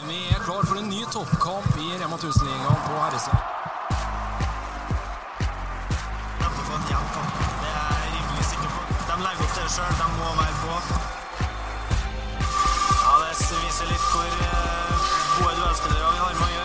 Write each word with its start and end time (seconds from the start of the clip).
Vi 0.00 0.28
er 0.34 0.40
klar 0.44 0.64
for 0.66 0.76
en 0.80 0.88
ny 0.88 1.04
toppkamp 1.12 1.76
i 1.76 1.86
Rema 2.00 2.16
1000-ligaen 2.16 2.80
på 2.86 2.92
herresida. 3.02 3.38
De 6.40 6.48
får 6.56 6.76
en 6.78 6.86
jevn 6.92 7.08
kamp. 7.16 7.34
Det 7.62 7.70
er 7.82 7.98
jeg 8.04 8.10
rimelig 8.16 8.44
sikker 8.50 8.70
på. 8.76 8.80
De 9.10 9.14
legger 9.26 9.44
opp 9.46 9.54
til 9.54 9.62
det 9.62 9.72
sjøl. 9.76 9.92
De 10.00 10.06
må 10.16 10.28
være 10.40 10.56
på. 10.64 10.72
Ja, 13.04 13.12
Det 13.20 13.60
viser 13.66 13.86
litt 13.92 14.06
hvor 14.14 14.32
eh, 14.48 15.14
gode 15.38 15.54
duellspillere 15.60 16.10
vi 16.12 16.20
har 16.24 16.34
med 16.40 16.46
å 16.48 16.52
gjøre. 16.56 16.61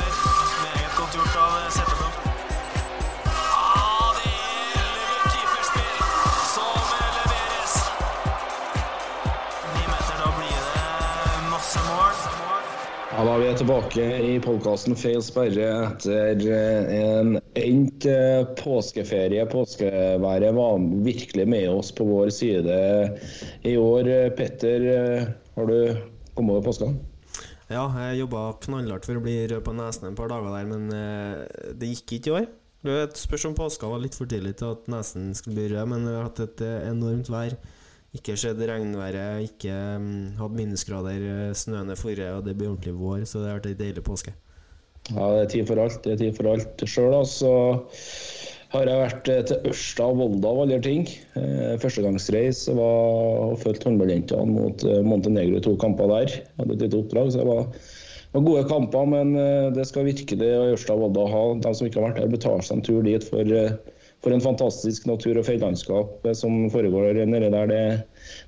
Da 13.38 13.44
er 13.46 13.58
tilbake 13.60 14.04
i 14.26 14.38
podkasten 14.42 14.96
Feil 14.98 15.20
sperre 15.22 15.66
etter 15.92 16.40
eh, 16.50 16.88
en 16.96 17.36
endt 17.38 18.08
eh, 18.10 18.40
påskeferie. 18.58 19.44
Påskeværet 19.52 20.56
var 20.58 20.80
virkelig 21.06 21.46
med 21.46 21.68
oss 21.70 21.92
på 21.94 22.08
vår 22.10 22.32
side 22.34 22.80
i 23.62 23.76
år. 23.78 24.10
Petter, 24.40 24.88
eh, 24.90 25.30
har 25.54 25.70
du 25.70 25.78
kommet 26.34 26.56
over 26.56 26.66
påska? 26.66 26.90
Ja, 27.70 27.86
jeg 28.08 28.24
jobba 28.24 28.48
knallhardt 28.66 29.06
for 29.06 29.22
å 29.22 29.26
bli 29.28 29.38
rød 29.54 29.62
på 29.70 29.78
nesen 29.84 30.10
en 30.10 30.18
par 30.18 30.34
dager 30.34 30.58
der, 30.58 30.74
men 30.74 31.78
det 31.78 31.94
gikk 31.94 32.18
ikke 32.18 32.32
i 32.32 32.38
år. 32.40 32.52
Det 32.90 33.02
spørs 33.22 33.52
om 33.52 33.60
påska 33.62 33.94
var 33.94 34.02
litt 34.02 34.18
for 34.18 34.26
tidlig 34.26 34.56
til 34.58 34.74
at 34.74 34.90
nesen 34.90 35.30
skulle 35.38 35.60
bli 35.60 35.76
rød, 35.76 35.94
men 35.94 36.10
vi 36.10 36.18
har 36.18 36.26
hatt 36.32 36.42
et 36.48 36.66
enormt 36.90 37.30
vær. 37.30 37.54
Ikke 38.18 38.34
skjedd 38.40 38.62
regnværet, 38.66 39.46
ikke 39.46 39.74
mm, 40.02 40.38
hatt 40.40 40.58
minusgrader, 40.58 41.24
eh, 41.34 41.56
snøen 41.58 41.94
er 41.94 42.00
forrige, 42.00 42.34
og 42.34 42.46
det 42.48 42.56
blir 42.58 42.72
ordentlig 42.72 42.96
vår, 42.98 43.26
så 43.30 43.44
det 43.44 43.52
har 43.52 43.60
vært 43.60 43.72
ei 43.72 43.78
deilig 43.78 44.04
påske. 44.08 44.34
Ja, 45.12 45.28
det 45.36 45.42
er 45.44 45.52
tid 45.54 45.68
for 45.70 45.82
alt. 45.84 46.00
Det 46.04 46.16
er 46.16 46.22
tid 46.24 46.38
for 46.40 46.50
alt. 46.52 46.84
Sjøl 46.90 47.14
så 47.30 47.52
har 48.74 48.90
jeg 48.90 49.04
vært 49.04 49.30
eh, 49.32 49.44
til 49.52 49.70
Ørsta 49.70 50.08
og 50.10 50.18
Volda 50.24 50.50
av 50.50 50.64
alle 50.66 50.80
ting. 50.84 51.06
Eh, 51.40 51.76
Førstegangsreis 51.84 52.64
var 52.80 53.52
og 53.52 53.62
fulgte 53.62 53.92
håndballjentene 53.92 54.56
mot 54.56 54.88
Montenegro 55.08 55.62
i 55.62 55.68
to 55.68 55.76
kamper 55.84 56.10
der. 56.16 56.34
Jeg 56.40 56.58
hadde 56.58 56.80
et 56.80 56.88
lite 56.88 57.04
oppdrag, 57.04 57.30
så 57.32 57.44
det 57.44 57.48
var, 57.52 57.70
var 58.34 58.48
gode 58.50 58.66
kamper. 58.72 59.12
Men 59.14 59.38
det 59.78 59.86
skal 59.92 60.10
virkelig 60.10 60.50
Ørsta 60.74 60.98
og 60.98 61.06
Volda 61.06 61.30
ha. 61.36 61.46
De 61.68 61.76
som 61.78 61.92
ikke 61.92 62.02
har 62.02 62.10
vært 62.10 62.24
der, 62.24 62.34
betaler 62.34 62.66
seg 62.66 62.80
en 62.80 62.88
tur 62.90 63.06
dit 63.06 63.30
for, 63.30 63.54
for 64.28 64.36
en 64.36 64.44
fantastisk 64.44 65.08
natur- 65.08 65.40
og 65.40 65.46
fjellandskap 65.48 66.26
eh, 66.28 66.36
som 66.36 66.68
foregår 66.74 67.24
nede 67.24 67.48
der. 67.54 67.72
Det, 67.72 67.84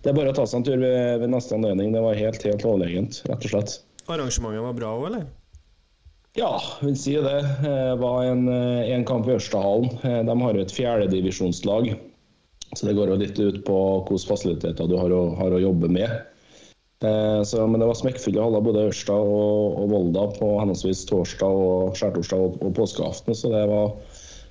det 0.03 0.11
er 0.11 0.17
bare 0.17 0.33
å 0.33 0.35
ta 0.35 0.44
seg 0.44 0.59
en 0.59 0.67
tur 0.67 0.81
ved, 0.83 1.22
ved 1.23 1.31
neste 1.31 1.55
anledning. 1.55 1.94
Det 1.95 2.03
var 2.03 2.19
helt, 2.19 2.44
helt 2.44 2.66
overlegent, 2.67 3.22
rett 3.31 3.45
og 3.47 3.53
slett. 3.53 3.77
Arrangementet 4.09 4.66
var 4.66 4.75
bra 4.75 4.91
òg, 4.97 5.05
eller? 5.13 5.27
Ja, 6.38 6.52
vil 6.83 6.97
si 7.00 7.16
det. 7.16 7.39
Det 7.63 7.77
var 8.03 8.27
en, 8.27 8.44
eh, 8.52 8.91
en 8.91 9.05
kamp 9.07 9.30
i 9.30 9.38
Ørstahallen. 9.38 9.95
Eh, 10.03 10.19
De 10.27 10.35
har 10.44 10.59
jo 10.59 10.66
et 10.67 10.75
fjerdedivisjonslag. 10.75 11.94
Så 12.75 12.85
det 12.85 12.97
går 13.00 13.09
jo 13.09 13.22
litt 13.23 13.39
ut 13.39 13.63
på 13.66 13.77
hvilke 14.05 14.30
fasiliteter 14.30 14.91
du 14.91 14.97
har 15.00 15.16
å, 15.16 15.23
har 15.39 15.55
å 15.55 15.63
jobbe 15.63 15.89
med. 15.89 16.11
Eh, 17.02 17.41
Så, 17.47 17.63
men 17.66 17.80
det 17.80 17.88
var 17.88 17.97
smekkfulle 17.97 18.44
haller 18.44 18.61
både 18.61 18.89
Ørsta 18.91 19.16
og, 19.16 19.80
og 19.80 19.94
Volda 19.95 20.27
på 20.35 20.52
henholdsvis 20.59 21.05
torsdag 21.09 21.63
og 21.63 21.95
skjærtorsdag 21.97 22.44
og, 22.45 22.59
og 22.67 22.75
påskeaften. 22.77 23.33
Så 23.33 23.50
det 23.55 23.63
var 23.72 23.95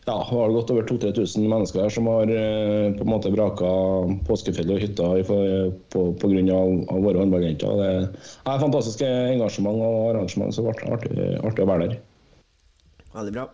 ja, 0.09 0.17
det 0.17 0.29
har 0.31 0.53
godt 0.55 0.71
over 0.73 0.87
2000-3000 0.89 1.49
mennesker 1.53 1.85
her 1.85 1.93
som 1.93 2.09
har 2.09 2.31
eh, 2.33 2.89
på 2.97 3.05
en 3.05 3.13
måte 3.13 3.33
braka 3.35 3.73
påskefjellet 4.29 4.75
og 4.75 4.85
hytta 4.85 5.11
pga. 5.93 6.45
av, 6.57 6.73
av 6.89 7.05
våre 7.05 7.21
håndballjenter. 7.21 7.83
Det 7.83 7.91
er 8.49 8.65
fantastisk 8.65 9.05
engasjement 9.05 9.85
og 9.85 10.11
arrangement, 10.15 10.55
så 10.55 10.65
det 10.65 10.73
ble 10.73 10.97
artig, 10.97 11.29
artig 11.45 11.67
å 11.67 11.71
være 11.73 11.87
der. 11.91 12.01
Veldig 13.19 13.37
bra. 13.37 13.49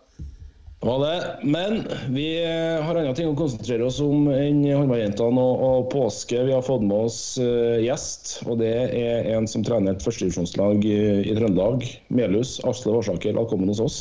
Var 0.85 0.99
det. 1.01 1.37
Men 1.49 1.79
vi 2.13 2.27
eh, 2.45 2.83
har 2.85 2.99
andre 3.01 3.15
ting 3.17 3.31
å 3.31 3.37
konsentrere 3.39 3.87
oss 3.89 4.03
om 4.05 4.29
enn 4.29 4.63
håndballjentene 4.69 5.41
og, 5.41 5.63
og 5.65 5.87
påske. 5.95 6.43
Vi 6.45 6.53
har 6.53 6.67
fått 6.67 6.85
med 6.85 7.09
oss 7.09 7.21
eh, 7.41 7.81
gjest, 7.87 8.37
og 8.45 8.61
det 8.61 8.75
er 8.93 9.31
en 9.33 9.49
som 9.49 9.65
trener 9.65 9.97
et 9.97 10.05
førstedivisjonslag 10.05 10.85
i, 10.85 10.99
i 11.25 11.39
Trøndelag. 11.39 11.89
Melhus. 12.13 12.59
Asle 12.69 12.93
Varsaker, 12.95 13.33
velkommen 13.39 13.73
hos 13.73 13.81
oss. 13.81 13.99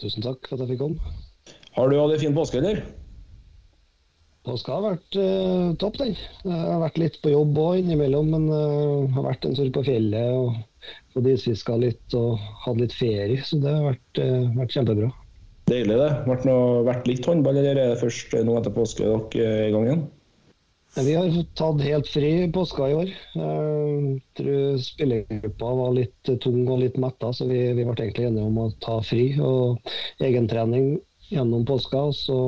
Tusen 0.00 0.24
takk 0.24 0.48
for 0.48 0.56
at 0.56 0.64
jeg 0.64 0.74
fikk 0.74 0.82
komme. 0.86 1.14
Har 1.76 1.90
du 1.90 1.98
hatt 2.00 2.16
en 2.16 2.22
fin 2.22 2.36
påske, 2.36 2.58
eller? 2.60 2.82
Påska 4.48 4.72
har 4.72 4.84
vært 4.86 5.16
eh, 5.20 5.66
topp, 5.80 5.98
den. 6.00 6.14
Jeg 6.46 6.56
har 6.56 6.80
vært 6.80 7.00
litt 7.02 7.18
på 7.20 7.32
jobb 7.34 7.58
òg 7.60 7.82
innimellom, 7.82 8.30
men 8.32 8.46
eh, 8.48 9.10
har 9.12 9.26
vært 9.26 9.44
en 9.44 9.56
tur 9.58 9.68
på 9.74 9.84
fjellet 9.84 10.32
og 10.32 10.56
fått 11.12 11.28
isfiska 11.28 11.76
litt 11.76 12.16
og 12.16 12.40
hatt 12.64 12.80
litt 12.80 12.94
ferie, 12.96 13.42
så 13.44 13.58
det 13.60 13.74
har 13.74 13.90
vært, 13.90 14.22
eh, 14.24 14.48
vært 14.56 14.78
kjempebra. 14.78 15.10
Deilig, 15.70 15.98
det. 16.00 16.08
Vært, 16.26 16.46
noe, 16.48 16.80
vært 16.88 17.10
litt 17.10 17.28
håndball, 17.28 17.60
eller 17.60 17.76
er 17.76 17.92
det 17.92 18.00
først 18.00 18.32
nå 18.48 18.56
etter 18.58 18.74
påske 18.74 19.04
dere 19.04 19.52
er 19.60 19.68
i 19.68 19.74
gang 19.76 19.86
igjen? 19.90 20.02
Vi 20.96 21.14
har 21.14 21.30
tatt 21.54 21.82
helt 21.86 22.08
fri 22.10 22.50
påska 22.52 22.88
i 22.90 22.94
år. 22.98 23.10
Jeg 23.38 24.22
tror 24.40 24.80
spillergruppa 24.82 25.70
var 25.78 25.92
litt 25.94 26.30
tung 26.42 26.64
og 26.66 26.80
litt 26.82 26.98
metta, 26.98 27.30
så 27.32 27.46
vi, 27.46 27.60
vi 27.78 27.86
ble 27.86 27.94
egentlig 27.94 28.26
enige 28.26 28.48
om 28.48 28.58
å 28.58 28.70
ta 28.82 28.98
fri 29.06 29.28
og 29.38 29.92
egentrening 30.18 30.96
gjennom 31.30 31.62
påska. 31.68 32.08
Så 32.16 32.40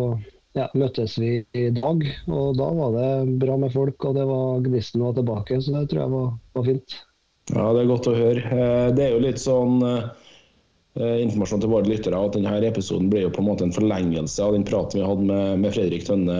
ja, 0.58 0.66
møttes 0.74 1.14
vi 1.22 1.36
i 1.54 1.68
dag, 1.78 2.02
og 2.26 2.58
da 2.58 2.68
var 2.76 2.98
det 2.98 3.38
bra 3.40 3.56
med 3.62 3.72
folk, 3.72 4.02
og 4.04 4.18
det 4.18 4.26
var 4.28 4.66
gnisten 4.66 5.06
var 5.06 5.14
tilbake, 5.16 5.60
så 5.62 5.78
det 5.78 5.86
tror 5.92 6.02
jeg 6.02 6.14
var, 6.16 6.34
var 6.58 6.66
fint. 6.66 6.98
Ja, 7.52 7.70
det 7.74 7.84
er 7.84 7.88
godt 7.90 8.10
å 8.10 8.16
høre. 8.18 8.42
Eh, 8.42 8.88
Det 8.96 9.06
er 9.06 9.14
jo 9.14 9.22
litt 9.22 9.40
sånn 9.42 9.78
eh, 9.86 10.10
informasjon 11.00 11.62
til 11.62 11.70
våre 11.72 11.88
lyttere 11.88 12.18
at 12.20 12.34
denne 12.36 12.52
episoden 12.68 13.08
blir 13.12 13.24
jo 13.24 13.30
på 13.32 13.40
en 13.40 13.46
måte 13.48 13.64
en 13.64 13.72
forlengelse 13.72 14.44
av 14.44 14.52
den 14.52 14.66
praten 14.68 15.00
vi 15.00 15.06
hadde 15.06 15.24
med, 15.24 15.62
med 15.62 15.72
Fredrik 15.72 16.04
Tønne 16.04 16.36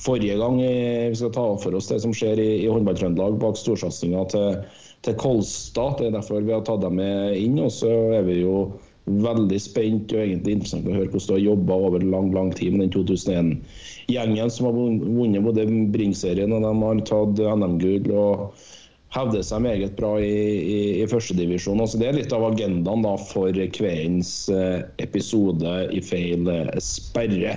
forrige 0.00 0.38
gang. 0.40 0.56
Vi 0.62 1.18
skal 1.20 1.34
ta 1.34 1.44
for 1.60 1.76
oss 1.76 1.90
det 1.92 2.00
som 2.00 2.14
skjer 2.16 2.40
i, 2.40 2.48
i 2.64 2.70
håndball-Trøndelag 2.72 3.36
bak 3.42 3.60
storsatsinga 3.60 4.24
til, 4.32 4.64
til 5.04 5.18
Kolstad. 5.20 5.98
Det 6.00 6.08
er 6.08 6.16
derfor 6.16 6.40
vi 6.40 6.56
har 6.56 6.64
tatt 6.64 6.80
dem 6.86 6.96
med 6.96 7.36
inn. 7.36 7.60
Og 7.60 7.72
så 7.76 7.92
er 8.16 8.24
vi 8.24 8.40
jo 8.40 8.70
veldig 9.04 9.58
spent 9.60 10.14
og 10.14 10.22
egentlig 10.22 10.54
interessant 10.56 10.88
å 10.88 10.94
høre 10.96 11.10
hvordan 11.12 11.28
du 11.28 11.34
har 11.34 11.42
jobba 11.42 11.76
over 11.88 12.06
lang 12.08 12.30
lang 12.32 12.54
tid 12.56 12.72
med 12.72 12.86
den 12.86 12.94
2001-gjengen 12.94 14.52
som 14.52 14.70
har 14.70 14.78
vunnet 14.78 15.44
både 15.44 15.66
Bring-serien 15.92 16.56
og 16.56 16.64
de 16.64 16.72
har 16.80 17.02
tatt 17.10 17.44
NM-gull. 17.60 18.08
og 18.16 18.64
hevder 19.14 19.44
seg 19.46 19.62
meget 19.64 19.94
bra 19.98 20.16
i, 20.22 20.34
i, 20.58 20.80
i 21.02 21.06
førstedivisjon. 21.10 21.80
Altså, 21.82 22.00
det 22.00 22.10
er 22.10 22.18
litt 22.18 22.34
av 22.34 22.46
agendaen 22.48 23.06
da, 23.06 23.14
for 23.30 23.54
kveldens 23.76 24.34
eh, 24.52 24.82
episode 25.02 25.78
i 25.94 26.02
Feil 26.04 26.50
eh, 26.50 26.70
sperre. 26.82 27.54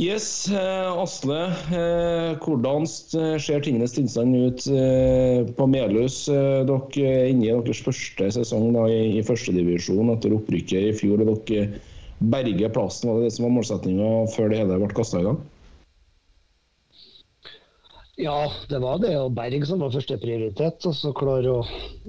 Yes, 0.00 0.26
eh, 0.50 0.88
Asle. 0.90 1.42
Hvordan 2.42 2.88
ser 2.90 3.62
tingenes 3.62 3.94
tilstand 3.94 4.34
ut 4.34 4.64
på 5.54 5.68
Melhus? 5.70 6.24
Dere 6.26 7.04
er 7.04 7.30
inne 7.30 7.46
i 7.46 7.52
deres 7.52 7.84
første 7.84 8.32
sesong 8.40 8.72
da, 8.74 8.88
i, 8.90 9.20
i 9.20 9.26
førstedivisjon 9.26 10.10
etter 10.16 10.34
opprykket 10.34 10.90
i 10.90 10.96
fjor. 10.98 11.22
og 11.22 11.44
Dere 11.46 11.68
berger 12.24 12.72
plassen. 12.74 13.10
Var 13.10 13.20
det 13.20 13.28
det 13.28 13.36
som 13.36 13.46
var 13.46 13.58
målsettinga 13.60 14.14
før 14.34 14.50
det 14.50 14.64
hele 14.64 14.80
ble 14.82 14.96
kasta 14.96 15.20
i 15.20 15.28
gang? 15.28 15.38
Ja, 18.16 18.52
det 18.70 18.78
var 18.78 19.00
det 19.02 19.14
Og 19.18 19.32
Berg 19.34 19.64
som 19.66 19.80
var 19.82 19.94
første 19.94 20.16
prioritet, 20.22 20.84
og 20.86 20.94
så 20.94 21.10
klare 21.16 21.50
å 21.50 21.64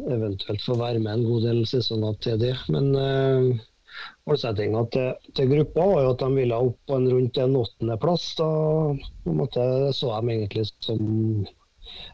eventuelt 0.05 0.61
få 0.61 0.77
være 0.77 1.01
med 1.01 1.13
en 1.15 1.25
god 1.25 1.47
del 1.47 1.63
sesonger 1.69 2.19
til 2.21 2.37
det. 2.43 2.53
Men 2.69 2.91
eh, 2.99 3.63
målsettinga 4.29 4.83
til, 4.93 5.09
til 5.37 5.49
gruppa 5.49 5.87
var 5.89 6.03
jo 6.05 6.13
at 6.13 6.21
de 6.21 6.29
ville 6.37 6.61
opp 6.67 6.77
på 6.85 6.99
en 6.99 7.09
rundt 7.09 7.41
en 7.41 7.57
åttendeplass. 7.61 8.27
Da 8.37 8.49
på 9.25 9.37
måte, 9.39 9.65
så 9.97 10.13
de 10.13 10.35
egentlig 10.35 10.67
som 10.85 11.01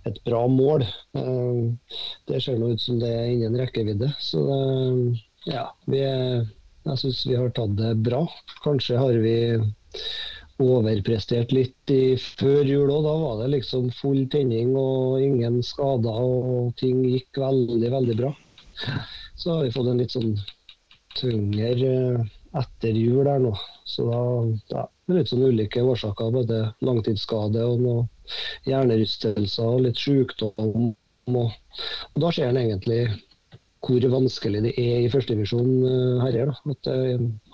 et 0.08 0.24
bra 0.28 0.46
mål. 0.48 0.88
Eh, 1.20 2.00
det 2.32 2.42
ser 2.46 2.60
nå 2.62 2.72
ut 2.72 2.84
som 2.84 3.00
det 3.02 3.12
er 3.12 3.30
innen 3.34 3.60
rekkevidde. 3.60 4.14
Så 4.24 4.46
eh, 4.56 5.22
ja, 5.52 5.68
vi, 5.92 6.00
jeg 6.00 7.04
syns 7.04 7.26
vi 7.28 7.36
har 7.36 7.52
tatt 7.60 7.76
det 7.76 7.98
bra. 8.08 8.24
Kanskje 8.64 9.04
har 9.04 9.20
vi 9.20 9.38
overprestert 10.64 11.52
litt 11.56 11.94
i 11.94 12.16
før 12.22 12.68
jul 12.68 12.90
òg. 12.90 13.06
Da 13.06 13.16
var 13.24 13.42
det 13.42 13.52
liksom 13.56 13.90
full 13.98 14.26
tenning 14.32 14.76
og 14.80 15.22
ingen 15.24 15.62
skader, 15.66 16.22
og 16.22 16.74
ting 16.82 17.04
gikk 17.08 17.42
veldig, 17.42 17.92
veldig 17.98 18.18
bra. 18.24 18.34
Så 19.36 19.56
har 19.56 19.66
vi 19.66 19.74
fått 19.74 19.90
en 19.92 20.02
litt 20.02 20.14
sånn 20.14 20.36
tyngre 21.18 21.72
eh, 21.88 22.22
etter 22.62 22.98
jul 22.98 23.28
her 23.28 23.42
nå. 23.44 23.52
Så 23.88 24.08
da, 24.10 24.22
ja, 24.72 24.86
det 25.06 25.14
er 25.14 25.20
litt 25.22 25.32
sånn 25.32 25.46
ulike 25.48 25.84
årsaker. 25.84 26.32
Både 26.36 26.62
langtidsskade 26.86 27.66
og 27.68 27.84
noe 27.84 28.06
hjernerystelser 28.70 29.68
og 29.68 29.86
litt 29.88 30.00
sykdom. 30.00 30.92
Og, 31.32 31.52
og 32.14 32.24
da 32.24 32.32
ser 32.34 32.52
en 32.52 32.62
egentlig 32.62 33.04
hvor 33.82 34.10
vanskelig 34.14 34.62
det 34.68 34.74
er 34.78 35.00
i 35.04 35.12
førstedivisjon 35.12 35.72
uh, 35.86 36.20
herrer. 36.26 36.52
da. 36.52 36.76
At 36.76 36.92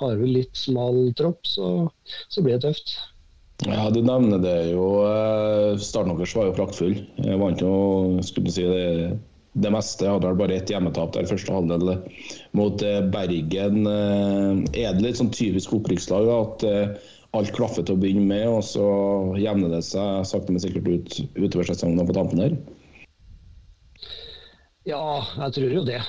Har 0.01 0.18
vi 0.19 0.33
litt 0.39 0.57
smal 0.59 1.07
tropp, 1.19 1.45
så, 1.47 1.88
så 2.27 2.44
blir 2.44 2.57
det 2.57 2.68
tøft. 2.68 2.97
Ja, 3.65 3.88
Du 3.89 4.03
nevner 4.06 4.38
det 4.44 4.57
jo. 4.69 4.83
eh, 5.07 5.79
Starten 5.81 6.13
deres 6.13 6.35
var 6.38 6.45
jo 6.51 6.57
praktfull. 6.59 7.00
Jeg 7.24 7.39
vant 7.41 7.63
jo 7.63 8.19
skulle 8.27 8.53
si, 8.53 8.68
det 8.69 9.18
det 9.57 9.71
meste. 9.74 10.07
Hadde 10.09 10.29
vel 10.29 10.39
bare 10.39 10.57
ett 10.59 10.71
hjemmetap 10.71 11.13
der 11.15 11.29
første 11.29 11.53
halvdel 11.53 11.95
mot 12.57 12.83
eh, 12.85 13.01
Bergen. 13.13 13.85
Eh, 13.89 14.83
er 14.83 14.97
det 14.97 15.06
litt 15.06 15.21
sånn 15.21 15.33
typisk 15.33 15.73
opprykkslag 15.77 16.30
at 16.33 16.65
eh, 16.68 17.13
alt 17.38 17.53
klaffer 17.56 17.85
til 17.85 17.97
å 17.97 18.01
begynne 18.01 18.27
med, 18.30 18.45
og 18.50 18.63
så 18.65 18.85
jevner 19.41 19.73
det 19.73 19.83
seg 19.85 20.25
sakte, 20.30 20.53
men 20.53 20.63
sikkert 20.63 20.88
ut 20.88 21.18
utover 21.38 21.68
sesongen 21.69 22.07
på 22.07 22.15
tampen 22.18 22.44
her? 22.45 22.56
Ja, 24.88 25.19
jeg 25.36 25.54
tror 25.57 25.74
jo 25.75 25.84
det. 25.84 26.00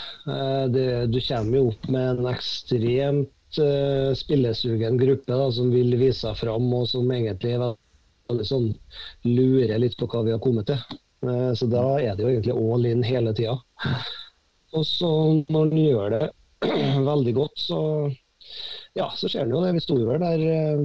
det 0.71 0.87
du 1.11 1.19
kommer 1.27 1.57
jo 1.59 1.71
opp 1.73 1.89
med 1.91 2.11
en 2.13 2.29
ekstremt 2.31 3.59
uh, 3.59 4.15
spillesugen 4.15 5.01
gruppe 5.01 5.35
da, 5.35 5.49
som 5.51 5.73
vil 5.75 5.97
vise 5.99 6.21
seg 6.23 6.37
fram, 6.39 6.69
og 6.77 6.87
som 6.87 7.11
egentlig 7.11 7.57
sånn 8.47 8.69
lurer 9.27 9.81
litt 9.83 9.97
på 9.99 10.07
hva 10.13 10.23
vi 10.27 10.35
har 10.37 10.43
kommet 10.45 10.71
til. 10.71 10.99
Uh, 11.27 11.51
så 11.59 11.67
da 11.67 11.83
er 11.99 12.15
det 12.15 12.23
jo 12.23 12.31
egentlig 12.31 12.55
all 12.55 12.87
in 12.87 13.03
hele 13.03 13.35
tida. 13.35 13.59
Og 14.77 14.87
så 14.87 15.11
når 15.49 15.73
en 15.73 15.83
gjør 15.83 16.15
det 16.15 16.25
veldig 17.11 17.35
godt, 17.41 17.59
så 17.59 17.81
ja, 18.99 19.09
så 19.15 19.31
skjer 19.31 19.47
det 19.47 19.55
jo 19.55 19.63
det. 19.63 19.75
Vi 19.77 19.83
sto 19.85 19.97
vel 20.03 20.23
der 20.23 20.43
eh, 20.43 20.81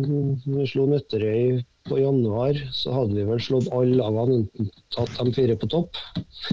vi 0.46 0.68
slo 0.70 0.86
Nøtterøy 0.92 1.64
på 1.90 2.00
januar, 2.00 2.58
så 2.76 2.94
hadde 2.96 3.18
vi 3.18 3.26
vel 3.28 3.42
slått 3.44 3.72
alle 3.76 3.98
lagene 4.00 4.70
tatt 4.96 5.18
de 5.18 5.34
fire 5.36 5.58
på 5.60 5.70
topp. 5.72 6.00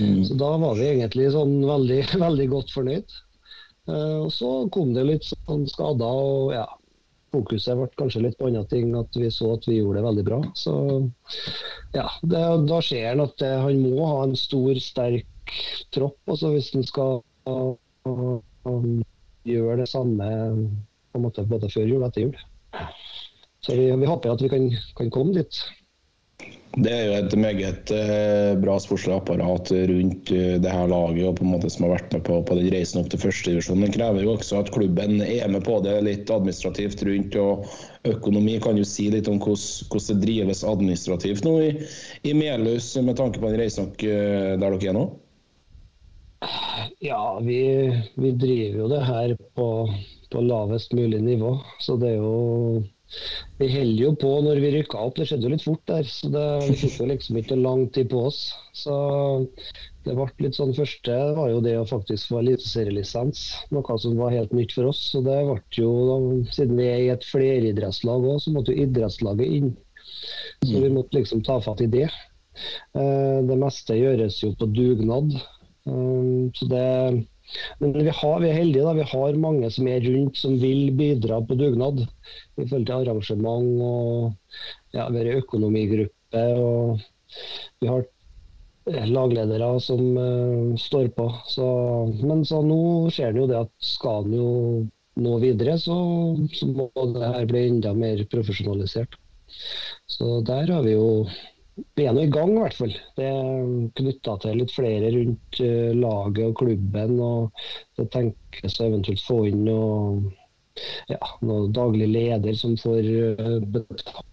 Mm. 0.01 0.25
Så 0.27 0.37
da 0.41 0.51
var 0.59 0.79
vi 0.79 0.89
egentlig 0.89 1.31
sånn 1.35 1.61
veldig, 1.69 2.03
veldig 2.27 2.49
godt 2.55 2.75
fornøyd. 2.75 3.17
Uh, 3.91 4.27
og 4.27 4.31
så 4.35 4.51
kom 4.75 4.93
det 4.95 5.07
litt 5.07 5.27
sånn 5.27 5.65
skader, 5.71 6.25
og 6.25 6.53
ja, 6.55 6.67
fokuset 7.35 7.79
ble 7.79 7.89
kanskje 7.99 8.25
litt 8.27 8.39
på 8.41 8.51
andre 8.51 8.65
ting. 8.71 8.91
At 8.99 9.17
vi 9.19 9.31
så 9.35 9.55
at 9.55 9.67
vi 9.71 9.79
gjorde 9.79 10.01
det 10.01 10.09
veldig 10.09 10.27
bra. 10.27 10.43
Så 10.59 10.75
ja, 11.95 12.09
det, 12.23 12.45
da 12.71 12.83
ser 12.85 13.13
han 13.13 13.25
at 13.25 13.37
det, 13.43 13.55
han 13.65 13.83
må 13.85 13.99
ha 14.03 14.23
en 14.27 14.37
stor, 14.39 14.73
sterk 14.83 15.27
tropp 15.91 16.31
altså 16.31 16.53
hvis 16.53 16.69
han 16.77 16.85
skal 16.87 17.23
gjøre 19.43 19.81
det 19.81 19.89
samme 19.91 20.29
på 21.13 21.19
en 21.19 21.27
måte 21.27 21.47
både 21.49 21.71
før 21.73 21.89
jul 21.89 22.01
og 22.03 22.09
etter 22.11 22.29
jul. 22.29 22.39
Så 23.61 23.77
vi, 23.77 23.91
vi 23.91 24.09
håper 24.09 24.33
at 24.33 24.43
vi 24.43 24.49
kan, 24.49 24.71
kan, 24.97 25.13
komme 25.13 25.37
dit. 25.37 25.61
Det 26.71 26.91
er 26.95 27.09
jo 27.09 27.15
et 27.19 27.35
meget 27.37 27.91
eh, 27.93 28.53
bra 28.63 28.77
sportslig 28.81 29.13
apparat 29.17 29.73
rundt 29.91 30.31
eh, 30.33 30.55
det 30.63 30.71
her 30.71 30.87
laget 30.89 31.27
og 31.27 31.35
på 31.41 31.45
en 31.45 31.51
måte 31.57 31.69
som 31.73 31.85
har 31.85 31.97
vært 31.97 32.15
med 32.15 32.23
på, 32.29 32.39
på 32.47 32.57
den 32.57 32.71
reisen 32.73 33.03
opp 33.03 33.11
til 33.13 33.21
førstedivisjon. 33.21 33.83
Det 33.85 33.91
krever 33.99 34.25
jo 34.25 34.37
også 34.37 34.63
at 34.63 34.71
klubben 34.73 35.19
er 35.27 35.51
med 35.51 35.67
på 35.67 35.81
det 35.85 35.99
litt 36.07 36.31
administrativt 36.33 37.03
rundt. 37.09 37.37
og 37.43 37.67
Økonomi 38.09 38.55
kan 38.63 38.79
jo 38.81 38.87
si 38.87 39.11
litt 39.13 39.29
om 39.29 39.43
hvordan, 39.43 39.91
hvordan 39.91 40.23
det 40.23 40.29
drives 40.29 40.63
administrativt 40.65 41.45
nå 41.45 41.57
i, 41.67 41.73
i 42.23 42.37
Melhus 42.39 42.95
med 43.03 43.19
tanke 43.19 43.43
på 43.43 43.51
den 43.51 43.61
reisen 43.61 43.91
eh, 44.07 44.55
der 44.55 44.63
dere 44.63 44.95
er 44.95 44.97
nå? 44.97 45.11
Ja, 47.05 47.41
vi, 47.45 47.61
vi 48.15 48.31
driver 48.31 48.79
jo 48.79 48.89
det 48.95 49.03
her 49.05 49.37
på 49.59 49.67
på 50.33 50.43
lavest 50.45 50.95
mulig 50.97 51.21
nivå. 51.25 51.57
Så 51.83 51.99
det 52.01 52.15
er 52.15 52.23
jo 52.23 52.83
Vi 53.59 53.67
holder 53.67 54.03
jo 54.05 54.11
på 54.23 54.29
når 54.47 54.61
vi 54.63 54.69
rykka 54.77 54.99
opp. 55.03 55.17
Det 55.19 55.27
skjedde 55.27 55.49
jo 55.49 55.53
litt 55.55 55.65
fort 55.67 55.83
der. 55.91 56.07
Så 56.07 56.31
det, 56.31 56.45
fikk 56.79 57.01
jo 57.01 57.09
liksom 57.11 57.41
ikke 57.41 57.59
lang 57.59 57.89
tid 57.91 58.11
på 58.13 58.23
oss. 58.29 58.39
Så 58.77 58.95
det 60.07 60.15
ble 60.15 60.29
litt 60.47 60.57
sånn 60.57 60.77
første 60.77 61.17
var 61.37 61.51
jo 61.51 61.59
det 61.65 61.75
å 61.77 61.89
faktisk 61.91 62.31
få 62.31 62.39
eliteserielisens. 62.45 63.43
Noe 63.75 63.99
som 63.99 64.15
var 64.21 64.37
helt 64.37 64.55
nytt 64.55 64.77
for 64.77 64.93
oss. 64.93 65.03
Så 65.11 65.25
det 65.27 65.41
ble 65.49 65.59
jo, 65.75 65.91
siden 66.55 66.79
vi 66.79 66.87
er 66.87 67.03
i 67.03 67.13
et 67.17 67.27
fleridrettslag 67.27 68.31
òg, 68.31 68.39
så 68.45 68.55
måtte 68.55 68.73
jo 68.73 68.87
idrettslaget 68.87 69.59
inn. 69.59 69.75
Så 70.63 70.81
vi 70.81 70.93
måtte 70.93 71.19
liksom 71.19 71.43
ta 71.45 71.59
fatt 71.65 71.83
i 71.83 71.91
det. 71.91 72.07
Eh, 72.95 73.39
det 73.49 73.59
meste 73.59 73.97
gjøres 73.99 74.41
jo 74.43 74.53
på 74.59 74.69
dugnad. 74.75 75.35
Eh, 75.35 76.49
så 76.57 76.71
det 76.71 76.87
men 77.81 77.95
vi, 77.97 78.13
har, 78.15 78.37
vi, 78.43 78.51
er 78.51 78.59
heldige. 78.61 78.85
da, 78.87 78.95
Vi 78.99 79.09
har 79.13 79.41
mange 79.43 79.71
som 79.75 79.89
er 79.91 80.05
rundt 80.05 80.39
som 80.39 80.57
vil 80.61 80.91
bidra 80.97 81.41
på 81.47 81.57
dugnad. 81.59 82.05
I 82.57 82.67
forhold 82.67 82.87
til 82.87 82.97
arrangement 82.97 83.83
og 83.83 84.97
ja, 84.97 85.09
vi 85.11 85.23
har 85.23 85.43
økonomigruppe. 85.43 86.45
og 86.61 87.01
Vi 87.81 87.91
har 87.91 88.07
eh, 88.93 89.11
lagledere 89.11 89.73
som 89.83 90.03
uh, 90.19 90.79
står 90.79 91.11
på. 91.17 91.29
Så, 91.49 91.69
men 92.23 92.45
så 92.47 92.63
nå 92.67 93.11
ser 93.15 93.35
det 93.35 93.45
jo 93.45 93.51
det 93.51 93.61
at 93.65 93.75
skal 93.93 94.29
en 94.29 94.39
jo 94.39 94.51
nå 95.21 95.39
videre, 95.43 95.75
så, 95.77 95.97
så 96.55 96.69
må 96.71 96.87
det 96.97 97.33
her 97.35 97.49
bli 97.51 97.67
enda 97.69 97.93
mer 97.97 98.23
profesjonalisert. 98.33 99.19
Så 100.09 100.41
der 100.47 100.71
har 100.71 100.85
vi 100.87 100.95
jo 100.95 101.27
vi 101.99 102.07
er 102.07 102.15
nå 102.17 102.25
i 102.27 102.33
gang, 102.33 102.53
i 102.55 102.63
hvert 102.65 102.77
fall. 102.79 102.93
Det 103.19 103.27
er 103.27 103.71
knytta 104.01 104.37
til 104.43 104.61
litt 104.61 104.75
flere 104.75 105.13
rundt 105.15 105.61
uh, 105.63 105.91
laget 105.97 106.45
og 106.49 106.57
klubben. 106.61 107.17
og 107.21 107.65
Det 107.99 108.09
tenkes 108.15 108.79
å 108.81 108.89
eventuelt 108.89 109.25
få 109.27 109.41
inn 109.51 109.65
noe, 109.69 110.33
ja, 111.11 111.21
noe 111.47 111.71
daglig 111.75 112.11
leder 112.11 112.57
som 112.59 112.77
får 112.81 113.11
uh, 113.41 113.59
betalt 113.77 114.27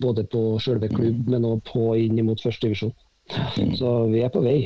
både 0.00 0.26
på 0.28 0.44
selve 0.60 0.90
klubb, 0.92 1.28
men 1.32 1.46
òg 1.48 1.64
på 1.70 1.90
inn 2.00 2.20
mot 2.26 2.40
førstedivisjon. 2.40 2.94
Så 3.78 3.90
vi 4.10 4.24
er 4.24 4.32
på 4.32 4.42
vei. 4.44 4.60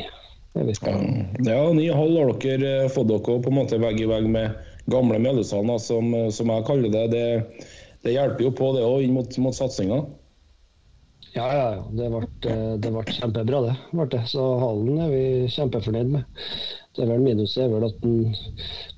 Ja, 1.43 1.73
ny 1.75 1.89
hall 1.91 2.15
har 2.15 2.29
dere 2.43 2.69
eh, 2.85 2.91
fått 2.93 3.09
dere 3.11 3.41
på 3.43 3.51
en 3.51 3.57
måte 3.57 3.79
vegg 3.83 3.99
i 3.99 4.07
vegg 4.07 4.29
med 4.31 4.55
gamle 4.93 5.19
Mjøndalen, 5.19 5.81
som, 5.83 6.13
som 6.31 6.53
jeg 6.53 6.67
kaller 6.69 6.93
det. 6.95 7.07
det. 7.11 7.65
det. 8.05 8.13
hjelper 8.15 8.47
jo 8.47 8.53
på 8.55 8.69
det 8.77 8.85
òg 8.87 9.03
inn 9.03 9.17
mot, 9.17 9.39
mot 9.43 9.57
satsinga? 9.57 10.05
Ja, 11.35 11.47
ja, 11.51 11.63
ja. 11.75 11.85
Det 11.91 12.11
ble, 12.13 12.27
eh, 12.51 12.75
det 12.79 12.91
ble 12.95 13.03
kjempebra, 13.11 13.61
det. 13.67 13.75
Det. 14.13 14.21
Så 14.31 14.43
hallen 14.63 15.01
er 15.03 15.09
vi 15.11 15.23
kjempefornøyd 15.51 16.13
med. 16.13 16.45
Det 16.95 17.03
er 17.03 17.11
vel 17.11 17.25
Minuset 17.25 17.65
er 17.65 17.73
vel 17.73 17.89
at 17.89 17.97
den 18.05 18.37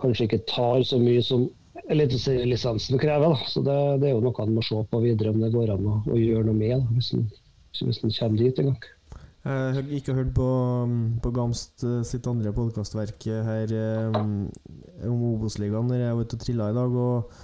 kanskje 0.03 0.27
ikke 0.29 0.43
tar 0.51 0.85
så 0.85 1.01
mye 1.01 1.23
som 1.25 1.47
eliteserielisensen 1.93 3.01
krever. 3.01 3.33
Da. 3.33 3.49
Så 3.49 3.63
det, 3.65 3.79
det, 4.03 4.11
er 4.11 4.19
jo 4.19 4.25
noe 4.27 4.45
en 4.45 4.53
må 4.59 4.65
se 4.67 4.83
på 4.91 5.01
videre, 5.05 5.33
om 5.33 5.41
det 5.41 5.55
går 5.55 5.73
an 5.79 5.89
å, 5.89 5.97
å 6.05 6.21
gjøre 6.21 6.51
noe 6.51 6.59
med, 6.59 6.77
da, 6.77 6.99
hvis, 6.99 7.15
en, 7.17 8.13
kommer 8.19 8.39
dit 8.43 8.61
en 8.61 8.71
gang. 8.73 8.87
Jeg 9.47 9.75
har 9.77 9.91
ikke 9.95 10.15
hørt 10.17 10.33
på, 10.35 10.47
på 11.23 11.31
Gamst 11.31 11.85
eh, 11.87 12.01
sitt 12.05 12.27
andre 12.27 12.51
podkastverk 12.53 13.29
her 13.47 13.75
um, 14.11 14.49
om 15.07 15.21
Obos-ligaen 15.29 15.87
når 15.87 16.03
jeg 16.03 16.17
var 16.19 16.27
ute 16.27 16.37
og 16.37 16.43
trilla 16.43 16.73
i 16.73 16.77
dag. 16.77 16.97
og 16.99 17.37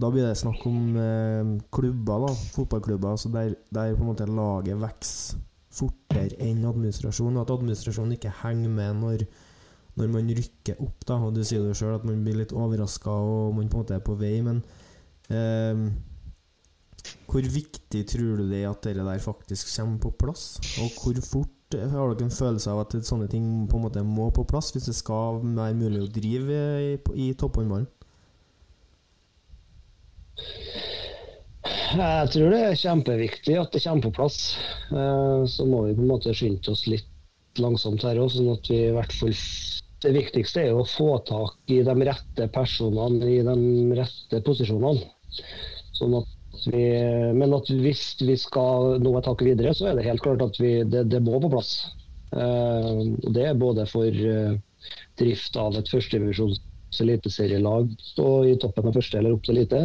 da 0.00 0.10
blir 0.12 0.26
det 0.26 0.38
snakk 0.40 0.64
om 0.68 0.96
eh, 0.96 1.52
klubber, 1.74 2.26
da, 2.26 2.34
fotballklubber, 2.56 3.14
altså 3.14 3.30
der, 3.34 3.54
der, 3.70 3.94
på 3.94 4.04
en 4.04 4.10
måte 4.12 4.28
laget 4.28 4.80
vokser 4.80 5.40
fortere 5.70 6.34
enn 6.42 6.64
administrasjonen. 6.66 7.40
At 7.42 7.52
administrasjonen 7.54 8.16
ikke 8.16 8.32
henger 8.42 8.72
med 8.74 9.00
når, 9.00 9.24
når 10.00 10.12
man 10.16 10.30
rykker 10.40 10.80
opp. 10.82 11.06
Da, 11.06 11.18
og 11.22 11.36
Du 11.36 11.44
sier 11.46 11.62
jo 11.62 11.76
sjøl 11.76 11.96
at 11.98 12.06
man 12.08 12.24
blir 12.26 12.40
litt 12.40 12.54
overraska 12.56 13.12
og 13.12 13.54
man 13.58 13.70
på 13.70 13.78
en 13.78 13.84
måte 13.84 13.98
er 13.98 14.04
på 14.04 14.16
vei, 14.18 14.36
men 14.46 14.62
eh, 15.30 15.84
hvor 17.30 17.46
viktig 17.54 18.02
tror 18.10 18.40
du 18.40 18.50
det 18.50 18.64
er 18.64 18.72
at 18.72 18.84
det 18.84 18.98
der 18.98 19.22
faktisk 19.22 19.70
kommer 19.76 20.02
på 20.02 20.14
plass? 20.24 20.58
Og 20.82 20.98
hvor 20.98 21.22
fort 21.24 21.56
har 21.78 22.10
dere 22.10 22.26
en 22.26 22.34
følelse 22.34 22.72
av 22.72 22.82
at 22.82 22.96
sånne 23.06 23.28
ting 23.30 23.46
på 23.70 23.78
en 23.78 23.84
måte 23.86 24.02
må 24.02 24.26
på 24.34 24.42
plass 24.50 24.72
hvis 24.74 24.88
det 24.90 24.96
skal 24.98 25.38
være 25.44 25.76
mulig 25.78 26.02
å 26.02 26.10
drive 26.10 26.58
i, 26.82 26.96
i 27.14 27.30
topphåndballen? 27.38 27.86
Jeg 31.90 32.30
tror 32.32 32.52
det 32.54 32.60
er 32.64 32.78
kjempeviktig 32.78 33.56
at 33.58 33.72
det 33.74 33.82
kommer 33.84 34.06
på 34.06 34.14
plass. 34.20 34.38
Eh, 34.94 35.42
så 35.50 35.66
må 35.66 35.84
vi 35.86 35.96
på 35.96 36.04
en 36.04 36.12
måte 36.12 36.34
skynde 36.36 36.72
oss 36.72 36.86
litt 36.88 37.08
langsomt 37.58 38.04
her 38.06 38.20
òg, 38.22 38.30
sånn 38.32 38.52
at 38.52 38.70
vi 38.70 38.78
i 38.86 38.94
hvert 38.94 39.14
fall 39.16 39.34
Det 40.00 40.14
viktigste 40.14 40.62
er 40.62 40.70
jo 40.70 40.80
å 40.80 40.88
få 40.88 41.18
tak 41.28 41.72
i 41.74 41.82
de 41.84 41.94
rette 42.08 42.46
personene 42.54 43.26
i 43.28 43.42
de 43.44 43.56
rette 43.98 44.38
posisjonene. 44.46 45.10
Sånn 45.98 46.14
at 46.16 46.62
vi, 46.72 46.86
men 47.36 47.52
at 47.52 47.68
hvis 47.68 48.14
vi 48.24 48.38
skal 48.40 48.96
nå 49.04 49.12
et 49.18 49.28
hakk 49.28 49.44
videre, 49.44 49.74
så 49.76 49.90
er 49.90 49.98
det 49.98 50.06
helt 50.06 50.24
klart 50.24 50.40
at 50.46 50.56
vi, 50.62 50.78
det, 50.88 51.04
det 51.12 51.20
må 51.26 51.36
på 51.42 51.52
plass. 51.52 51.74
Eh, 52.32 53.02
det 53.36 53.44
er 53.50 53.60
både 53.60 53.84
for 53.90 54.08
eh, 54.08 54.56
drift 55.20 55.60
av 55.60 55.76
et 55.76 55.92
førstedivisjons 55.92 56.62
eliteserielag 56.98 57.92
stå 58.02 58.28
i 58.50 58.56
toppen 58.60 58.88
av 58.90 58.96
første 58.98 59.18
eller 59.20 59.36
opp 59.36 59.44
til 59.46 59.56
elite, 59.56 59.80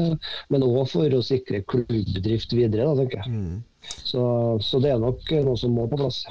men 0.53 0.65
òg 0.65 0.81
for 0.91 1.17
å 1.17 1.21
sikre 1.25 1.61
klubbdrift 1.69 2.55
videre, 2.57 2.87
da, 2.87 2.95
tenker 2.99 3.21
jeg. 3.21 3.35
Mm. 3.35 3.61
Så, 3.85 4.23
så, 4.65 4.81
det 4.81 4.91
er 4.93 5.01
nok 5.01 5.29
noe 5.45 5.59
som 5.59 5.75
må 5.77 5.85
på 5.91 5.99
plass. 6.01 6.23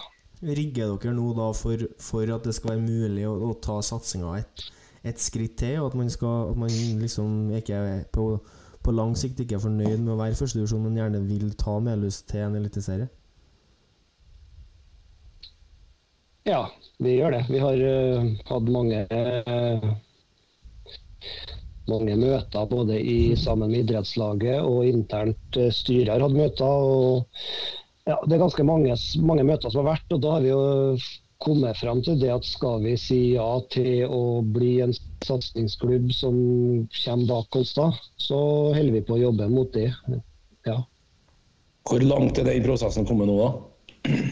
Rigger 0.44 0.96
dere 0.98 1.14
nå 1.16 1.30
da 1.36 1.52
for, 1.56 1.86
for, 2.02 2.28
at 2.34 2.46
det 2.46 2.56
skal 2.56 2.74
være 2.74 2.84
mulig 2.84 3.24
å, 3.28 3.36
å 3.48 3.54
ta 3.64 3.78
satsinga 3.84 4.34
et, 4.40 4.66
et, 5.06 5.22
skritt 5.22 5.56
til, 5.62 5.78
og 5.80 5.92
at 5.92 5.98
man, 6.02 6.10
skal, 6.12 6.50
at 6.52 6.60
man 6.60 6.72
liksom 7.00 7.54
ikke 7.60 7.78
er 7.78 8.06
på, 8.12 8.32
på 8.84 8.94
lang 8.96 9.14
sikt 9.18 9.40
ikke 9.44 9.60
er 9.60 9.64
fornøyd 9.64 10.00
med 10.00 10.16
å 10.16 10.20
være 10.20 10.38
førstedivisjon, 10.40 10.82
men 10.84 10.98
gjerne 11.00 11.22
vil 11.30 11.54
ta 11.60 11.78
Melhus 11.80 12.24
til 12.28 12.48
en 12.48 12.58
eliteserie? 12.60 13.08
Ja, 16.44 16.66
vi 17.00 17.14
gjør 17.16 17.38
det. 17.38 17.44
Vi 17.48 17.60
har 17.62 17.78
uh, 17.80 18.26
hatt 18.50 18.66
mange 18.68 19.06
uh, 19.08 19.86
mange 21.90 22.16
møter 22.16 22.68
både 22.70 22.98
i, 23.00 23.34
sammen 23.36 23.72
med 23.72 23.84
idrettslaget 23.84 24.62
og 24.64 24.86
internt 24.88 25.58
eh, 25.60 25.72
styret 25.74 26.14
har 26.14 26.24
hatt 26.24 26.36
møter. 26.36 26.64
og 26.64 28.08
ja, 28.08 28.16
Det 28.24 28.36
er 28.36 28.44
ganske 28.44 28.64
mange, 28.66 28.96
mange, 29.20 29.44
møter 29.44 29.72
som 29.72 29.84
har 29.84 29.94
vært, 29.94 30.16
og 30.16 30.22
da 30.24 30.36
har 30.36 30.44
vi 30.44 30.52
jo 30.52 30.62
kommet 31.44 31.76
frem 31.76 32.00
til 32.04 32.16
det 32.20 32.30
at 32.32 32.46
skal 32.48 32.80
vi 32.84 32.94
si 33.00 33.20
ja 33.34 33.48
til 33.72 34.06
å 34.08 34.40
bli 34.54 34.78
en 34.84 34.94
satsingsklubb 35.24 36.12
som 36.14 36.36
kommer 37.02 37.28
bak 37.28 37.58
da, 37.76 37.90
så 38.20 38.40
holder 38.76 38.94
vi 38.94 39.04
på 39.04 39.18
å 39.18 39.22
jobbe 39.26 39.50
mot 39.52 39.72
det. 39.76 39.90
Ja. 40.64 40.78
Hvor 41.84 42.00
langt 42.00 42.40
er 42.40 42.48
den 42.48 42.64
prosessen 42.64 43.04
kommet 43.08 43.28
nå, 43.28 43.36
da? 43.42 44.24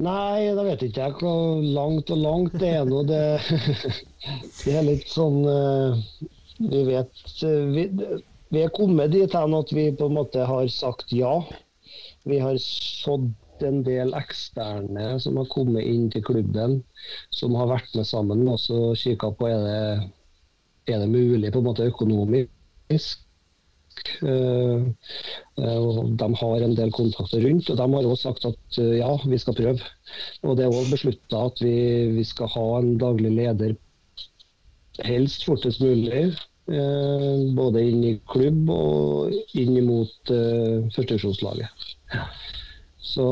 Nei, 0.00 0.48
da 0.56 0.62
vet 0.64 0.82
ikke 0.86 1.02
jeg 1.04 1.14
hvor 1.20 1.60
langt 1.60 2.10
og 2.14 2.20
langt 2.22 2.54
det 2.60 2.70
er 2.78 2.86
nå. 2.88 3.02
Det, 3.04 3.20
det 4.64 4.76
er 4.78 4.86
litt 4.86 5.10
sånn 5.12 5.42
eh, 5.44 5.98
Vi 6.62 6.80
vet 6.88 7.20
eh, 7.44 7.66
vi, 7.74 7.84
vi 8.52 8.62
er 8.64 8.72
kommet 8.72 9.12
dit 9.12 9.36
hen 9.36 9.58
at 9.58 9.72
vi 9.76 9.90
på 9.92 10.08
en 10.08 10.16
måte 10.16 10.46
har 10.48 10.70
sagt 10.72 11.12
ja. 11.12 11.34
Vi 12.24 12.40
har 12.40 12.56
sådd 12.62 13.34
en 13.62 13.82
del 13.86 14.14
eksterne 14.16 15.18
som 15.22 15.36
har 15.38 15.50
kommet 15.52 15.86
inn 15.86 16.08
til 16.10 16.24
klubben, 16.26 16.80
som 17.30 17.54
har 17.58 17.68
vært 17.70 17.92
med 17.94 18.08
sammen 18.08 18.46
og 18.46 18.56
også 18.56 18.94
kikka 18.98 19.30
på 19.38 19.50
er 19.50 19.60
det, 19.66 20.08
er 20.94 21.04
det 21.04 21.10
mulig 21.12 21.52
på 21.52 21.60
en 21.60 21.68
måte 21.68 21.86
økonomisk. 21.86 23.21
Eh, 24.22 24.82
eh, 25.58 25.78
og 25.78 26.12
De 26.20 26.28
har 26.40 26.64
en 26.64 26.76
del 26.78 26.92
kontakter 26.94 27.42
rundt, 27.46 27.70
og 27.70 27.78
de 27.80 27.88
har 27.94 28.08
også 28.08 28.30
sagt 28.30 28.46
at 28.50 28.78
eh, 28.82 28.98
ja, 29.00 29.10
vi 29.26 29.40
skal 29.40 29.56
prøve. 29.58 29.90
Og 30.42 30.56
Det 30.56 30.64
er 30.64 30.70
også 30.70 30.94
beslutta 30.96 31.44
at 31.48 31.62
vi, 31.64 31.76
vi, 32.16 32.24
skal 32.28 32.50
ha 32.54 32.66
en 32.78 32.96
daglig 33.00 33.34
leder 33.38 33.76
helst 35.06 35.46
fortest 35.48 35.82
mulig. 35.82 36.32
Både 37.56 37.80
inn 37.82 38.04
i 38.06 38.12
klubb 38.30 38.68
og 38.70 39.32
inn 39.58 39.74
mot 39.84 40.30
førstevisjonslaget. 40.94 41.88
Så 43.02 43.26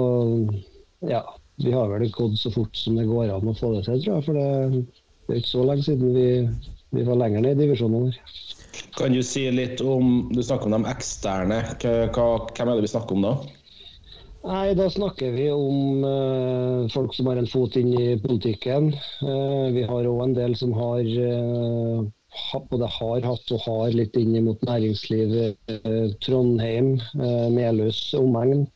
ja, 1.07 1.21
vi 1.63 1.71
har 1.73 1.93
vel 1.93 2.11
gått 2.11 2.41
så 2.41 2.51
fort 2.53 2.75
som 2.77 2.99
det 2.99 3.07
går 3.09 3.31
an 3.37 3.53
å 3.53 3.55
få 3.57 3.71
det 3.77 3.85
til, 3.87 4.03
tror 4.03 4.19
jeg. 4.19 4.27
For 4.27 4.41
det, 4.41 4.83
er 5.31 5.39
ikke 5.39 5.53
så 5.53 5.67
lenge 5.69 5.87
siden 5.87 6.17
vi, 6.17 6.27
vi 6.99 7.07
var 7.07 7.21
lenger 7.23 7.47
ned 7.47 7.55
i 7.55 7.63
divisjonene. 7.63 8.19
Kan 8.97 9.15
du 9.15 9.23
si 9.25 9.47
litt 9.51 9.81
om 9.81 10.29
Du 10.35 10.43
snakker 10.43 10.69
om 10.69 10.77
de 10.77 10.91
eksterne. 10.91 11.63
Hva, 11.81 12.27
hvem 12.55 12.69
er 12.69 12.79
det 12.79 12.87
vi 12.87 12.93
snakker 12.93 13.17
om 13.17 13.27
da? 13.27 13.35
Nei, 14.41 14.73
Da 14.73 14.87
snakker 14.89 15.35
vi 15.35 15.51
om 15.53 16.05
uh, 16.05 16.89
folk 16.93 17.13
som 17.13 17.29
har 17.29 17.41
en 17.41 17.51
fot 17.51 17.77
inn 17.77 17.93
i 17.93 18.15
politikken. 18.23 18.95
Uh, 19.21 19.69
vi 19.75 19.85
har 19.85 20.09
òg 20.09 20.23
en 20.25 20.37
del 20.39 20.57
som 20.57 20.73
har 20.77 21.05
uh, 21.05 22.07
både 22.71 22.89
har 22.95 23.27
hatt 23.27 23.53
og 23.53 23.67
har 23.67 23.93
litt 23.93 24.17
inn 24.17 24.39
mot 24.47 24.61
næringsliv. 24.65 25.35
Trondheim, 26.23 26.93
Melhus, 27.51 27.99
omegn. 28.15 28.69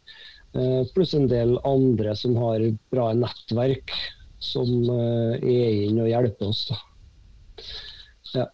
Pluss 0.90 1.14
en 1.14 1.28
del 1.30 1.54
andre 1.62 2.16
som 2.18 2.34
har 2.42 2.64
bra 2.90 3.12
nettverk, 3.14 3.94
som 4.42 4.90
er 4.90 5.86
inn 5.86 6.02
og 6.02 6.10
hjelper 6.10 6.50
oss. 6.50 6.64
Ja. 8.34 8.48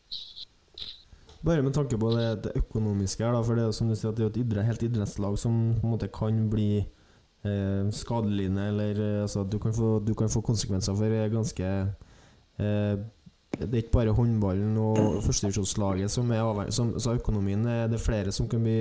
Bare 1.45 1.63
med 1.63 1.73
tanke 1.73 1.97
på 1.99 2.11
det, 2.13 2.45
det 2.45 2.53
økonomiske 2.61 3.25
her, 3.25 3.33
da, 3.33 3.41
for 3.45 3.57
det 3.57 3.63
er 3.63 3.71
jo 3.71 3.77
som 3.77 3.89
du 3.89 3.97
sier 3.97 4.11
at 4.13 4.19
det 4.19 4.27
er 4.27 4.33
et 4.35 4.43
idrett, 4.43 4.67
helt 4.69 4.83
idrettslag 4.85 5.39
som 5.41 5.55
på 5.79 5.87
en 5.87 5.95
måte 5.95 6.11
kan 6.13 6.43
bli 6.53 6.83
eh, 6.83 7.89
skadelidende, 7.97 8.67
eller 8.69 9.01
eh, 9.01 9.23
altså, 9.23 9.47
du, 9.49 9.57
kan 9.59 9.73
få, 9.73 9.95
du 10.05 10.13
kan 10.15 10.29
få 10.29 10.41
konsekvenser 10.45 10.95
for 10.99 11.29
ganske 11.33 11.65
eh, 11.65 13.01
Det 13.57 13.73
er 13.73 13.81
ikke 13.81 13.97
bare 13.97 14.13
håndballen 14.13 14.77
og 14.79 15.23
førstedivisjonslaget 15.25 16.11
som 16.11 16.31
er 16.31 16.45
avhengig 16.45 17.01
Så 17.01 17.17
økonomien 17.17 17.67
er 17.67 17.89
det 17.89 18.01
flere 18.01 18.33
som 18.33 18.49
kan 18.49 18.63
bli 18.63 18.79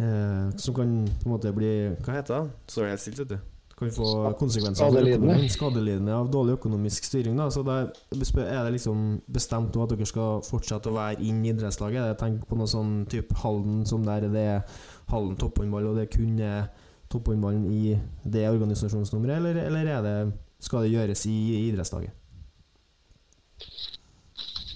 eh, 0.00 0.50
Som 0.56 0.74
kan 0.74 1.08
på 1.20 1.28
en 1.28 1.36
måte 1.36 1.52
bli 1.52 1.92
Hva 2.00 2.16
heter 2.16 2.34
det? 2.34 2.50
Står 2.66 2.82
det 2.82 2.90
helt 2.96 3.04
stilt, 3.04 3.18
vet 3.20 3.36
du 3.36 3.51
kan 3.82 3.94
få 3.94 4.32
konsekvenser 4.40 4.86
skadelidende. 4.86 5.48
skadelidende 5.52 6.14
av 6.14 6.30
dårlig 6.32 6.56
økonomisk 6.58 7.08
styring. 7.08 7.36
Da. 7.38 7.48
Så 7.50 7.64
der 7.66 7.90
er 7.90 8.64
det 8.64 8.76
liksom 8.76 9.20
bestemt 9.26 9.76
at 9.76 9.92
dere 9.92 10.08
skal 10.08 10.42
fortsette 10.46 10.90
å 10.90 10.96
være 10.96 11.20
inn 11.22 11.42
i 11.44 11.52
idrettslaget? 11.52 12.16
Tenk 12.20 12.46
på 12.48 12.58
noe 12.58 12.70
sånn 12.70 13.02
type 13.10 13.36
Halden 13.42 13.82
som 13.88 14.06
der 14.06 14.28
det 14.32 14.46
er 14.56 14.64
Halden 15.12 15.36
topphåndball, 15.40 15.90
og 15.90 16.00
det 16.00 16.10
kun 16.14 16.38
er 16.40 16.70
topphåndballen 17.12 17.66
i 17.68 17.98
det 18.24 18.48
organisasjonsnummeret, 18.48 19.36
eller, 19.36 19.62
eller 19.66 20.02
det, 20.06 20.16
skal 20.62 20.86
det 20.86 20.94
gjøres 20.94 21.26
i, 21.28 21.36
i 21.36 21.62
idrettslaget? 21.68 22.18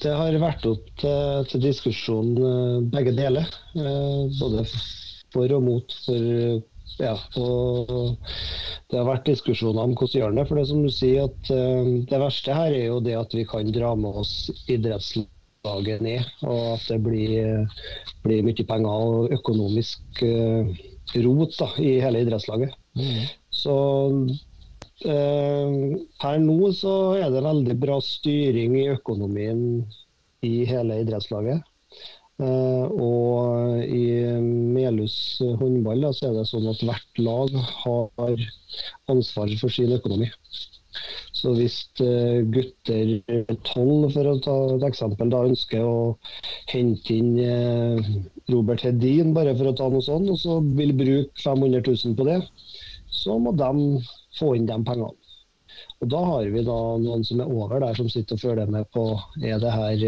Det 0.02 0.12
har 0.12 0.36
vært 0.38 0.66
opp 0.68 0.88
til, 1.00 1.46
til 1.50 1.62
diskusjon 1.64 2.34
eh, 2.36 2.80
begge 2.92 3.14
deler. 3.16 3.48
Eh, 3.74 4.26
både 4.36 4.66
for 5.32 5.54
og 5.56 5.64
mot. 5.64 5.96
For 6.04 6.26
ja, 6.96 7.14
og 7.36 8.16
det 8.90 8.98
har 8.98 9.08
vært 9.08 9.28
diskusjoner 9.28 9.84
om 9.84 9.94
hvordan 9.96 10.20
gjør 10.20 10.36
det. 10.36 10.44
For 10.48 10.60
det 10.60 10.66
som 10.70 10.82
du 10.84 10.90
sier, 10.92 11.28
at 11.28 11.50
uh, 11.52 11.88
det 12.08 12.20
verste 12.22 12.56
her 12.56 12.72
er 12.72 12.86
jo 12.88 13.00
det 13.04 13.16
at 13.18 13.36
vi 13.36 13.44
kan 13.48 13.72
dra 13.74 13.92
med 13.98 14.20
oss 14.22 14.34
idrettslaget 14.72 16.04
ned. 16.06 16.28
Og 16.46 16.76
at 16.76 16.88
det 16.88 17.00
blir, 17.04 17.66
blir 18.24 18.44
mye 18.46 18.68
penger 18.68 19.06
og 19.10 19.36
økonomisk 19.36 20.22
uh, 20.24 20.74
rot 21.26 21.56
da, 21.60 21.70
i 21.82 21.96
hele 22.02 22.24
idrettslaget. 22.24 22.76
Mm. 22.96 23.22
Så 23.52 23.76
uh, 25.04 25.70
her 26.24 26.42
nå 26.42 26.72
så 26.76 26.96
er 27.20 27.30
det 27.34 27.44
veldig 27.44 27.78
bra 27.82 28.00
styring 28.04 28.78
i 28.80 28.90
økonomien 28.96 29.60
i 30.46 30.60
hele 30.68 31.02
idrettslaget. 31.02 31.64
Uh, 32.36 32.84
og 33.00 33.84
i 33.88 34.04
Melhus 34.44 35.40
håndball 35.56 36.02
da, 36.04 36.10
så 36.12 36.28
er 36.28 36.34
det 36.36 36.48
sånn 36.50 36.66
at 36.68 36.82
hvert 36.84 37.20
lag 37.24 37.54
har 37.56 38.42
ansvar 39.08 39.54
for 39.56 39.72
sin 39.72 39.94
økonomi. 39.96 40.28
Så 41.36 41.54
hvis 41.56 41.78
uh, 42.04 42.44
gutter 42.52 43.14
tolv, 43.64 44.10
for 44.12 44.28
å 44.28 44.36
ta 44.44 44.56
et 44.74 44.84
eksempel, 44.90 45.32
da 45.32 45.46
ønsker 45.48 45.84
å 45.84 45.96
hente 46.72 47.16
inn 47.16 47.38
uh, 47.40 48.12
Robert 48.52 48.84
Hedin, 48.84 49.32
bare 49.36 49.56
for 49.56 49.72
å 49.72 49.76
ta 49.76 49.88
noe 49.92 50.04
sånt, 50.04 50.28
og 50.32 50.40
så 50.40 50.58
vil 50.76 50.92
bruke 50.96 51.40
500 51.40 51.86
000 51.88 52.18
på 52.20 52.28
det, 52.28 52.42
så 53.16 53.38
må 53.40 53.56
de 53.56 54.02
få 54.36 54.52
inn 54.58 54.68
de 54.68 54.76
pengene. 54.84 55.14
Og 56.04 56.12
Da 56.12 56.20
har 56.20 56.52
vi 56.52 56.60
da 56.64 56.78
noen 57.00 57.24
som 57.24 57.40
er 57.40 57.48
over 57.48 57.80
der, 57.80 57.96
som 57.96 58.12
sitter 58.12 58.36
og 58.36 58.44
følger 58.44 58.72
med 58.72 58.88
på 58.92 59.08
er 59.40 59.60
det 59.60 59.72
her 59.72 60.04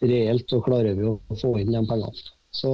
reelt, 0.00 0.48
så 0.50 0.60
klarer 0.64 0.98
vi 0.98 1.06
å 1.08 1.18
få 1.38 1.54
inn 1.60 1.72
de 1.74 1.84
pengene. 1.88 2.28
Så 2.58 2.70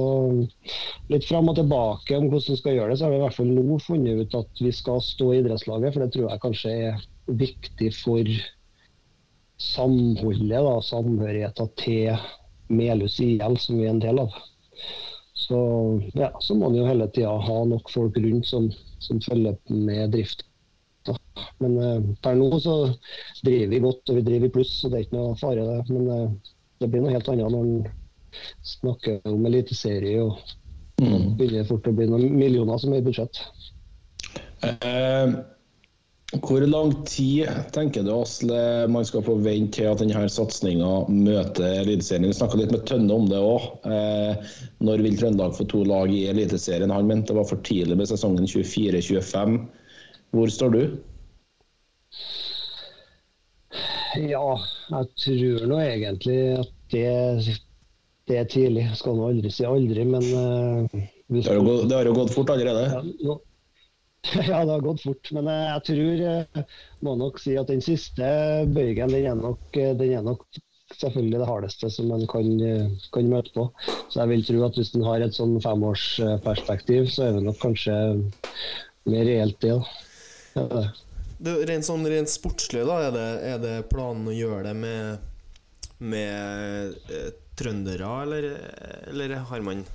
litt 1.11 1.25
fram 1.27 1.49
og 1.51 1.57
tilbake 1.59 2.15
om 2.17 2.29
hvordan 2.31 2.55
vi 2.55 2.59
skal 2.61 2.77
gjøre 2.77 2.93
det, 2.93 2.99
så 2.99 3.05
har 3.05 3.13
vi 3.13 3.19
i 3.19 3.25
hvert 3.25 3.37
fall 3.37 3.51
nå 3.51 3.79
funnet 3.83 4.21
ut 4.23 4.37
at 4.39 4.63
vi 4.63 4.71
skal 4.73 5.03
stå 5.03 5.31
i 5.33 5.41
idrettslaget, 5.41 5.93
for 5.93 6.05
det 6.05 6.13
tror 6.15 6.29
jeg 6.29 6.43
kanskje 6.45 6.75
er 6.89 7.03
viktig 7.41 7.91
for 7.97 8.31
samholdet, 9.61 10.61
da, 10.65 10.75
samhørigheten 10.83 11.71
til 11.79 12.25
Melhus 12.71 13.19
IL, 13.23 13.59
som 13.61 13.79
vi 13.79 13.85
er 13.85 13.93
en 13.93 14.01
del 14.03 14.23
av. 14.23 14.33
Så, 15.35 15.59
ja, 16.15 16.31
så 16.39 16.55
må 16.55 16.69
man 16.69 16.79
jo 16.79 16.87
hele 16.87 17.07
tida 17.11 17.35
ha 17.43 17.61
nok 17.67 17.91
folk 17.91 18.17
rundt 18.23 18.47
som, 18.47 18.69
som 19.03 19.19
følger 19.23 19.57
med 19.67 20.15
drift. 20.15 20.45
Men 21.61 21.75
uh, 21.77 22.01
per 22.23 22.37
nå 22.39 22.47
så 22.63 22.75
driver 23.45 23.71
vi 23.71 23.81
godt, 23.83 24.09
og 24.09 24.19
vi 24.19 24.25
driver 24.25 24.49
i 24.49 24.53
pluss, 24.55 24.73
så 24.79 24.89
det 24.89 24.97
er 24.97 25.05
ikke 25.05 25.19
noe 25.19 25.37
fare 25.39 25.65
det. 25.67 25.77
Men 25.91 26.07
uh, 26.09 26.53
det 26.85 26.91
blir 26.93 27.01
noe 27.01 27.15
helt 27.15 27.31
annet 27.31 27.51
når 27.51 27.65
en 27.65 28.45
snakker 28.67 29.19
om 29.31 29.45
eliteserie 29.49 30.21
og 30.21 30.37
mm. 31.01 31.35
begynner 31.39 31.67
fort 31.67 31.89
å 31.89 31.95
bli 31.95 32.07
noen 32.11 32.37
millioner 32.37 32.79
som 32.81 32.93
er 32.93 33.01
i 33.01 33.05
budsjett. 33.05 33.41
Eh, 34.65 35.35
hvor 36.41 36.65
lang 36.67 36.91
tid 37.07 37.49
tenker 37.73 38.03
du 38.03 38.11
Asle, 38.15 38.59
man 38.91 39.05
skal 39.07 39.23
få 39.25 39.37
vente 39.45 39.79
til 39.79 39.89
at 39.91 40.01
denne 40.01 40.25
satsinga 40.31 40.91
møter 41.09 41.81
Eliteserien? 41.83 42.27
Vi 42.29 42.37
snakka 42.37 42.59
litt 42.59 42.73
med 42.73 42.85
Tønne 42.89 43.13
om 43.13 43.27
det 43.29 43.39
òg. 43.39 43.67
Eh, 43.87 44.53
når 44.83 45.03
vil 45.05 45.17
Trøndelag 45.21 45.57
få 45.57 45.67
to 45.71 45.83
lag 45.87 46.13
i 46.13 46.25
Eliteserien? 46.31 46.93
Han 46.93 47.09
mente 47.09 47.31
det 47.31 47.39
var 47.39 47.49
for 47.49 47.61
tidlig 47.65 47.97
med 47.99 48.09
sesongen 48.09 48.49
24-25. 48.49 49.59
Hvor 50.35 50.51
står 50.51 50.73
du? 50.75 50.81
Ja, 54.15 54.47
jeg 54.89 55.11
tror 55.19 55.65
nå 55.69 55.79
egentlig 55.83 56.39
at 56.61 56.74
det, 56.93 57.07
det 58.29 58.37
er 58.41 58.47
tidlig. 58.51 58.85
Jeg 58.89 58.99
skal 58.99 59.17
nå 59.17 59.27
aldri 59.29 59.51
si 59.53 59.65
aldri, 59.67 60.05
men 60.07 60.25
uh, 60.33 61.03
det, 61.27 61.45
har 61.47 61.61
gått, 61.65 61.87
det, 61.89 61.97
har 61.97 62.09
jo 62.09 62.15
gått 62.17 62.33
fort 62.35 62.53
allerede? 62.53 62.85
Ja, 62.91 63.01
nå, 63.29 63.39
ja, 64.51 64.61
det 64.61 64.71
har 64.73 64.85
gått 64.85 65.03
fort. 65.05 65.31
Men 65.35 65.49
uh, 65.49 65.57
jeg 65.75 65.85
tror 65.89 66.23
uh, 66.29 66.77
må 67.05 67.17
nok 67.21 67.41
si 67.41 67.57
at 67.59 67.71
den 67.71 67.83
siste 67.85 68.29
bøygen 68.75 69.13
den 69.13 69.29
er 69.31 69.39
nok, 69.39 69.65
den 69.73 70.07
er 70.09 70.25
nok 70.25 70.45
selvfølgelig 70.93 71.41
det 71.41 71.47
hardeste 71.49 71.89
som 71.91 72.11
man 72.13 72.27
kan, 72.29 72.49
kan, 73.11 73.29
møte 73.31 73.51
på. 73.55 73.65
Så 74.13 74.21
jeg 74.21 74.31
vil 74.31 74.43
tro 74.47 74.59
at 74.67 74.77
hvis 74.77 74.93
en 74.95 75.07
har 75.07 75.23
et 75.25 75.33
sånn 75.35 75.57
femårsperspektiv, 75.63 77.09
så 77.11 77.25
er 77.25 77.39
det 77.39 77.47
nok 77.47 77.57
kanskje 77.63 77.95
mer 79.09 79.25
reelt 79.27 79.57
det. 79.65 79.73
Ja, 80.55 80.85
det, 81.37 81.55
rent 81.69 81.87
sånn 81.87 82.05
rent 82.07 82.31
sportslig, 82.31 82.85
da, 82.87 82.99
er 83.07 83.15
det, 83.15 83.29
er 83.49 83.63
det, 83.63 83.75
planen 83.91 84.27
å 84.29 84.35
gjøre 84.35 84.69
det 84.69 84.75
med, 84.79 85.25
med 86.05 87.11
eh, 87.11 87.29
trøndere, 87.57 88.09
eller, 88.23 88.49
eller, 89.11 89.37
har 89.49 89.61
man 89.61 89.85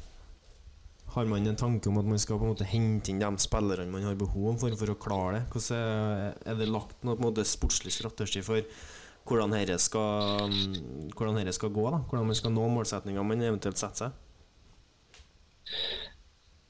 Har 1.11 1.27
man 1.27 1.47
en 1.47 1.57
tanke 1.57 1.89
om 1.91 1.99
at 1.99 2.07
man 2.07 2.21
skal 2.23 2.39
på 2.39 2.47
en 2.47 2.53
måte 2.53 2.67
hente 2.71 3.11
inn 3.11 3.19
de 3.19 3.29
spillerne 3.43 3.91
man 3.91 4.05
har 4.07 4.15
behov 4.15 4.61
for 4.63 4.77
for 4.79 4.93
å 4.93 4.95
klare 4.95 5.41
det? 5.41 5.43
Hvordan 5.51 6.37
er, 6.47 6.55
det 6.55 6.69
lagt 6.71 7.03
noe 7.03 7.17
på 7.17 7.25
en 7.25 7.29
måte 7.33 7.45
sportslig 7.45 7.91
strategi 7.97 8.45
for 8.47 8.63
hvordan 9.27 9.51
dette 9.57 9.79
skal, 9.83 10.47
mm, 10.47 11.11
hvordan 11.17 11.41
dette 11.41 11.57
skal 11.59 11.75
gå? 11.75 11.89
da? 11.91 11.99
Hvordan 12.07 12.31
man 12.31 12.39
skal 12.39 12.55
nå 12.55 12.69
målsettinga 12.77 13.27
man 13.27 13.43
eventuelt 13.43 13.83
setter 13.83 14.07
seg? 14.07 15.99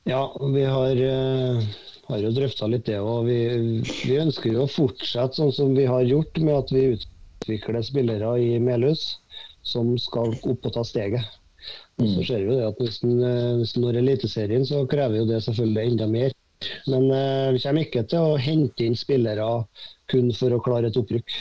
Ja, 0.08 0.24
vi 0.40 0.64
har, 0.64 0.96
eh, 0.96 1.62
har 2.08 2.24
jo 2.24 2.32
drøfta 2.32 2.66
litt 2.66 2.86
det. 2.88 2.98
og 2.98 3.26
vi, 3.28 3.38
vi 3.84 4.16
ønsker 4.24 4.54
jo 4.54 4.64
å 4.64 4.72
fortsette 4.72 5.36
sånn 5.36 5.52
som 5.52 5.76
vi 5.76 5.84
har 5.84 6.00
gjort, 6.08 6.40
med 6.40 6.54
at 6.64 6.72
vi 6.72 6.96
utvikler 6.96 7.84
spillere 7.84 8.38
i 8.40 8.56
Melhus 8.58 9.19
som 9.70 9.94
skal 9.98 10.34
opp 10.34 10.66
og 10.68 10.74
ta 10.74 10.84
steget. 10.86 11.38
Og 12.00 12.08
så 12.14 12.26
ser 12.26 12.44
vi 12.44 12.48
jo 12.48 12.58
det 12.58 12.68
at 12.70 12.80
Hvis 12.80 13.00
en 13.04 13.16
eh, 13.22 13.80
når 13.82 14.00
Eliteserien, 14.00 14.66
så 14.66 14.86
krever 14.88 15.20
jo 15.20 15.28
det 15.28 15.42
selvfølgelig 15.44 15.92
enda 15.92 16.08
mer. 16.10 16.36
Men 16.88 17.08
eh, 17.14 17.52
vi 17.54 17.62
kommer 17.62 17.86
ikke 17.86 18.04
til 18.08 18.32
å 18.32 18.40
hente 18.40 18.84
inn 18.84 18.98
spillere 18.98 19.48
kun 20.10 20.32
for 20.36 20.52
å 20.52 20.62
klare 20.64 20.90
et 20.90 20.98
opprykk. 21.00 21.36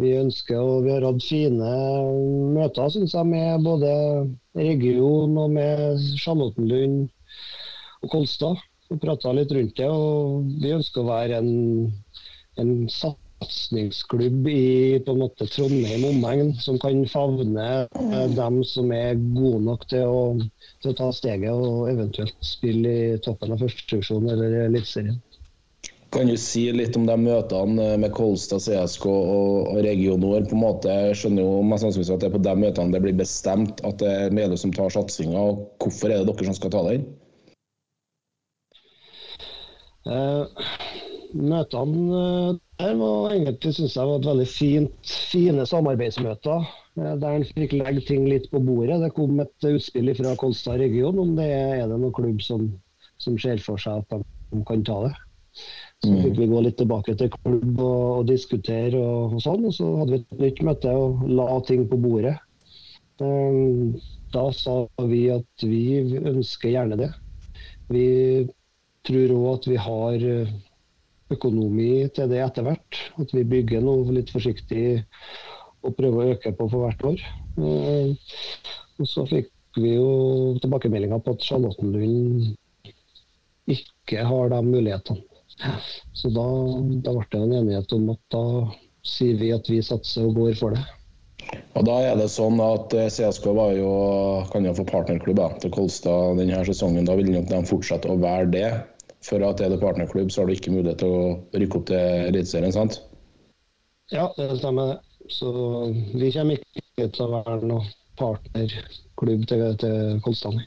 Vi 0.00 0.12
ønsker, 0.20 0.60
og 0.60 0.84
vi 0.84 0.92
har 0.92 1.04
hatt 1.06 1.24
fine 1.24 1.70
møter 2.52 2.90
synes 2.92 3.14
jeg, 3.16 3.28
med 3.30 3.64
både 3.64 3.92
region 4.58 5.36
og 5.40 5.54
med 5.56 6.02
Charlottenlund 6.20 7.06
og 8.02 8.10
Kolstad. 8.12 8.60
Vi 8.90 9.00
prata 9.02 9.32
litt 9.34 9.52
rundt 9.56 9.80
det, 9.80 9.88
og 9.88 10.44
vi 10.62 10.74
ønsker 10.76 11.02
å 11.02 11.08
være 11.08 11.40
en, 11.40 11.88
en 12.60 12.74
satsingsklubb 13.40 14.48
i 14.48 15.00
på 15.06 15.12
en 15.12 15.18
måte 15.18 15.46
Trondheim 15.46 16.04
omegn, 16.04 16.54
som 16.54 16.78
kan 16.78 17.04
favne 17.08 17.66
eh, 17.84 18.26
dem 18.36 18.62
som 18.64 18.92
er 18.92 19.14
gode 19.36 19.62
nok 19.64 19.86
til 19.90 20.06
å, 20.08 20.20
til 20.82 20.92
å 20.92 20.96
ta 20.96 21.12
steget 21.12 21.52
og 21.52 21.90
eventuelt 21.90 22.36
spille 22.40 22.88
i 22.88 23.18
toppen 23.22 23.52
av 23.52 23.62
førstedivisjon 23.64 24.30
eller 24.32 24.60
Eliteserien. 24.66 25.20
Kan 26.14 26.30
du 26.30 26.36
si 26.38 26.68
litt 26.72 26.96
om 26.96 27.04
de 27.04 27.16
møtene 27.18 27.86
med 28.00 28.12
Kolstad, 28.14 28.62
CSK 28.62 29.04
og, 29.10 29.72
og 29.74 29.80
Region 29.84 30.22
Nord? 30.22 30.46
På 30.48 30.56
en 30.56 30.62
måte, 30.62 30.88
Jeg 31.10 31.18
skjønner 31.20 31.44
jo 31.44 31.62
mest 31.66 31.84
sannsynlig 31.84 32.14
at 32.14 32.22
det 32.22 32.28
er 32.30 32.36
på 32.36 32.42
de 32.46 32.54
møtene 32.62 32.94
det 32.94 33.02
blir 33.04 33.18
bestemt 33.18 33.82
at 33.84 33.98
det 34.00 34.12
er 34.22 34.36
Meløy 34.36 34.56
som 34.60 34.72
tar 34.72 34.94
satsinga. 34.94 35.42
Hvorfor 35.82 36.14
er 36.14 36.22
det 36.22 36.30
dere 36.30 36.48
som 36.48 36.56
skal 36.56 36.72
ta 36.72 36.84
den? 36.86 37.08
Eh, 40.06 40.70
møtene 41.34 42.22
der 42.78 42.94
var 43.00 43.32
egentlig 43.32 43.72
synes 43.74 43.94
jeg 43.96 44.06
var 44.08 44.18
et 44.20 44.26
veldig 44.28 44.46
fint, 44.48 45.12
fine 45.32 45.66
samarbeidsmøter. 45.66 46.66
eh, 46.98 47.14
Der 47.22 47.36
en 47.36 47.44
fikk 47.44 47.72
legge 47.72 48.02
ting 48.08 48.26
litt 48.28 48.50
på 48.50 48.60
bordet. 48.60 49.00
Det 49.02 49.12
kom 49.16 49.40
et 49.40 49.68
utspill 49.70 50.12
fra 50.18 50.34
Kolstad 50.36 50.80
region 50.80 51.18
om 51.18 51.36
det 51.36 51.46
er 51.52 51.86
det 51.88 51.98
noen 52.00 52.12
klubb 52.16 52.42
som, 52.44 52.66
som 53.18 53.38
ser 53.38 53.58
for 53.64 53.80
seg 53.80 54.02
at 54.04 54.26
de 54.52 54.62
kan 54.68 54.84
ta 54.84 54.98
det. 55.06 55.14
Så 56.04 56.12
fikk 56.20 56.36
vi 56.38 56.46
gå 56.50 56.60
litt 56.60 56.76
tilbake 56.76 57.14
til 57.16 57.30
klubb 57.32 57.80
og, 57.80 58.02
og 58.20 58.26
diskutere 58.28 58.98
og, 59.00 59.38
og 59.38 59.40
sånn. 59.46 59.64
Og 59.64 59.72
så 59.72 59.88
hadde 60.02 60.12
vi 60.12 60.20
et 60.20 60.42
nytt 60.44 60.62
møte 60.68 60.92
og 60.92 61.24
la 61.32 61.48
ting 61.68 61.86
på 61.88 61.96
bordet. 62.02 62.36
Eh, 63.20 63.96
Da 64.34 64.50
sa 64.52 64.72
vi 65.08 65.28
at 65.32 65.62
vi 65.64 66.02
ønsker 66.18 66.68
gjerne 66.74 66.96
det. 66.98 67.08
Vi 67.88 68.06
tror 69.06 69.32
òg 69.36 69.46
at 69.54 69.68
vi 69.70 69.76
har 69.80 70.24
eh, 70.28 70.50
økonomi 71.34 72.06
til 72.14 72.30
det 72.30 72.40
etter 72.44 72.66
hvert. 72.66 73.00
At 73.20 73.34
vi 73.34 73.44
bygger 73.48 73.84
noe 73.84 74.14
litt 74.14 74.30
forsiktig 74.34 75.02
og 75.86 75.94
prøver 75.98 76.22
å 76.22 76.34
øke 76.36 76.54
på 76.58 76.68
for 76.72 76.86
hvert 76.86 77.06
år. 77.12 77.24
Eh, 77.56 78.34
Og 78.96 79.08
så 79.10 79.26
fikk 79.28 79.50
vi 79.76 79.92
jo 79.96 80.56
tilbakemeldinger 80.62 81.20
på 81.20 81.34
at 81.36 81.44
Charlottenlund 81.44 82.54
ikke 83.68 84.22
har 84.24 84.52
de 84.52 84.60
mulighetene. 84.64 85.20
Så 86.16 86.30
da, 86.32 86.44
da 87.04 87.12
ble 87.16 87.26
det 87.32 87.40
en 87.42 87.56
enighet 87.60 87.92
om 87.96 88.10
at 88.12 88.20
da 88.32 88.44
sier 89.06 89.36
vi 89.40 89.52
at 89.54 89.68
vi 89.70 89.82
satser 89.84 90.28
og 90.28 90.38
går 90.40 90.56
for 90.58 90.76
det. 90.76 90.84
Og 91.78 91.84
da 91.86 91.96
er 92.08 92.16
det 92.18 92.30
sånn 92.32 92.58
at 92.62 92.94
eh, 92.96 93.10
CSK 93.12 93.46
var 93.54 93.76
jo, 93.76 93.90
kan 94.50 94.64
jo 94.66 94.74
få 94.76 94.86
partnerklubb 94.88 95.40
til 95.62 95.72
Kolstad 95.74 96.40
denne 96.40 96.64
sesongen. 96.66 97.06
Da 97.06 97.14
vil 97.18 97.30
de 97.36 97.60
fortsette 97.68 98.10
å 98.10 98.18
være 98.22 98.48
det. 98.54 98.70
For 99.26 99.42
at 99.42 99.60
er 99.60 99.72
det 99.72 99.82
partnerklubb, 99.82 100.30
så 100.30 100.42
har 100.42 100.48
du 100.48 100.54
ikke 100.54 100.74
mulighet 100.74 101.02
til 101.02 101.12
å 101.12 101.34
rykke 101.58 101.80
opp 101.80 101.86
til 101.90 102.30
Eliteserien, 102.30 102.74
sant? 102.74 103.00
Ja, 104.14 104.28
det 104.36 104.52
stemmer. 104.60 105.00
Så 105.32 105.50
vi 106.14 106.30
kommer 106.30 106.60
ikke 106.78 107.08
til 107.10 107.26
å 107.26 107.40
være 107.40 107.66
noen 107.66 107.88
partnerklubb 108.20 109.46
til, 109.50 109.64
til 109.82 110.20
Kolstad. 110.24 110.60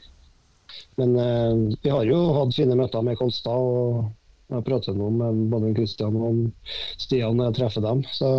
Men 1.00 1.16
eh, 1.18 1.76
vi 1.82 1.92
har 1.92 2.04
jo 2.06 2.18
hatt 2.36 2.54
fine 2.54 2.76
møter 2.78 3.04
med 3.06 3.18
Kolstad. 3.18 3.56
og 3.56 4.10
jeg 4.50 4.58
har 4.58 4.66
pratet 4.66 4.96
nå 4.98 5.08
med 5.14 5.44
både 5.52 5.74
Kristian 5.76 6.16
og 6.18 6.38
Stian 6.98 7.36
når 7.38 7.52
jeg 7.52 7.56
treffer 7.60 7.84
dem. 7.84 8.00
Så 8.10 8.30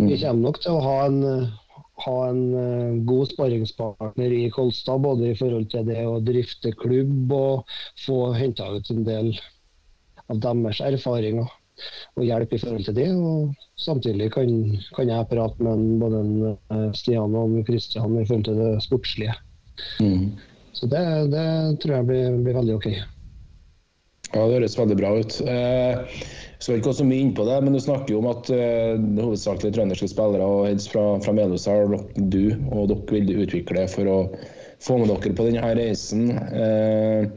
vi 0.00 0.16
kommer 0.16 0.46
nok 0.46 0.60
til 0.64 0.72
å 0.72 0.84
ha 0.84 0.94
en, 1.04 1.18
ha 2.02 2.14
en 2.28 2.42
eh, 2.58 3.02
god 3.06 3.30
sparringspartner 3.30 4.32
i 4.32 4.50
Kolstad. 4.50 5.02
Både 5.04 5.30
i 5.30 5.36
forhold 5.38 5.68
til 5.72 5.86
det 5.88 6.00
å 6.06 6.20
drifte 6.24 6.74
klubb 6.80 7.32
og 7.34 7.76
få 8.04 8.32
henta 8.36 8.70
ut 8.74 8.90
en 8.90 9.04
del 9.06 9.34
av 10.32 10.40
deres 10.42 10.80
erfaringer 10.84 11.46
og 12.14 12.22
hjelp 12.22 12.54
i 12.54 12.60
forhold 12.62 12.86
til 12.88 12.98
det. 12.98 13.08
Og 13.14 13.54
samtidig 13.80 14.30
kan, 14.34 14.50
kan 14.96 15.10
jeg 15.10 15.30
prate 15.30 15.66
med 15.66 15.86
både 16.02 16.22
en, 16.24 16.34
eh, 16.54 16.90
Stian 16.98 17.34
og 17.34 17.58
en 17.58 17.66
Kristian 17.66 18.18
i 18.18 18.26
forhold 18.26 18.48
til 18.50 18.60
det 18.62 18.74
sportslige. 18.86 19.36
Mm. 20.02 20.34
Så 20.74 20.90
det, 20.90 21.02
det 21.30 21.48
tror 21.82 22.00
jeg 22.00 22.08
blir, 22.10 22.38
blir 22.42 22.58
veldig 22.58 22.78
OK. 22.78 22.88
Ja, 24.34 24.46
Det 24.48 24.56
høres 24.58 24.78
veldig 24.78 24.96
bra 24.98 25.10
ut. 25.14 25.36
Eh, 25.46 26.22
skal 26.58 26.78
ikke 26.78 26.88
gå 26.88 26.94
så 26.98 27.06
mye 27.06 27.22
inn 27.22 27.34
på 27.36 27.44
det, 27.46 27.58
men 27.62 27.76
du 27.76 27.80
snakker 27.82 28.14
jo 28.14 28.22
om 28.22 28.30
at 28.32 28.50
eh, 28.50 28.96
hovedsakelig 29.20 29.74
trønderske 29.76 30.08
spillere 30.10 30.48
og 30.48 30.66
helst 30.66 30.90
fra, 30.90 31.04
fra 31.22 31.34
Melhus 31.36 31.68
har 31.70 31.86
du 31.86 32.40
og 32.74 32.88
dere 32.90 33.14
vil 33.14 33.44
utvikle 33.44 33.86
for 33.92 34.10
å 34.10 34.18
få 34.82 34.98
med 34.98 35.12
dere 35.12 35.36
på 35.38 35.46
denne 35.46 35.70
reisen. 35.78 36.32
Eh, 36.34 37.28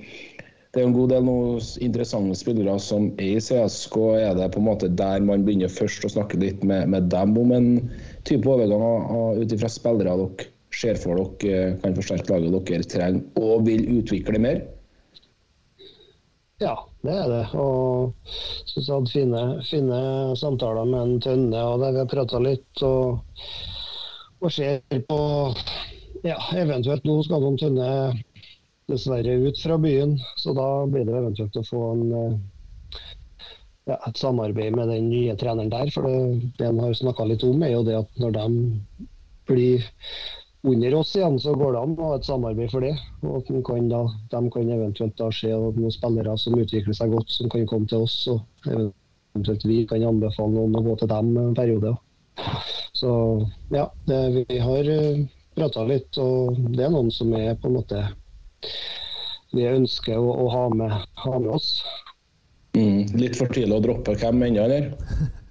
det 0.73 0.81
er 0.81 0.87
en 0.87 0.95
god 0.97 1.13
del 1.13 1.23
noe 1.25 1.61
interessante 1.85 2.37
spillere 2.37 2.75
som 2.81 3.11
er 3.17 3.37
i 3.37 3.41
CSK. 3.41 3.97
Er 4.17 4.33
det 4.37 4.51
på 4.53 4.61
en 4.61 4.67
måte 4.67 4.89
der 4.89 5.23
man 5.25 5.45
begynner 5.45 5.71
først 5.73 6.05
å 6.05 6.11
snakke 6.17 6.39
litt 6.41 6.65
med, 6.65 6.89
med 6.93 7.09
dem 7.13 7.37
om 7.39 7.53
en 7.55 7.69
type 8.29 8.49
overgang 8.49 9.37
ut 9.37 9.53
ifra 9.53 9.69
spillere 9.71 10.17
dere 10.21 10.49
ser 10.77 10.99
for 11.01 11.17
dere 11.17 11.71
eh, 11.71 11.77
kan 11.81 11.95
forsterke 11.97 12.33
laget 12.33 12.69
dere 12.69 12.89
trenger 12.93 13.41
og 13.41 13.65
vil 13.69 13.85
utvikle 13.99 14.41
mer? 14.43 14.65
Ja, 16.57 16.73
det 17.05 17.13
er 17.13 17.27
det. 17.29 17.43
Og 17.53 18.15
jeg 18.73 18.85
hadde 18.87 19.11
fine, 19.11 19.41
fine 19.67 19.97
samtaler 20.39 20.87
med 20.89 21.03
en 21.03 21.19
Tønne, 21.21 21.59
og 21.61 21.83
der 21.83 21.93
vi 21.93 22.01
har 22.01 22.09
prata 22.09 22.39
litt. 22.41 22.81
Og, 22.81 23.43
og 24.41 24.53
ser 24.55 24.81
på 25.05 25.19
ja, 26.25 26.37
eventuelt 26.57 27.05
nå 27.05 27.19
skal 27.27 27.45
noen 27.45 27.59
Tønne 27.61 27.89
dessverre 28.89 29.35
ut 29.43 29.61
fra 29.61 29.77
byen, 29.83 30.15
så 30.39 30.55
da 30.57 30.67
blir 30.89 31.05
det 31.05 31.13
eventuelt 31.19 31.59
å 31.61 31.65
få 31.67 31.83
en, 31.91 32.03
eh, 32.23 32.97
ja, 33.91 33.99
et 33.99 34.17
samarbeid 34.17 34.73
med 34.79 34.89
den 34.89 35.11
nye 35.11 35.37
treneren 35.37 35.69
der. 35.69 35.93
For 35.93 36.09
det, 36.09 36.49
det 36.57 36.71
han 36.71 36.81
har 36.81 36.97
snakka 36.97 37.27
litt 37.29 37.45
om, 37.45 37.61
er 37.61 37.75
jo 37.75 37.85
det 37.85 37.99
at 38.01 38.21
når 38.23 38.33
de 38.39 38.47
blir 39.51 39.85
under 40.67 40.95
oss 40.99 41.15
igjen, 41.15 41.39
så 41.39 41.53
går 41.57 41.73
det 41.73 41.81
an 41.81 41.95
å 41.97 42.09
ha 42.11 42.17
et 42.17 42.27
samarbeid 42.27 42.71
for 42.73 42.85
det. 42.85 42.93
Og 43.23 43.39
at 43.39 43.51
de 43.51 43.61
kan, 43.65 43.87
da, 43.91 44.03
de 44.33 44.41
kan 44.53 44.73
eventuelt 44.75 45.15
da 45.19 45.29
se 45.33 45.51
noen 45.53 45.93
spillere 45.93 46.35
som 46.41 46.57
utvikler 46.59 46.97
seg 46.97 47.13
godt, 47.15 47.31
som 47.33 47.51
kan 47.53 47.67
komme 47.69 47.89
til 47.89 48.05
oss. 48.05 48.17
Og 48.31 48.73
eventuelt 48.73 49.65
vi 49.67 49.81
kan 49.89 50.05
anbefale 50.07 50.55
noen 50.55 50.77
å 50.77 50.83
gå 50.85 50.97
til 51.01 51.11
dem 51.11 51.33
en 51.39 51.57
periode. 51.57 51.95
Så 52.97 53.11
ja, 53.73 53.87
det, 54.09 54.21
vi 54.49 54.59
har 54.61 54.91
prata 55.57 55.85
litt, 55.89 56.17
og 56.21 56.57
det 56.75 56.85
er 56.85 56.93
noen 56.93 57.09
som 57.13 57.33
er 57.37 57.55
på 57.57 57.69
en 57.69 57.79
måte 57.79 58.03
vi 59.55 59.65
ønsker 59.69 60.19
å, 60.19 60.33
å 60.43 60.49
ha, 60.53 60.67
med, 60.75 60.93
ha 61.23 61.39
med 61.39 61.53
oss. 61.55 61.77
Mm, 62.77 63.07
litt 63.17 63.37
for 63.39 63.49
tidlig 63.53 63.79
å 63.79 63.83
droppe 63.83 64.17
hvem 64.19 64.43
ennå, 64.49 64.67
eller? 64.67 64.91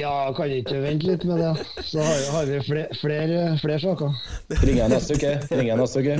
Ja, 0.00 0.12
kan 0.36 0.52
ikke 0.54 0.78
vente 0.80 1.08
litt 1.08 1.24
med 1.28 1.40
det. 1.42 1.50
Så 1.84 2.00
har, 2.00 2.20
har 2.34 2.46
vi 2.48 2.60
flere, 2.64 2.96
flere, 2.96 3.40
flere 3.60 3.80
saker. 3.82 4.14
Ringer 4.62 4.80
jeg 4.80 4.92
neste 4.94 5.16
uke? 5.18 5.32
Ringer 5.50 5.70
jeg 5.70 5.80
neste 5.80 6.02
uke? 6.04 6.16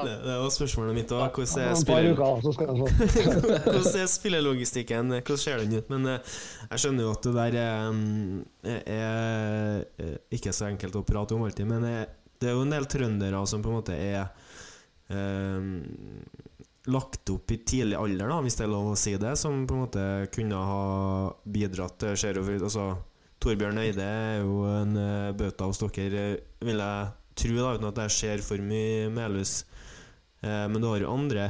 Det, 0.00 0.14
det 0.24 0.38
var 0.42 0.54
spørsmålet 0.54 0.98
mitt 0.98 1.14
òg. 1.14 1.38
Hvordan 1.38 1.64
er 1.64 1.78
spiller-. 1.78 2.18
Hvordan 3.68 4.00
er 4.02 4.10
spillelogistikken? 4.10 5.14
Hvordan 5.20 5.42
ser 5.44 5.62
den 5.62 5.76
ut? 5.78 5.92
Men 5.92 6.08
eh, 6.14 6.38
jeg 6.72 6.84
skjønner 6.84 7.06
jo 7.06 7.12
at 7.14 7.28
det 7.28 7.34
der 7.36 7.58
er, 7.62 7.90
mm, 7.94 8.40
er, 8.74 8.80
er 8.96 10.08
eh, 10.08 10.16
ikke 10.40 10.54
så 10.56 10.70
enkelt 10.70 10.98
å 10.98 11.04
prate 11.06 11.36
om 11.36 11.46
alltid. 11.46 11.70
Men 11.70 11.86
eh, 11.86 12.02
det 12.40 12.50
er 12.50 12.56
jo 12.56 12.64
en 12.64 12.74
del 12.74 12.88
trøndere 12.90 13.44
som 13.46 13.62
på 13.62 13.70
en 13.70 13.78
måte 13.78 13.94
er 13.94 14.26
um, 15.12 15.84
lagt 16.90 17.30
opp 17.30 17.52
i 17.52 17.58
tidlig 17.68 17.98
alder, 17.98 18.30
da, 18.30 18.40
hvis 18.42 18.56
det 18.58 18.64
er 18.64 18.72
lov 18.72 18.90
å 18.92 18.98
si 18.98 19.12
det, 19.20 19.34
som 19.38 19.66
på 19.68 19.76
en 19.76 19.82
måte 19.84 20.04
kunne 20.34 20.58
ha 20.70 20.82
bidratt 21.44 22.00
til. 22.00 22.40
Altså, 22.56 22.86
Torbjørn 23.40 23.80
Eide 23.80 24.04
er 24.04 24.42
jo 24.42 24.66
en 24.68 24.96
eh, 25.00 25.32
bauta 25.36 25.68
hos 25.68 25.80
dere, 25.80 26.22
eh, 26.34 26.64
vil 26.66 26.82
jeg 26.82 27.10
tro, 27.40 27.56
da, 27.56 27.72
uten 27.76 27.88
at 27.88 28.00
jeg 28.04 28.16
ser 28.16 28.44
for 28.44 28.60
mye 28.60 29.08
Melhus. 29.14 29.62
Eh, 30.44 30.66
men 30.68 30.80
du 30.80 30.88
har 30.90 31.00
jo 31.00 31.12
andre 31.12 31.46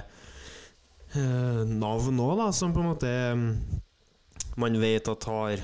eh, 1.18 1.62
navn 1.66 2.22
òg, 2.22 2.36
da, 2.38 2.48
som 2.54 2.74
på 2.74 2.82
en 2.82 2.90
måte 2.92 3.10
mm, 3.10 3.48
man 4.62 4.78
vet 4.82 5.10
at 5.10 5.30
har 5.30 5.56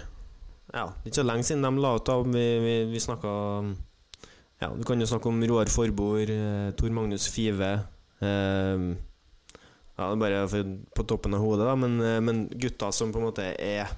Ja, 0.75 0.89
det 0.91 1.07
er 1.07 1.11
ikke 1.13 1.21
så 1.21 1.27
lenge 1.27 1.47
siden 1.47 1.63
de 1.63 1.83
la 1.83 1.95
ut, 1.95 2.07
da. 2.07 2.19
Vi, 2.27 2.47
vi, 2.65 2.77
vi 2.91 3.03
snakka 3.03 3.35
Ja, 4.63 4.73
du 4.75 4.83
kan 4.89 5.01
jo 5.01 5.07
snakke 5.07 5.31
om 5.31 5.45
Roar 5.47 5.71
Forbord, 5.71 6.33
eh, 6.33 6.73
Tor 6.75 6.91
Magnus 6.91 7.29
Five. 7.31 7.71
Eh, 8.19 8.89
ja, 9.97 10.11
det 10.11 10.17
er 10.17 10.21
bare 10.21 10.65
på 10.97 11.07
toppen 11.09 11.39
av 11.39 11.45
hodet, 11.45 11.69
da, 11.71 11.77
men, 11.79 12.01
eh, 12.03 12.19
men 12.21 12.49
gutta 12.51 12.91
som 12.93 13.15
på 13.15 13.23
en 13.23 13.29
måte 13.31 13.47
er 13.55 13.87
eh, 13.87 13.95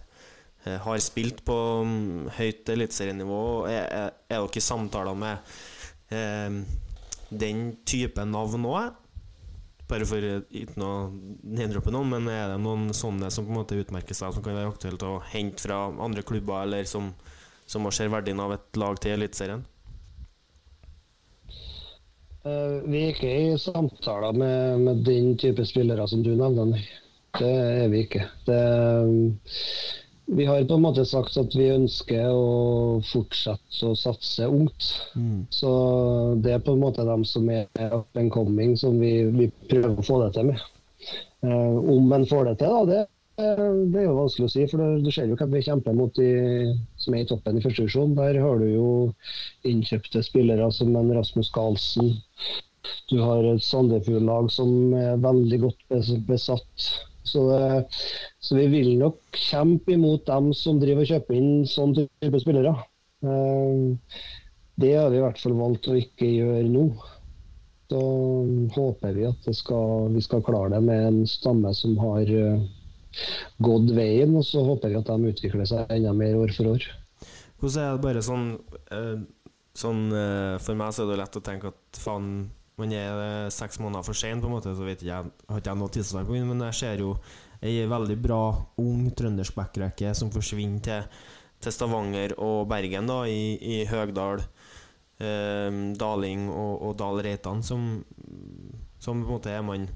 har 0.64 0.98
spilt 1.00 1.44
på 1.46 1.56
mm, 1.86 2.30
høyt 2.38 2.68
eliteserienivå. 2.74 3.42
Er, 3.70 3.84
er, 3.86 4.16
er 4.28 4.42
dere 4.42 4.60
i 4.60 4.64
samtaler 4.64 5.18
med 5.18 5.52
eh, 6.14 6.58
den 7.30 7.62
type 7.88 8.24
navn 8.26 8.66
òg? 8.68 8.96
Bare 9.88 10.04
for 10.04 10.20
eh, 10.20 10.42
uten 10.52 10.84
å 10.84 10.92
neddroppe 11.48 11.92
noen, 11.94 12.10
men 12.12 12.28
er 12.32 12.52
det 12.52 12.60
noen 12.60 12.90
sånne 12.96 13.30
som 13.32 13.46
på 13.46 13.54
en 13.54 13.60
måte 13.62 13.78
utmerker 13.80 14.16
seg, 14.16 14.34
som 14.34 14.44
kan 14.44 14.58
være 14.58 14.74
aktuelt 14.74 15.04
å 15.06 15.16
hente 15.32 15.64
fra 15.64 15.86
andre 16.04 16.24
klubber, 16.28 16.66
eller 16.66 16.84
som, 16.88 17.14
som 17.64 17.88
ser 17.94 18.12
verdien 18.12 18.40
av 18.44 18.52
et 18.58 18.80
lag 18.80 19.00
til 19.00 19.16
Eliteserien? 19.16 19.64
Eh, 22.44 22.76
Vi 22.84 23.00
er 23.00 23.14
ikke 23.14 23.32
i 23.32 23.56
samtaler 23.60 24.36
med, 24.36 24.84
med 24.84 25.04
den 25.08 25.32
type 25.40 25.64
spillere 25.68 26.04
som 26.10 26.20
du 26.26 26.34
nevner. 26.36 26.84
Det 27.38 27.48
er 27.48 27.88
vi 27.92 28.04
ikke. 28.04 28.26
Det, 28.44 28.60
vi 30.28 30.44
har 30.44 30.64
på 30.68 30.74
en 30.76 30.82
måte 30.84 31.04
sagt 31.08 31.36
at 31.40 31.54
vi 31.56 31.70
ønsker 31.72 32.26
å 32.28 33.00
fortsette 33.08 33.88
å 33.88 33.94
satse 33.96 34.44
ungt. 34.44 34.88
Så 35.50 35.70
det 36.44 36.52
er 36.52 36.64
på 36.64 36.74
en 36.76 36.82
måte 36.82 37.06
dem 37.08 37.24
som 37.24 37.48
er 37.50 37.68
up 37.88 38.16
and 38.20 38.32
coming 38.32 38.76
som 38.76 38.98
vi, 39.00 39.24
vi 39.32 39.48
prøver 39.70 39.96
å 39.96 40.04
få 40.04 40.20
det 40.24 40.34
til 40.36 40.50
med. 40.50 40.60
Eh, 41.46 41.76
om 41.94 42.12
en 42.12 42.26
får 42.28 42.44
det 42.50 42.58
til, 42.60 42.74
da, 42.74 42.84
det, 42.84 43.00
det 43.38 44.02
er 44.02 44.08
jo 44.08 44.18
vanskelig 44.18 44.48
å 44.48 44.52
si. 44.52 44.66
For 44.68 45.00
du 45.00 45.10
ser 45.14 45.30
jo 45.30 45.38
hvem 45.38 45.56
vi 45.56 45.64
kjemper 45.64 45.96
mot 45.96 46.14
de 46.18 46.30
som 47.00 47.14
er 47.16 47.24
i 47.24 47.28
toppen 47.30 47.56
i 47.56 47.64
første 47.64 47.86
divisjon. 47.86 48.16
Der 48.18 48.40
har 48.42 48.60
du 48.60 48.68
jo 48.68 48.88
innkjøpte 49.68 50.24
spillere 50.26 50.68
som 50.74 50.92
en 50.98 51.14
Rasmus 51.16 51.52
Karlsen. 51.54 52.12
Du 53.08 53.20
har 53.22 53.44
et 53.48 53.64
Sandefjord-lag 53.64 54.50
som 54.52 54.92
er 54.96 55.20
veldig 55.24 55.64
godt 55.64 55.80
bes- 55.92 56.18
besatt. 56.28 56.90
Så, 57.28 57.44
så 58.40 58.56
vi 58.58 58.66
vil 58.72 58.94
nok 59.00 59.36
kjempe 59.36 59.94
imot 59.94 60.24
dem 60.28 60.50
som 60.56 60.80
driver 60.80 61.04
og 61.04 61.12
kjøper 61.12 61.36
inn 61.38 61.66
sånn 61.68 61.94
type 61.98 62.40
spillere. 62.44 62.74
Eh, 63.22 64.26
Det 64.78 64.92
har 64.94 65.08
vi 65.10 65.18
i 65.18 65.22
hvert 65.24 65.40
fall 65.42 65.56
valgt 65.58 65.88
å 65.90 65.96
ikke 65.98 66.26
gjøre 66.30 66.66
nå. 66.70 66.84
Da 67.90 67.98
håper 68.76 69.14
vi 69.16 69.24
at 69.26 69.46
skal, 69.56 70.10
vi 70.14 70.20
skal 70.22 70.42
klare 70.46 70.74
det 70.76 70.82
med 70.86 71.06
en 71.08 71.22
stamme 71.26 71.72
som 71.74 71.96
har 71.98 72.28
eh, 72.30 72.60
gått 73.64 73.90
veien, 73.96 74.36
og 74.38 74.44
så 74.46 74.62
håper 74.66 74.92
vi 74.92 74.98
at 75.00 75.08
de 75.10 75.32
utvikler 75.32 75.66
seg 75.66 75.90
enda 75.96 76.12
mer 76.14 76.36
år 76.38 76.52
for 76.54 76.74
år. 76.76 76.84
Hvordan 77.58 77.82
er 77.88 77.96
det 77.96 78.04
bare 78.04 78.22
sånn, 78.22 78.46
eh, 78.94 79.16
sånn 79.74 80.04
eh, 80.14 80.54
For 80.62 80.78
meg 80.78 80.92
så 80.94 81.02
er 81.02 81.10
det 81.10 81.18
lett 81.24 81.40
å 81.40 81.44
tenke 81.48 81.72
at 81.72 81.98
faen, 81.98 82.28
man 82.78 82.94
er 82.94 83.20
eh, 83.24 83.50
seks 83.52 83.80
måneder 83.82 84.06
for 84.06 84.16
sein, 84.16 84.40
på 84.40 84.48
en 84.48 84.54
måte, 84.54 84.72
så 84.76 84.86
vet 84.86 85.04
jeg, 85.06 85.30
har 85.48 85.60
ikke 85.60 85.72
jeg 85.72 85.80
noe 85.80 85.92
tidsanslag 85.94 86.28
på 86.28 86.36
det, 86.36 86.46
men 86.46 86.64
jeg 86.68 86.78
ser 86.80 87.02
jo 87.02 87.14
ei 87.58 87.82
veldig 87.90 88.16
bra 88.22 88.42
ung 88.78 89.08
trøndersk 89.18 89.56
backrekke 89.58 90.12
som 90.14 90.30
forsvinner 90.30 90.82
til, 90.84 91.22
til 91.58 91.74
Stavanger 91.74 92.36
og 92.38 92.68
Bergen, 92.70 93.10
da, 93.10 93.24
i, 93.26 93.56
i 93.58 93.78
Høgdal, 93.90 94.44
eh, 95.18 95.80
Daling 95.98 96.46
og, 96.52 96.74
og 96.88 96.98
Dahl 97.00 97.22
Reitan, 97.26 97.64
som, 97.66 97.88
som 99.02 99.24
på 99.24 99.26
en 99.26 99.32
måte 99.38 99.54
er 99.54 99.64
man 99.66 99.88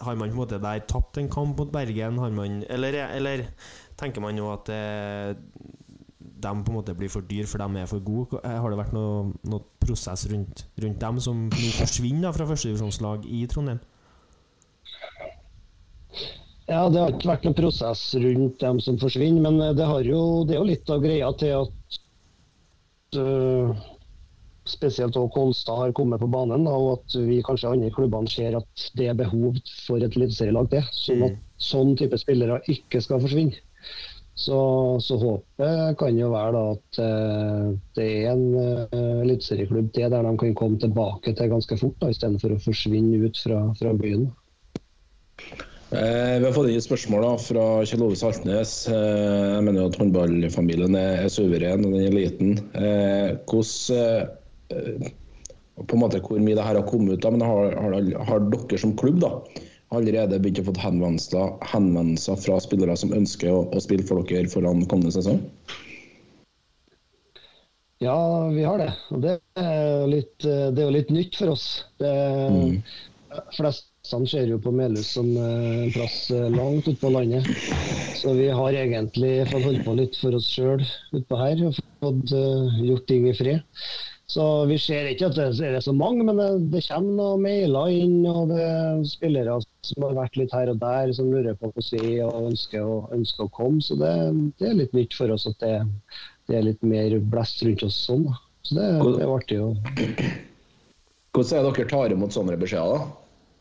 Har 0.00 0.16
man 0.16 0.30
på 0.30 0.32
en 0.32 0.40
måte 0.40 0.58
der 0.58 0.86
tapt 0.88 1.18
en 1.20 1.28
kamp 1.28 1.58
mot 1.58 1.72
Bergen, 1.72 2.16
man 2.16 2.64
Eller, 2.68 2.96
eller 3.12 3.44
tenker 3.96 4.20
man 4.24 4.36
jo 4.36 4.48
at 4.54 4.68
eh, 4.72 5.36
de 6.46 6.62
på 6.62 6.72
en 6.72 6.78
måte 6.78 6.94
blir 6.96 7.10
for 7.12 7.26
dyr 7.26 7.48
for 7.50 7.62
de 7.62 7.82
er 7.82 7.90
for 7.90 8.04
gode. 8.06 8.40
Har 8.46 8.70
det 8.72 8.78
vært 8.78 8.94
noe, 8.96 9.34
noe 9.50 9.66
prosess 9.82 10.26
rundt, 10.30 10.64
rundt 10.82 11.02
dem 11.02 11.20
som 11.22 11.44
nå 11.50 11.74
forsvinner 11.80 12.34
fra 12.36 12.46
førstedivisjonslag 12.48 13.26
i 13.26 13.44
Trondheim? 13.50 13.82
Ja, 16.66 16.88
Det 16.90 16.98
har 16.98 17.12
ikke 17.14 17.30
vært 17.30 17.44
noen 17.46 17.58
prosess 17.58 18.00
rundt 18.18 18.56
dem 18.62 18.80
som 18.82 18.96
forsvinner, 18.98 19.42
men 19.44 19.60
eh, 19.62 19.74
det, 19.78 19.86
har 19.86 20.06
jo, 20.06 20.22
det 20.46 20.56
er 20.56 20.62
jo 20.62 20.70
litt 20.72 20.90
av 20.90 21.04
greia 21.04 21.28
til 21.38 21.52
at 21.60 21.98
øh, 23.22 23.84
spesielt 24.66 25.14
også 25.14 25.34
Kolstad 25.36 25.78
har 25.78 25.94
kommet 25.94 26.20
på 26.20 26.30
banen, 26.30 26.66
og 26.66 26.88
at 26.96 27.16
vi 27.28 27.38
kanskje 27.46 27.70
andre 27.70 27.92
klubbene 27.94 28.30
ser 28.30 28.58
at 28.58 28.88
det 28.98 29.12
er 29.12 29.18
behov 29.18 29.60
for 29.86 30.02
et 30.02 30.18
eliteserielag 30.18 30.72
til. 30.72 30.90
Sånn 30.90 31.22
at 31.28 31.38
sånn 31.62 31.94
type 32.00 32.18
spillere 32.18 32.58
ikke 32.72 33.02
skal 33.04 33.22
forsvinne. 33.22 33.62
Så, 34.36 34.56
så 35.00 35.16
håpet 35.16 35.94
kan 35.96 36.18
jo 36.18 36.26
være 36.34 36.50
da 36.52 36.64
at 36.74 36.98
eh, 37.00 37.68
det 37.96 38.08
er 38.20 38.34
en 38.34 38.42
uh, 38.52 39.22
eliteserieklubb 39.22 39.88
til 39.96 40.12
der 40.12 40.26
de 40.26 40.32
kan 40.42 40.58
komme 40.58 40.76
tilbake 40.82 41.32
til 41.32 41.54
ganske 41.54 41.78
fort, 41.80 41.96
da, 42.02 42.10
istedenfor 42.12 42.52
å 42.52 42.60
forsvinne 42.60 43.22
ut 43.24 43.40
fra, 43.40 43.62
fra 43.80 43.94
byen. 43.96 44.28
Eh, 45.94 46.38
vi 46.40 46.44
har 46.44 46.54
fått 46.54 46.68
inn 46.68 46.80
et 46.80 46.84
spørsmål 46.84 47.22
da, 47.22 47.34
fra 47.38 47.64
Kjell 47.86 48.02
Ove 48.04 48.16
Saltnes. 48.18 48.72
Eh, 48.90 49.52
jeg 49.54 49.62
mener 49.64 49.84
jo 49.84 49.90
at 49.92 49.98
håndballfamilien 50.00 50.98
er, 50.98 51.22
er 51.22 51.30
suveren, 51.30 51.86
og 51.86 51.94
den 51.94 52.08
er 52.08 52.16
liten. 52.16 52.56
Eh, 52.74 53.36
hvordan, 53.46 54.26
eh, 54.74 55.12
på 55.78 55.94
en 55.94 56.02
måte 56.02 56.20
hvor 56.24 56.42
mye 56.42 56.58
det 56.58 56.66
her 56.66 56.80
har 56.80 56.88
kommet 56.88 57.16
ut 57.16 57.28
av, 57.28 57.36
men 57.36 57.46
har, 57.46 57.76
har, 57.78 57.96
har 58.28 58.44
dere 58.50 58.80
som 58.82 58.96
klubb 58.98 59.22
da, 59.22 59.30
allerede 59.94 60.38
begynt 60.42 60.62
å 60.62 60.68
få 60.68 60.76
henvendelser, 60.82 61.56
henvendelser 61.72 62.38
fra 62.42 62.60
spillere 62.62 62.96
som 62.98 63.14
ønsker 63.16 63.52
å, 63.52 63.64
å 63.70 63.82
spille 63.82 64.06
for 64.06 64.24
dere 64.26 64.50
foran 64.50 64.86
kommende 64.90 65.14
sesong? 65.14 65.42
Ja, 68.02 68.48
vi 68.52 68.64
har 68.66 68.78
det. 68.82 68.90
Og 69.14 69.22
det 69.24 69.36
er 69.56 70.08
litt, 70.10 70.34
det 70.44 70.80
er 70.80 70.84
jo 70.84 70.96
litt 70.98 71.12
nytt 71.14 71.38
for 71.38 71.54
oss. 71.54 71.68
Det, 72.02 72.12
Flestene 73.56 74.28
ser 74.30 74.50
jo 74.50 74.58
på 74.62 74.72
Melhus 74.74 75.10
som 75.16 75.28
eh, 75.36 75.86
en 75.86 75.94
plass 75.94 76.18
eh, 76.34 76.48
langt 76.52 76.86
ute 76.88 76.98
på 77.00 77.12
landet. 77.12 77.48
Så 78.16 78.34
vi 78.36 78.48
har 78.52 78.76
egentlig 78.76 79.32
fått 79.50 79.66
holdt 79.66 79.86
på 79.86 79.96
litt 79.98 80.18
for 80.20 80.36
oss 80.38 80.48
sjøl 80.52 80.84
utpå 81.16 81.40
her 81.40 81.64
og 81.68 81.80
fått 82.04 82.36
eh, 82.36 82.78
gjort 82.86 83.08
ting 83.10 83.28
i 83.30 83.34
fred. 83.36 83.82
Så 84.26 84.42
vi 84.66 84.74
ser 84.82 85.06
ikke 85.06 85.28
at 85.28 85.36
det 85.38 85.68
er 85.68 85.76
så 85.84 85.92
mange, 85.94 86.24
men 86.26 86.38
det, 86.40 86.46
det 86.72 86.80
kommer 86.88 87.14
noen 87.14 87.42
mailer 87.44 87.92
inn. 87.94 88.16
Og 88.26 88.48
det 88.50 88.58
er 88.64 89.04
spillere 89.06 89.60
som 89.86 90.02
har 90.02 90.16
vært 90.18 90.38
litt 90.40 90.54
her 90.56 90.72
og 90.72 90.80
der, 90.82 91.12
som 91.14 91.28
lurer 91.30 91.54
på 91.60 91.70
hva 91.70 91.84
si 91.86 92.00
og 92.24 92.48
ønsker, 92.48 92.82
å- 92.82 93.06
ønsker 93.14 93.46
å 93.46 93.52
komme. 93.54 93.78
Så 93.86 93.94
det, 94.00 94.10
det 94.58 94.72
er 94.72 94.80
litt 94.80 94.96
nytt 94.98 95.14
for 95.14 95.30
oss 95.30 95.46
at 95.46 95.60
det, 95.62 95.76
det 96.50 96.58
er 96.58 96.66
litt 96.72 96.82
mer 96.82 97.14
blest 97.22 97.62
rundt 97.62 97.86
oss 97.86 98.00
sånn. 98.08 98.26
Så 98.66 98.80
det, 98.80 98.88
det 99.14 99.22
er 99.22 99.30
artig. 99.36 99.60
å 99.62 99.70
Hvordan 101.36 101.52
er 101.52 101.62
det 101.68 101.72
dere 101.76 101.88
tar 101.94 102.16
imot 102.16 102.34
sånne 102.34 102.58
beskjeder? 102.58 103.06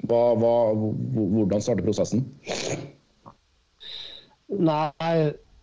Hva, 0.09 0.21
hva, 0.39 0.53
hvordan 1.13 1.61
starter 1.61 1.85
prosessen? 1.85 2.25
Nei, 4.49 5.13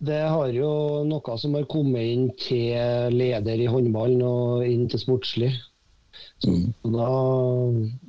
det 0.02 0.22
har 0.34 0.50
jo 0.50 0.70
noe 1.06 1.36
som 1.38 1.54
har 1.54 1.68
kommet 1.70 2.08
inn 2.10 2.24
til 2.40 3.14
leder 3.14 3.60
i 3.62 3.70
håndballen 3.70 4.24
og 4.26 4.66
inn 4.66 4.88
til 4.90 5.02
sportslig. 5.02 5.52
Så 6.42 6.56
Da 6.82 7.08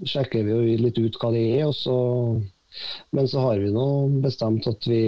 sjekker 0.10 0.45
vi 0.45 0.56
jo 0.56 0.77
litt 0.82 0.97
ut 0.97 1.19
hva 1.21 1.29
det 1.36 1.43
er, 1.60 1.67
og 1.69 1.75
så, 1.77 1.97
men 3.13 3.29
så 3.29 3.43
har 3.45 3.62
vi 3.62 3.69
nå 3.75 3.88
bestemt 4.23 4.65
at 4.71 4.88
vi, 4.89 5.03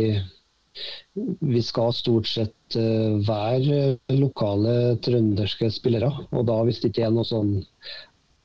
vi 1.42 1.64
skal 1.66 1.96
stort 1.98 2.30
sett 2.30 2.78
eh, 2.78 3.18
være 3.26 3.98
lokale 4.14 5.00
trønderske 5.02 5.72
spillere. 5.74 6.12
Og 6.38 6.46
da 6.52 6.60
hvis 6.68 6.84
det 6.84 6.94
ikke 6.94 7.08
er 7.10 7.16
noe 7.18 7.26
sånn 7.26 7.56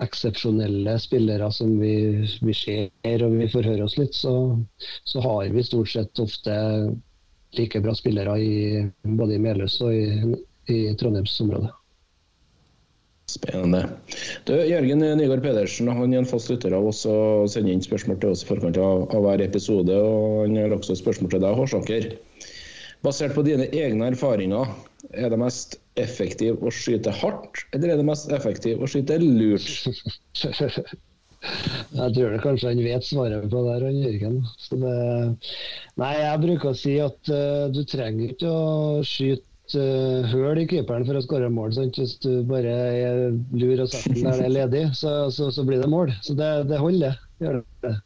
eksepsjonelle 0.01 0.97
spillere 0.97 1.51
som 1.53 1.77
vi, 1.77 2.25
vi 2.41 2.57
ser 2.57 3.27
og 3.27 3.37
vi 3.37 3.53
forhører 3.53 3.85
oss 3.85 3.99
litt, 4.01 4.17
så, 4.17 4.33
så 5.05 5.21
har 5.29 5.53
vi 5.53 5.67
stort 5.67 5.93
sett 5.93 6.25
ofte 6.25 6.57
like 7.59 7.81
bra 7.81 7.95
spillere 7.95 8.39
i, 8.41 8.55
både 9.03 9.37
i 9.37 9.43
Melhus 9.43 9.81
og 9.85 9.95
i, 9.95 10.35
i 10.71 10.81
Trondheimsområdet. 10.99 11.73
Spennende. 13.31 13.85
Du, 14.45 14.57
Jørgen 14.57 15.05
Nygaard 15.19 15.43
Pedersen 15.45 15.91
han 15.95 16.15
er 16.15 16.25
en 16.25 16.27
fast 16.27 16.51
lytter 16.51 16.75
av 16.75 16.89
oss 16.91 17.05
og 17.07 17.47
sender 17.53 17.77
inn 17.77 17.85
spørsmål 17.85 18.19
til 18.23 18.35
oss 18.35 18.43
i 18.43 18.49
forkant 18.49 18.81
av, 18.83 19.05
av 19.15 19.27
hver 19.27 19.45
episode. 19.45 19.95
og 19.95 20.49
Han 20.49 20.59
har 20.59 20.75
også 20.75 20.99
spørsmål 20.99 21.31
til 21.35 21.45
deg, 21.45 21.59
Hårsaker. 21.59 22.09
Basert 23.07 23.37
på 23.37 23.45
dine 23.47 23.69
egne 23.71 24.11
erfaringer, 24.11 24.75
er 25.15 25.31
det 25.33 25.39
mest 25.41 25.79
effektivt 26.01 26.61
å 26.61 26.73
skyte 26.75 27.15
hardt, 27.23 27.63
eller 27.73 27.95
er 27.95 28.03
det 28.03 28.09
mest 28.09 28.35
effektivt 28.35 28.83
å 28.83 28.91
skyte 28.91 29.17
lurt? 29.23 29.71
Jeg 31.41 32.15
tror 32.15 32.35
det 32.35 32.41
kanskje 32.45 32.73
han 32.73 32.83
vet 32.85 33.07
svaret 33.07 33.47
på 33.53 33.63
det, 33.65 33.77
han 33.83 34.01
Jørgen. 34.01 34.41
Det, 34.71 34.97
nei, 36.01 36.11
jeg 36.21 36.43
bruker 36.43 36.73
å 36.73 36.77
si 36.77 36.97
at 37.01 37.31
uh, 37.33 37.71
du 37.73 37.81
trenger 37.89 38.35
ikke 38.35 38.51
å 38.51 39.01
skyte 39.07 39.81
uh, 39.81 40.29
høl 40.35 40.61
i 40.61 40.67
keeperen 40.69 41.07
for 41.09 41.17
å 41.17 41.25
skåre 41.25 41.49
mål. 41.53 41.73
Sant? 41.79 41.97
Hvis 41.97 42.19
du 42.23 42.43
bare 42.49 42.75
er 42.75 43.23
lur 43.57 43.87
og 43.87 43.89
setter 43.89 44.19
den 44.19 44.29
der 44.29 44.43
det 44.43 44.51
er 44.51 44.57
ledig, 44.59 44.85
så, 45.01 45.15
så, 45.35 45.49
så 45.55 45.65
blir 45.67 45.81
det 45.83 45.91
mål. 45.91 46.13
Så 46.27 46.37
det, 46.39 46.53
det 46.71 46.83
holder. 46.83 47.17
Gjør 47.41 47.63
det. 47.87 47.97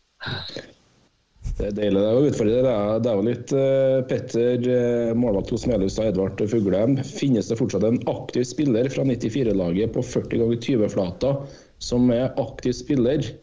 Det 1.55 1.69
er 1.69 1.75
deilig 1.77 2.01
det 2.01 2.15
å 2.15 2.23
utfordre. 2.25 2.63
Det 2.65 2.71
er, 2.71 3.03
det 3.03 3.11
er 3.11 3.19
jo 3.19 3.27
litt 3.29 3.53
uh, 3.59 3.99
Petter, 4.11 4.65
uh, 4.71 5.11
målvakt 5.19 5.53
hos 5.55 5.67
Melhus 5.71 5.99
og 5.99 6.09
Edvard 6.09 6.47
Fuglem. 6.51 6.97
Finnes 7.07 7.51
det 7.51 7.59
fortsatt 7.59 7.85
en 7.87 8.01
aktiv 8.11 8.47
spiller 8.49 8.89
fra 8.95 9.05
94-laget 9.11 9.95
på 9.95 10.07
40 10.15 10.43
ganger 10.45 10.65
20-flata 10.71 11.37
som 11.83 12.07
er 12.15 12.33
aktiv 12.41 12.75
spiller? 12.77 13.35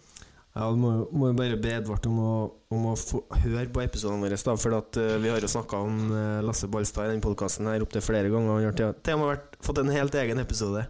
Ja, 0.51 0.67
du 0.67 0.79
må, 0.81 0.89
må 1.15 1.29
jo 1.29 1.35
bare 1.37 1.59
be 1.63 1.71
Edvard 1.77 2.05
om 2.09 2.17
å, 2.19 2.31
om 2.75 2.89
å 2.91 2.95
høre 3.39 3.69
på 3.71 3.83
episodene 3.85 4.25
våre. 4.25 4.39
For 4.59 4.75
at, 4.75 4.99
uh, 4.99 5.13
vi 5.23 5.31
har 5.31 5.39
jo 5.39 5.51
snakka 5.51 5.79
om 5.79 6.01
uh, 6.11 6.41
Lasse 6.43 6.67
Ballstad 6.71 7.07
i 7.07 7.13
den 7.13 7.23
podkasten 7.23 7.69
opptil 7.77 8.03
flere 8.03 8.31
ganger. 8.33 8.57
Han 8.57 8.67
har 8.67 8.75
til 8.75 9.15
og 9.15 9.23
med 9.23 9.55
fått 9.63 9.79
en 9.79 9.93
helt 9.95 10.17
egen 10.19 10.43
episode. 10.43 10.83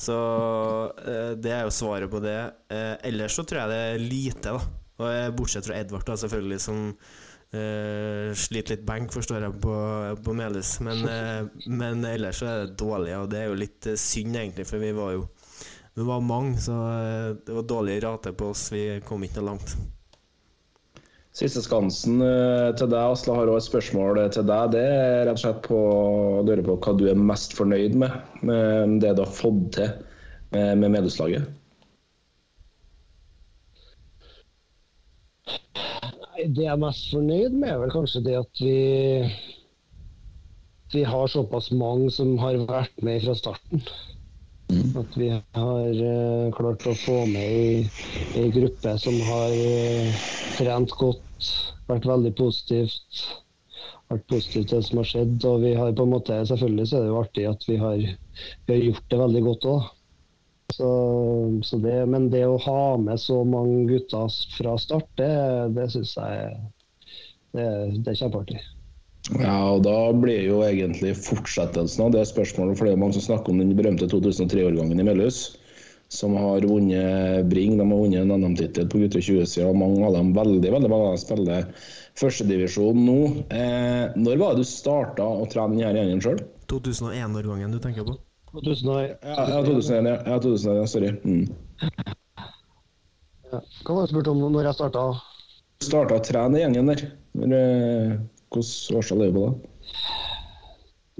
Så 0.00 0.16
uh, 0.16 1.34
det 1.36 1.52
er 1.52 1.66
jo 1.66 1.76
svaret 1.76 2.08
på 2.12 2.22
det. 2.24 2.38
Ellers 3.04 3.36
så 3.36 3.44
tror 3.44 3.64
jeg 3.64 3.74
det 3.74 3.84
er 3.90 4.08
lite, 4.08 4.56
da. 4.56 4.80
Og, 4.94 5.36
bortsett 5.36 5.68
fra 5.68 5.76
Edvard, 5.82 6.08
da, 6.08 6.18
selvfølgelig, 6.24 6.64
som 6.64 6.90
Uh, 7.54 8.32
sliter 8.34 8.74
litt 8.74 8.80
benk, 8.82 9.12
forstår 9.14 9.44
jeg, 9.44 9.54
på, 9.62 9.74
på 10.26 10.32
Melhus. 10.34 10.72
Men, 10.82 11.04
uh, 11.06 11.68
men 11.70 12.00
ellers 12.08 12.40
så 12.40 12.48
er 12.50 12.64
det 12.64 12.74
dårlig, 12.80 13.12
og 13.14 13.28
det 13.30 13.44
er 13.44 13.52
jo 13.52 13.60
litt 13.60 13.86
synd, 14.00 14.34
egentlig, 14.34 14.66
for 14.66 14.82
vi 14.82 14.90
var 14.96 15.12
jo 15.14 15.20
vi 15.94 16.02
var 16.02 16.20
mange, 16.20 16.56
så 16.58 16.72
eh, 16.72 17.36
det 17.46 17.54
var 17.54 17.62
dårlig 17.62 18.02
rate 18.04 18.32
på 18.32 18.50
oss. 18.50 18.72
Vi 18.72 19.00
kom 19.06 19.22
ikke 19.24 19.40
noe 19.40 19.54
langt. 19.54 19.76
Siste 21.34 21.62
skansen 21.62 22.22
eh, 22.22 22.70
til 22.78 22.90
deg, 22.90 23.00
Asle, 23.14 23.34
har 23.34 23.50
også 23.50 23.62
et 23.62 23.70
spørsmål 23.70 24.22
til 24.34 24.46
deg. 24.50 24.72
Det 24.74 24.82
er 24.86 25.24
rett 25.26 25.38
og 25.38 25.42
slett 25.42 25.60
på 25.66 25.80
på 26.68 26.78
hva 26.86 26.94
du 26.98 27.08
er 27.10 27.18
mest 27.30 27.54
fornøyd 27.58 27.94
med, 27.98 28.16
med 28.42 28.98
det 29.02 29.14
du 29.18 29.24
har 29.24 29.34
fått 29.34 29.74
til 29.78 29.92
med, 30.54 30.78
med 30.82 30.94
Melhuslaget. 30.94 31.50
Det 36.44 36.60
jeg 36.60 36.70
er 36.70 36.80
mest 36.80 37.10
fornøyd 37.10 37.54
med, 37.54 37.70
er 37.70 37.82
vel 37.82 37.94
kanskje 37.94 38.22
det 38.26 38.34
at 38.38 38.62
vi 38.62 38.78
vi 40.94 41.02
har 41.02 41.26
såpass 41.26 41.70
mange 41.74 42.10
som 42.14 42.36
har 42.38 42.58
vært 42.68 43.00
med 43.02 43.22
fra 43.24 43.34
starten. 43.34 43.82
At 44.72 45.16
vi 45.16 45.28
har 45.28 45.98
uh, 46.00 46.52
klart 46.56 46.86
å 46.88 46.94
få 46.96 47.16
med 47.28 47.88
ei, 48.34 48.44
gruppe 48.54 48.94
som 48.98 49.16
har 49.28 49.52
uh, 49.52 50.22
trent 50.56 50.94
godt, 51.00 51.50
vært 51.90 52.08
veldig 52.08 52.32
positivt. 52.38 53.24
Vært 54.12 54.24
positivt 54.30 54.70
til 54.70 54.80
det 54.80 54.86
som 54.88 55.02
har 55.02 55.10
skjedd. 55.10 55.36
Og 55.50 55.60
vi 55.66 55.74
har 55.76 55.92
på 55.92 56.06
en 56.06 56.14
måte, 56.14 56.38
selvfølgelig 56.48 56.88
så 56.88 56.96
er 56.96 57.04
det 57.04 57.12
jo 57.12 57.20
artig 57.20 57.46
at 57.50 57.68
vi 57.68 57.76
har, 57.82 58.06
vi 58.64 58.76
har 58.76 58.82
gjort 58.88 59.06
det 59.12 59.20
veldig 59.24 59.44
godt 59.50 59.68
òg. 59.74 59.90
Så, 60.72 60.90
så 61.68 61.78
det, 61.84 61.98
men 62.10 62.30
det 62.32 62.46
å 62.48 62.56
ha 62.64 62.96
med 62.98 63.20
så 63.20 63.42
mange 63.46 63.84
gutter 63.90 64.32
fra 64.56 64.78
start, 64.80 65.10
det, 65.20 65.34
det 65.76 65.90
syns 65.92 66.16
jeg 66.16 66.54
det, 67.54 67.68
det 68.00 68.14
er 68.14 68.22
kjempeartig. 68.24 68.64
Ja, 69.32 69.72
og 69.72 69.82
Da 69.86 70.12
blir 70.12 70.42
jo 70.44 70.60
egentlig 70.66 71.14
fortsettelsen 71.16 72.04
av 72.04 72.12
det 72.12 72.26
spørsmålet, 72.28 72.76
for 72.76 72.86
det 72.86 72.94
er 72.94 73.00
mange 73.00 73.16
som 73.16 73.24
snakker 73.24 73.54
om 73.54 73.62
den 73.62 73.72
berømte 73.76 74.08
2003-årgangen 74.10 75.00
i 75.00 75.06
Melhus, 75.06 75.56
som 76.12 76.36
har 76.36 76.66
vunnet 76.68 77.48
Bring. 77.48 77.78
De 77.80 77.86
har 77.86 78.02
vunnet 78.02 78.20
en 78.20 78.34
NM-tittel 78.36 78.90
på 78.92 79.00
gutter 79.00 79.24
20-sida, 79.24 79.70
og 79.70 79.80
mange 79.80 80.04
av 80.04 80.18
dem 80.18 80.34
veldig 80.36 80.74
veldig 80.76 80.90
mange 80.92 81.08
av 81.08 81.16
dem 81.16 81.22
spiller 81.24 81.70
førstedivisjon 82.20 83.00
nå. 83.06 83.18
Eh, 83.48 84.12
når 84.20 84.42
var 84.42 84.54
det 84.54 84.66
du 84.66 84.68
starta 84.68 85.24
å 85.24 85.48
trene 85.50 85.80
denne 85.80 86.04
gjengen 86.04 86.22
sjøl? 86.24 86.44
2001-årgangen 86.70 87.72
du 87.72 87.80
tenker 87.80 88.06
på? 88.10 88.18
2001. 88.54 89.16
Ja, 89.24 89.48
ja, 89.50 89.62
2001, 89.64 90.10
ja. 90.12 90.18
ja 90.28 90.36
2001, 90.44 90.76
ja, 90.76 90.86
sorry. 90.86 91.14
Mm. 91.24 91.48
ja. 93.50 93.64
Hva 93.88 93.96
var 93.96 94.04
det 94.04 94.12
du 94.12 94.14
spurte 94.14 94.36
om 94.36 94.44
når 94.52 94.68
jeg 94.68 94.78
starta? 94.78 95.08
Starta 95.82 96.20
å 96.20 96.24
trene 96.28 96.60
gjengen 96.60 96.92
der. 96.92 97.02
Når, 97.34 97.56
eh, 97.58 98.14
Hvilket 98.54 98.96
årstall 98.98 99.24
det 99.24 99.32
på 99.34 99.46
da? 99.46 99.52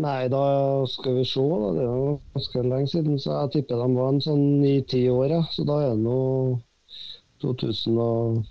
Nei, 0.05 0.27
da 0.27 0.43
skal 0.91 1.15
vi 1.21 1.25
se. 1.29 1.43
Da. 1.43 1.69
Det 1.77 1.83
er 1.85 1.91
jo 1.91 2.21
ganske 2.35 2.63
lenge 2.67 2.89
siden, 2.91 3.19
så 3.23 3.29
jeg 3.37 3.53
tipper 3.55 3.83
de 3.83 3.89
var 3.95 4.09
en 4.11 4.25
sånn 4.25 4.45
ni-ti 4.63 5.05
år. 5.11 5.31
Ja. 5.37 5.43
Så 5.55 5.67
da 5.69 5.75
er 5.85 5.93
det 5.95 6.03
nå 6.03 6.19
2010 7.45 8.43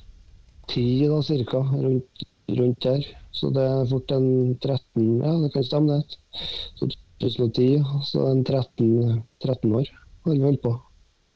da, 1.11 1.19
cirka. 1.27 1.59
Rundt, 1.73 2.23
rundt 2.59 2.87
her. 2.87 3.03
Så 3.33 3.49
det 3.51 3.65
er 3.65 3.89
fort 3.89 4.11
en 4.13 4.27
13 4.61 5.19
Ja, 5.25 5.33
det 5.41 5.51
kan 5.55 5.67
stemme, 5.67 5.99
det. 5.99 6.07
Så 6.79 6.87
2010, 7.23 7.83
så 8.07 8.27
en 8.29 8.43
13, 8.43 9.21
13 9.43 9.75
år 9.75 9.87
har 10.23 10.35
vi 10.35 10.43
holdt 10.43 10.63
på. 10.63 10.73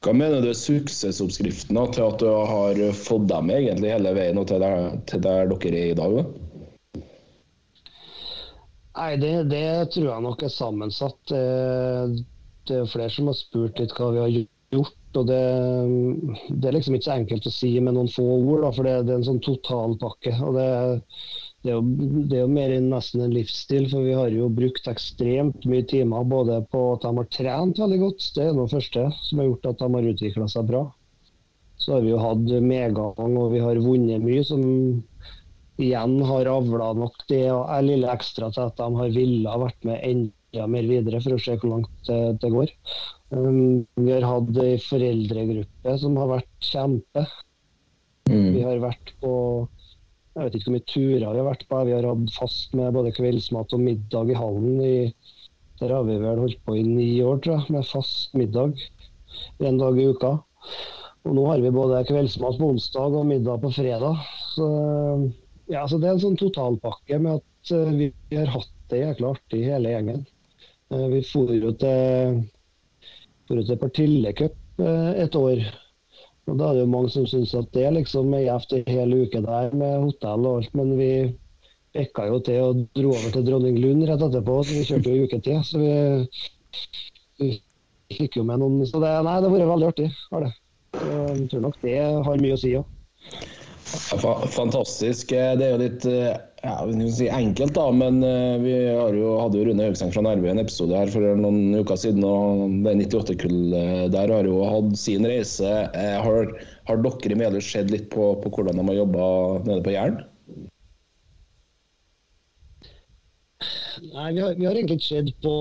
Hva 0.05 0.13
mener 0.13 0.43
du 0.43 0.51
er 0.51 0.55
suksessoppskriften 0.55 1.75
da, 1.75 1.87
til 1.91 2.05
at 2.05 2.21
du 2.21 2.27
har 2.29 2.79
fått 2.95 3.25
dem 3.31 3.49
egentlig 3.51 3.91
hele 3.91 4.13
veien 4.15 4.37
og 4.39 4.45
til 4.47 4.61
der, 4.61 4.91
til 5.09 5.23
der 5.25 5.49
dere 5.49 5.79
er 5.81 5.91
i 5.91 5.97
dag? 5.97 6.19
da? 6.19 6.46
Nei, 8.97 9.13
det, 9.21 9.31
det 9.51 9.65
tror 9.93 10.07
jeg 10.09 10.25
nok 10.25 10.43
er 10.43 10.53
sammensatt. 10.53 11.19
Det, 11.29 12.23
det 12.67 12.79
er 12.81 12.89
flere 12.89 13.13
som 13.13 13.29
har 13.29 13.37
spurt 13.37 13.81
litt 13.81 13.93
hva 13.97 14.13
vi 14.15 14.23
har 14.23 14.31
gjort. 14.33 14.95
og 15.17 15.27
Det, 15.29 15.41
det 16.49 16.69
er 16.69 16.75
liksom 16.75 16.97
ikke 16.97 17.07
så 17.07 17.17
enkelt 17.17 17.49
å 17.49 17.53
si 17.53 17.71
med 17.81 17.97
noen 17.97 18.09
få 18.11 18.25
ord, 18.25 18.63
da, 18.65 18.71
for 18.73 18.87
det, 18.87 18.95
det 19.07 19.13
er 19.13 19.19
en 19.21 19.27
sånn 19.27 19.43
totalpakke. 19.45 20.33
og 20.41 20.57
det, 20.57 20.67
det, 21.61 21.71
er 21.71 21.77
jo, 21.77 21.83
det 22.29 22.39
er 22.39 22.43
jo 22.43 22.51
mer 22.57 22.73
nesten 22.87 23.23
en 23.25 23.35
livsstil, 23.37 23.87
for 23.93 24.05
vi 24.07 24.17
har 24.17 24.33
jo 24.33 24.49
brukt 24.53 24.89
ekstremt 24.89 25.67
mye 25.69 25.85
timer 25.89 26.25
både 26.29 26.63
på 26.73 26.83
at 26.95 27.05
de 27.05 27.13
har 27.21 27.31
trent 27.37 27.81
veldig 27.83 27.99
godt, 28.03 28.29
det 28.35 28.47
er 28.47 28.57
noe 28.57 28.71
første 28.71 29.07
som 29.23 29.43
har 29.43 29.51
gjort 29.51 29.69
at 29.73 29.83
de 29.83 29.91
har 29.97 30.13
utvikla 30.13 30.49
seg 30.53 30.71
bra. 30.73 30.87
Så 31.77 31.93
har 31.93 32.01
vi 32.01 32.09
jo 32.09 32.21
hatt 32.21 32.49
medgang 32.65 33.37
og 33.37 33.51
vi 33.53 33.61
har 33.61 33.77
vunnet 33.85 34.25
mye, 34.25 34.41
som 34.45 34.63
igjen 35.77 36.17
har 36.25 36.49
avla 36.51 36.91
nok 36.97 37.23
det 37.29 37.45
og 37.53 37.67
er 37.73 37.85
lille 37.85 38.11
ekstra 38.11 38.49
til 38.53 38.67
at 38.67 38.77
de 38.79 39.01
har 39.01 39.15
villet 39.15 39.63
vært 39.63 39.87
med 39.87 40.03
enda 40.07 40.67
mer 40.71 40.89
videre 40.89 41.21
for 41.23 41.35
å 41.35 41.41
se 41.41 41.57
hvor 41.59 41.73
langt 41.75 42.11
det, 42.41 42.51
går. 42.53 42.73
Um, 43.29 43.85
vi 43.99 44.13
har 44.13 44.25
hatt 44.25 44.61
ei 44.63 44.77
foreldregruppe 44.81 45.97
som 46.01 46.15
har 46.17 46.31
vært 46.37 46.69
kjempe. 46.71 47.25
Vi 48.27 48.63
har 48.63 48.79
vært 48.83 49.13
på 49.21 49.33
jeg 50.37 50.45
vet 50.45 50.55
ikke 50.57 50.67
hvor 50.67 50.75
mye 50.75 50.85
turer 50.91 51.23
vi 51.33 51.39
har 51.39 51.47
vært 51.47 51.63
på. 51.65 51.77
Vi 51.87 51.93
har 51.95 52.05
hatt 52.05 52.33
fast 52.35 52.75
med 52.77 52.93
både 52.93 53.13
kveldsmat 53.17 53.71
og 53.73 53.81
middag 53.81 54.29
i 54.29 54.35
hallen. 54.37 54.75
I, 54.85 54.97
der 55.81 55.93
har 55.95 56.05
vi 56.05 56.17
vel 56.21 56.43
holdt 56.43 56.59
på 56.67 56.75
i 56.77 56.83
ni 56.85 57.07
år, 57.25 57.39
tror 57.41 57.55
jeg, 57.55 57.73
med 57.73 57.87
fast 57.89 58.37
middag 58.37 58.77
en 59.65 59.79
dag 59.81 59.97
i 59.97 60.05
uka. 60.13 60.35
Og 61.25 61.33
nå 61.35 61.47
har 61.49 61.63
vi 61.63 61.73
både 61.73 62.03
kveldsmat 62.07 62.59
på 62.59 62.69
onsdag 62.69 63.17
og 63.17 63.25
middag 63.31 63.63
på 63.65 63.73
fredag. 63.79 64.21
Så, 64.53 64.67
ja, 65.67 65.83
så 65.87 65.99
det 65.99 66.07
er 66.09 66.15
en 66.15 66.23
sånn 66.23 66.39
totalpakke 66.39 67.19
med 67.19 67.41
at 67.41 67.71
eh, 67.75 67.95
vi, 67.99 68.11
har 68.35 68.51
hatt 68.53 68.71
det 68.91 69.01
jækla 69.01 69.33
artig 69.35 69.63
hele 69.65 69.91
gjengen. 69.91 70.23
Eh, 70.93 71.07
Vi 71.11 71.23
for 71.27 71.51
jo 71.55 71.73
til, 71.81 72.39
for 73.49 73.63
til 73.63 73.81
Partille 73.81 74.31
Cup 74.37 74.55
eh, 74.83 75.11
et 75.25 75.35
år. 75.35 75.65
Og 76.47 76.55
Da 76.55 76.69
er 76.69 76.77
det 76.77 76.85
jo 76.85 76.91
mange 76.93 77.11
som 77.11 77.27
syns 77.27 77.51
at 77.59 77.73
det 77.75 77.89
liksom 77.97 78.31
er 78.37 78.45
gjevt 78.45 78.77
en 78.77 78.93
hel 78.95 79.15
uke 79.19 79.43
der 79.43 79.73
med 79.75 79.97
hotell 80.05 80.47
og 80.47 80.61
alt, 80.61 80.77
men 80.79 80.93
vi 80.99 81.11
bekka 81.97 82.27
jo 82.29 82.39
til 82.45 82.63
og 82.63 82.85
dro 82.95 83.11
over 83.11 83.33
til 83.33 83.45
Dronning 83.47 83.79
Lund 83.83 84.05
rett 84.07 84.23
etterpå, 84.23 84.61
så 84.63 84.77
vi 84.77 84.85
kjørte 84.87 85.11
jo 85.11 85.17
en 85.17 85.27
uke 85.27 85.41
til. 85.43 85.59
Så 85.67 85.81
vi, 85.81 85.91
vi 87.41 87.51
fikk 88.15 88.39
jo 88.39 88.47
med 88.47 88.63
noen 88.63 88.85
Så 88.87 89.01
det, 89.03 89.11
nei, 89.27 89.37
det 89.41 89.49
har 89.49 89.57
vært 89.57 89.71
veldig 89.73 89.91
artig. 89.91 90.09
Har 90.31 90.47
det. 90.47 90.53
Jeg 90.97 91.49
tror 91.51 91.67
nok 91.67 91.81
det 91.83 91.97
har 91.99 92.43
mye 92.45 92.55
å 92.55 92.61
si 92.61 92.77
òg. 92.79 92.93
Ja, 93.27 93.56
Fantastisk. 93.87 95.31
Eh, 95.31 95.55
Det 95.57 95.65
er 95.65 95.71
jo 95.73 95.79
litt 95.81 96.05
eh, 96.09 96.35
ja, 96.63 96.75
si 97.13 97.27
enkelt, 97.31 97.73
da, 97.77 97.85
men 97.95 98.19
eh, 98.25 98.57
vi 98.59 98.73
jo, 98.73 99.35
hadde 99.39 99.59
jo 99.59 99.67
Rune 99.69 99.87
Høgseng 99.87 100.11
fra 100.11 100.23
Nærbø 100.25 100.49
en 100.51 100.61
episode 100.63 100.97
her 100.97 101.11
for 101.13 101.37
noen 101.39 101.77
uker 101.79 101.99
siden. 101.99 102.25
og 102.27 102.81
Det 102.85 102.95
98-kullet 103.07 104.11
der 104.15 104.33
har 104.35 104.49
jo 104.49 104.63
hatt 104.67 104.95
sin 104.99 105.27
reise. 105.27 105.75
Har, 105.95 106.51
har 106.89 107.03
dere 107.05 107.35
i 107.35 107.39
Melhus 107.39 107.69
sett 107.71 107.93
litt 107.93 108.09
på, 108.13 108.33
på 108.43 108.51
hvordan 108.53 108.81
de 108.81 108.87
har 108.91 108.99
jobba 109.03 109.29
nede 109.67 109.85
på 109.85 109.95
Jæren? 109.95 110.19
Nei, 114.07 114.31
vi 114.35 114.43
har, 114.43 114.53
vi 114.57 114.67
har 114.67 114.75
egentlig 114.75 114.99
ikke 114.99 115.07
sett 115.15 115.31
på 115.41 115.53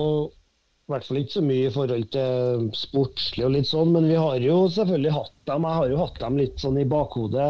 i 0.87 0.93
hvert 0.93 1.03
fall 1.03 1.17
ikke 1.19 1.33
så 1.33 1.41
mye 1.43 1.67
i 1.67 1.71
forhold 1.73 2.05
til 2.13 2.67
sportslig 2.79 3.43
og 3.43 3.55
litt 3.57 3.67
sånn, 3.67 3.89
men 3.91 4.05
vi 4.07 4.15
har 4.15 4.37
jo 4.39 4.59
selvfølgelig 4.71 5.15
hatt 5.17 5.33
dem. 5.49 5.65
Jeg 5.67 5.79
har 5.81 5.89
jo 5.91 5.97
hatt 5.99 6.21
dem 6.21 6.37
litt 6.39 6.61
sånn 6.63 6.77
i 6.79 6.85
bakhodet 6.87 7.49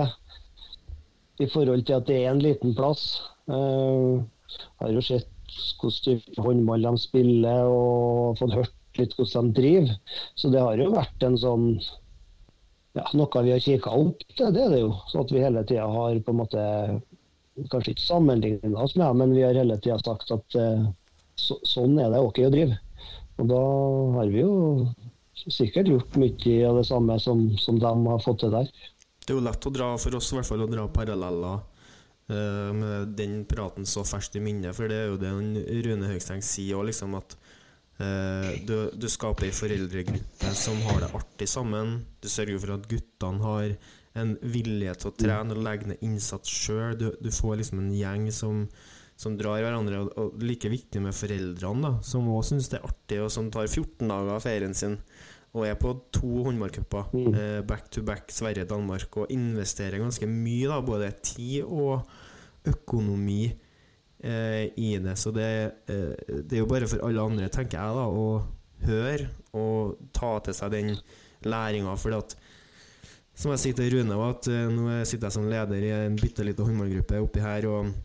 i 1.44 1.48
forhold 1.52 1.86
til 1.88 2.00
at 2.00 2.08
det 2.10 2.22
er 2.22 2.32
en 2.32 2.44
liten 2.44 2.76
plass. 2.78 3.22
Uh, 3.48 4.24
har 4.82 4.94
jo 4.94 5.04
sett 5.04 5.30
hvordan 5.82 6.44
håndball 6.44 6.86
de 6.86 6.94
spiller 7.02 7.70
og 7.72 8.38
fått 8.40 8.56
hørt 8.58 9.00
litt 9.00 9.16
hvordan 9.18 9.52
de 9.52 9.62
driver. 9.62 9.96
Så 10.36 10.52
det 10.54 10.64
har 10.64 10.82
jo 10.82 10.92
vært 10.94 11.26
en 11.26 11.38
sånn 11.40 11.68
ja, 12.98 13.06
noe 13.14 13.44
vi 13.46 13.54
har 13.54 13.62
kikka 13.62 13.94
opp 13.94 14.24
til, 14.34 14.50
det 14.56 14.64
er 14.64 14.74
det 14.74 14.82
jo. 14.82 14.94
Så 15.12 15.22
at 15.22 15.34
vi 15.34 15.44
hele 15.44 15.64
tida 15.70 15.86
har 15.92 16.18
på 16.18 16.34
en 16.34 16.40
måte 16.42 16.64
kanskje 17.72 17.94
ikke 17.94 18.06
sammenligna 18.06 18.82
oss 18.82 18.96
med, 18.98 19.20
men 19.22 19.36
vi 19.38 19.44
har 19.46 19.58
hele 19.58 19.78
tida 19.82 19.98
sagt 20.02 20.34
at 20.34 20.58
eh, 20.58 20.88
så, 21.38 21.60
sånn 21.66 21.98
er 22.02 22.14
det 22.14 22.24
ok 22.26 22.42
å 22.48 22.54
drive. 22.54 22.78
Og 23.38 23.50
da 23.52 23.62
har 24.18 24.34
vi 24.34 24.42
jo 24.42 24.54
sikkert 25.38 25.90
gjort 25.92 26.18
mye 26.18 26.56
av 26.66 26.80
det 26.80 26.88
samme 26.90 27.18
som, 27.22 27.44
som 27.62 27.78
de 27.82 27.92
har 28.10 28.24
fått 28.24 28.42
til 28.42 28.54
der. 28.54 28.70
Det 29.28 29.36
er 29.36 29.42
jo 29.42 29.44
lett 29.44 29.66
å 29.68 29.74
dra 29.76 29.90
for 30.00 30.16
oss 30.16 30.30
hvert 30.32 30.48
fall 30.48 30.64
å 30.64 30.70
dra 30.72 30.86
paralleller 30.88 31.58
uh, 31.60 32.72
med 32.72 33.12
den 33.20 33.42
praten 33.50 33.84
så 33.84 34.06
ferskt 34.08 34.38
i 34.40 34.44
minnet, 34.44 34.72
for 34.78 34.88
det 34.88 35.02
er 35.02 35.10
jo 35.12 35.20
det 35.20 35.34
Rune 35.84 36.08
Høgsteng 36.14 36.40
sier 36.46 36.80
òg, 36.80 36.88
liksom 36.88 37.18
at 37.20 37.36
uh, 38.00 38.54
du, 38.64 38.76
du 38.96 39.08
skaper 39.12 39.50
ei 39.50 39.56
foreldregruppe 39.56 40.54
som 40.56 40.80
har 40.88 41.04
det 41.04 41.12
artig 41.20 41.50
sammen. 41.52 41.98
Du 42.24 42.32
sørger 42.32 42.64
for 42.64 42.78
at 42.78 42.88
guttene 42.88 43.44
har 43.44 43.76
en 44.18 44.38
vilje 44.42 44.96
til 44.96 45.12
å 45.12 45.16
trene 45.20 45.58
og 45.58 45.66
legge 45.66 45.92
ned 45.92 46.08
innsats 46.08 46.48
sjøl. 46.64 46.96
Du, 46.96 47.10
du 47.20 47.28
får 47.34 47.60
liksom 47.60 47.84
en 47.84 47.92
gjeng 47.94 48.30
som, 48.32 48.64
som 49.20 49.36
drar 49.38 49.60
hverandre. 49.60 50.06
Og, 50.06 50.14
og 50.16 50.44
like 50.48 50.72
viktig 50.72 51.04
med 51.04 51.20
foreldrene, 51.20 51.84
da, 51.84 52.06
som 52.06 52.32
òg 52.32 52.46
syns 52.48 52.72
det 52.72 52.80
er 52.80 52.88
artig, 52.88 53.20
og 53.26 53.34
som 53.34 53.52
tar 53.52 53.68
14 53.68 54.08
dager 54.08 54.38
av 54.38 54.48
ferien 54.48 54.78
sin 54.78 55.02
og 55.56 55.64
er 55.68 55.78
på 55.80 55.94
to 56.14 56.44
håndballcuper 56.46 57.14
eh, 57.32 57.62
back 57.66 57.88
to 57.92 58.04
back 58.06 58.32
Sverige-Danmark 58.34 59.16
og 59.22 59.32
investerer 59.34 60.02
ganske 60.02 60.28
mye, 60.30 60.68
da, 60.70 60.82
både 60.86 61.12
tid 61.24 61.64
og 61.64 62.04
økonomi 62.68 63.46
eh, 63.48 64.68
i 64.76 64.98
det. 65.02 65.16
Så 65.18 65.32
det, 65.36 65.50
eh, 65.88 66.14
det 66.44 66.58
er 66.60 66.64
jo 66.64 66.70
bare 66.70 66.90
for 66.90 67.06
alle 67.08 67.24
andre, 67.24 67.50
tenker 67.54 67.80
jeg, 67.80 67.96
da, 67.98 68.06
å 68.08 68.88
høre 68.88 69.32
og 69.58 69.98
ta 70.14 70.36
til 70.46 70.58
seg 70.58 70.76
den 70.76 70.94
læringa. 71.48 71.96
For 71.98 72.18
at 72.18 72.36
som 73.38 73.54
jeg 73.54 73.62
sier 73.62 73.78
til 73.78 73.92
Rune, 73.94 74.18
at 74.28 74.50
eh, 74.52 74.68
nå 74.74 75.00
sitter 75.06 75.30
jeg 75.30 75.38
som 75.38 75.50
leder 75.50 75.86
i 75.86 75.94
en 75.96 76.20
bitte 76.20 76.46
liten 76.46 76.68
håndballgruppe 76.68 77.24
oppi 77.24 77.44
her. 77.44 77.70
og 77.70 77.96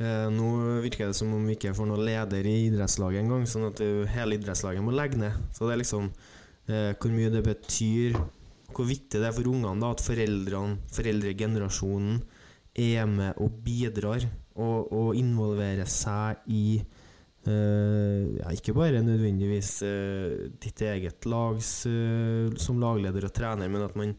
eh, 0.00 0.26
Nå 0.34 0.48
virker 0.84 1.10
det 1.10 1.18
som 1.18 1.32
om 1.36 1.46
vi 1.48 1.56
ikke 1.58 1.74
får 1.76 1.88
noen 1.90 2.04
leder 2.06 2.48
i 2.48 2.56
idrettslaget 2.68 3.22
engang, 3.22 3.46
sånn 3.50 3.68
at 3.70 3.80
det, 3.82 4.08
hele 4.14 4.38
idrettslaget 4.38 4.84
må 4.84 4.94
legge 4.94 5.20
ned. 5.20 5.38
Så 5.54 5.66
det 5.66 5.76
er 5.76 5.82
liksom 5.82 6.10
eh, 6.68 6.92
hvor 6.94 7.14
mye 7.14 7.32
det 7.34 7.44
betyr, 7.46 8.18
hvor 8.74 8.88
viktig 8.88 9.20
det 9.20 9.30
er 9.30 9.36
for 9.36 9.50
ungene 9.50 9.80
da, 9.82 9.92
at 9.94 10.04
foreldrene, 10.04 10.78
foreldregenerasjonen 10.94 12.22
er 12.78 13.08
med 13.10 13.40
og 13.42 13.58
bidrar 13.64 14.28
og, 14.58 14.92
og 14.94 15.18
involverer 15.18 15.88
seg 15.90 16.46
i 16.52 16.64
Uh, 17.48 18.34
ja, 18.34 18.50
ikke 18.52 18.74
bare 18.76 18.98
nødvendigvis 19.00 19.70
uh, 19.86 20.48
ditt 20.60 20.82
eget 20.84 21.24
lags 21.30 21.70
uh, 21.88 22.50
som 22.60 22.80
lagleder 22.82 23.24
og 23.24 23.32
trener, 23.32 23.70
men 23.72 23.84
at 23.86 23.94
man 23.96 24.12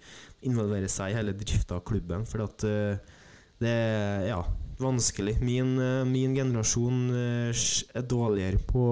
involverer 0.47 0.89
seg 0.89 1.11
i 1.11 1.17
hele 1.19 1.35
drifta 1.37 1.77
av 1.77 1.83
klubben. 1.85 2.25
For 2.29 2.45
at 2.45 2.63
eh, 2.65 3.17
det 3.59 3.75
ja, 4.29 4.39
vanskelig. 4.79 5.37
Min, 5.43 5.77
eh, 5.79 6.05
min 6.07 6.35
generasjon 6.35 7.09
eh, 7.11 7.63
er 7.93 8.07
dårligere 8.07 8.61
på 8.71 8.87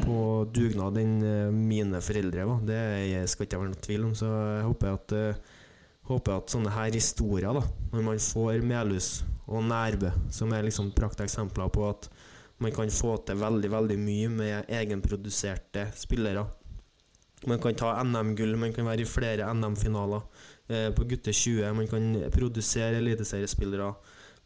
på 0.00 0.48
dugnad 0.48 0.96
enn 0.96 1.18
eh, 1.20 1.50
mine 1.52 2.00
foreldre 2.00 2.46
var. 2.48 2.62
Det 2.64 3.24
skal 3.28 3.46
ikke 3.46 3.58
være 3.60 3.72
noe 3.74 3.84
tvil 3.84 4.06
om. 4.08 4.14
Så 4.16 4.30
jeg 4.30 4.64
håper 4.64 4.94
at, 4.94 5.14
håper 6.08 6.38
at 6.38 6.54
sånne 6.54 6.72
her 6.72 6.96
historier, 6.96 7.52
da, 7.52 7.62
når 7.92 8.06
man 8.06 8.22
får 8.24 8.64
Melhus 8.64 9.10
og 9.50 9.66
Nærbø, 9.68 10.12
som 10.32 10.52
er 10.56 10.64
liksom 10.64 10.92
prakteksempler 10.96 11.68
på 11.74 11.84
at 11.90 12.08
man 12.60 12.72
kan 12.72 12.92
få 12.92 13.16
til 13.24 13.40
veldig, 13.40 13.70
veldig 13.72 13.98
mye 14.00 14.32
med 14.32 14.72
egenproduserte 14.80 15.86
spillere. 15.96 16.44
Man 17.48 17.60
kan 17.60 17.74
ta 17.74 17.94
NM-gull, 18.04 18.56
man 18.60 18.72
kan 18.76 18.84
være 18.84 19.06
i 19.06 19.08
flere 19.08 19.48
NM-finaler 19.54 20.24
eh, 20.68 20.88
på 20.92 21.06
gutte 21.08 21.32
20. 21.32 21.72
Man 21.76 21.88
kan 21.88 22.10
produsere 22.34 23.00
eliteseriespillere, 23.00 23.88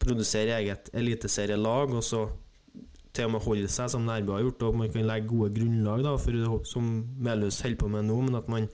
produsere 0.03 0.59
eget 0.59 0.91
eliteserielag, 0.97 1.95
og 1.95 2.05
så 2.05 2.25
til 3.15 3.29
og 3.29 3.35
med 3.37 3.45
holde 3.45 3.71
seg, 3.71 3.91
som 3.93 4.07
Nærbø 4.07 4.35
har 4.35 4.47
gjort. 4.47 4.65
Og 4.69 4.79
man 4.81 4.91
kan 4.93 5.07
legge 5.07 5.31
gode 5.31 5.53
grunnlag, 5.55 6.03
da, 6.07 6.17
for, 6.21 6.63
som 6.69 6.89
Melhus 7.23 7.61
holder 7.65 7.81
på 7.81 7.91
med 7.93 8.09
nå, 8.09 8.19
men 8.27 8.39
at 8.41 8.51
man 8.51 8.69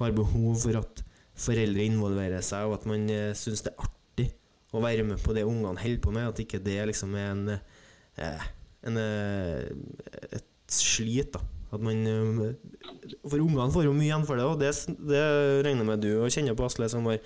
har 0.00 0.16
behov 0.16 0.58
for 0.64 0.80
at 0.80 1.04
foreldre 1.40 1.86
involverer 1.88 2.44
seg, 2.44 2.68
og 2.68 2.80
at 2.80 2.88
man 2.88 3.08
eh, 3.12 3.32
syns 3.38 3.64
det 3.64 3.72
er 3.72 3.86
artig 3.86 4.26
å 4.76 4.82
være 4.84 5.06
med 5.06 5.22
på 5.22 5.34
det 5.36 5.46
ungene 5.48 5.80
holder 5.80 6.02
på 6.04 6.12
med. 6.14 6.28
At 6.28 6.42
ikke 6.42 6.60
det 6.64 6.78
liksom 6.92 7.16
er 7.18 7.30
en, 7.32 7.46
eh, 8.20 8.50
en 8.88 9.00
eh, 9.00 9.70
et 10.36 10.76
slit, 10.76 11.32
da. 11.34 11.42
At 11.70 11.82
man 11.86 12.02
eh, 12.06 12.52
For 13.28 13.38
ungene 13.38 13.70
får 13.72 13.86
jo 13.86 13.94
mye 13.96 14.08
igjen 14.10 14.26
for 14.28 14.40
det, 14.40 14.46
og 14.46 14.60
det, 14.60 14.74
det 15.08 15.24
regner 15.66 15.86
med 15.86 16.04
du 16.04 16.12
og 16.18 16.30
kjenner 16.32 16.58
på, 16.58 16.68
Asle, 16.68 16.90
som 16.92 17.06
har, 17.08 17.20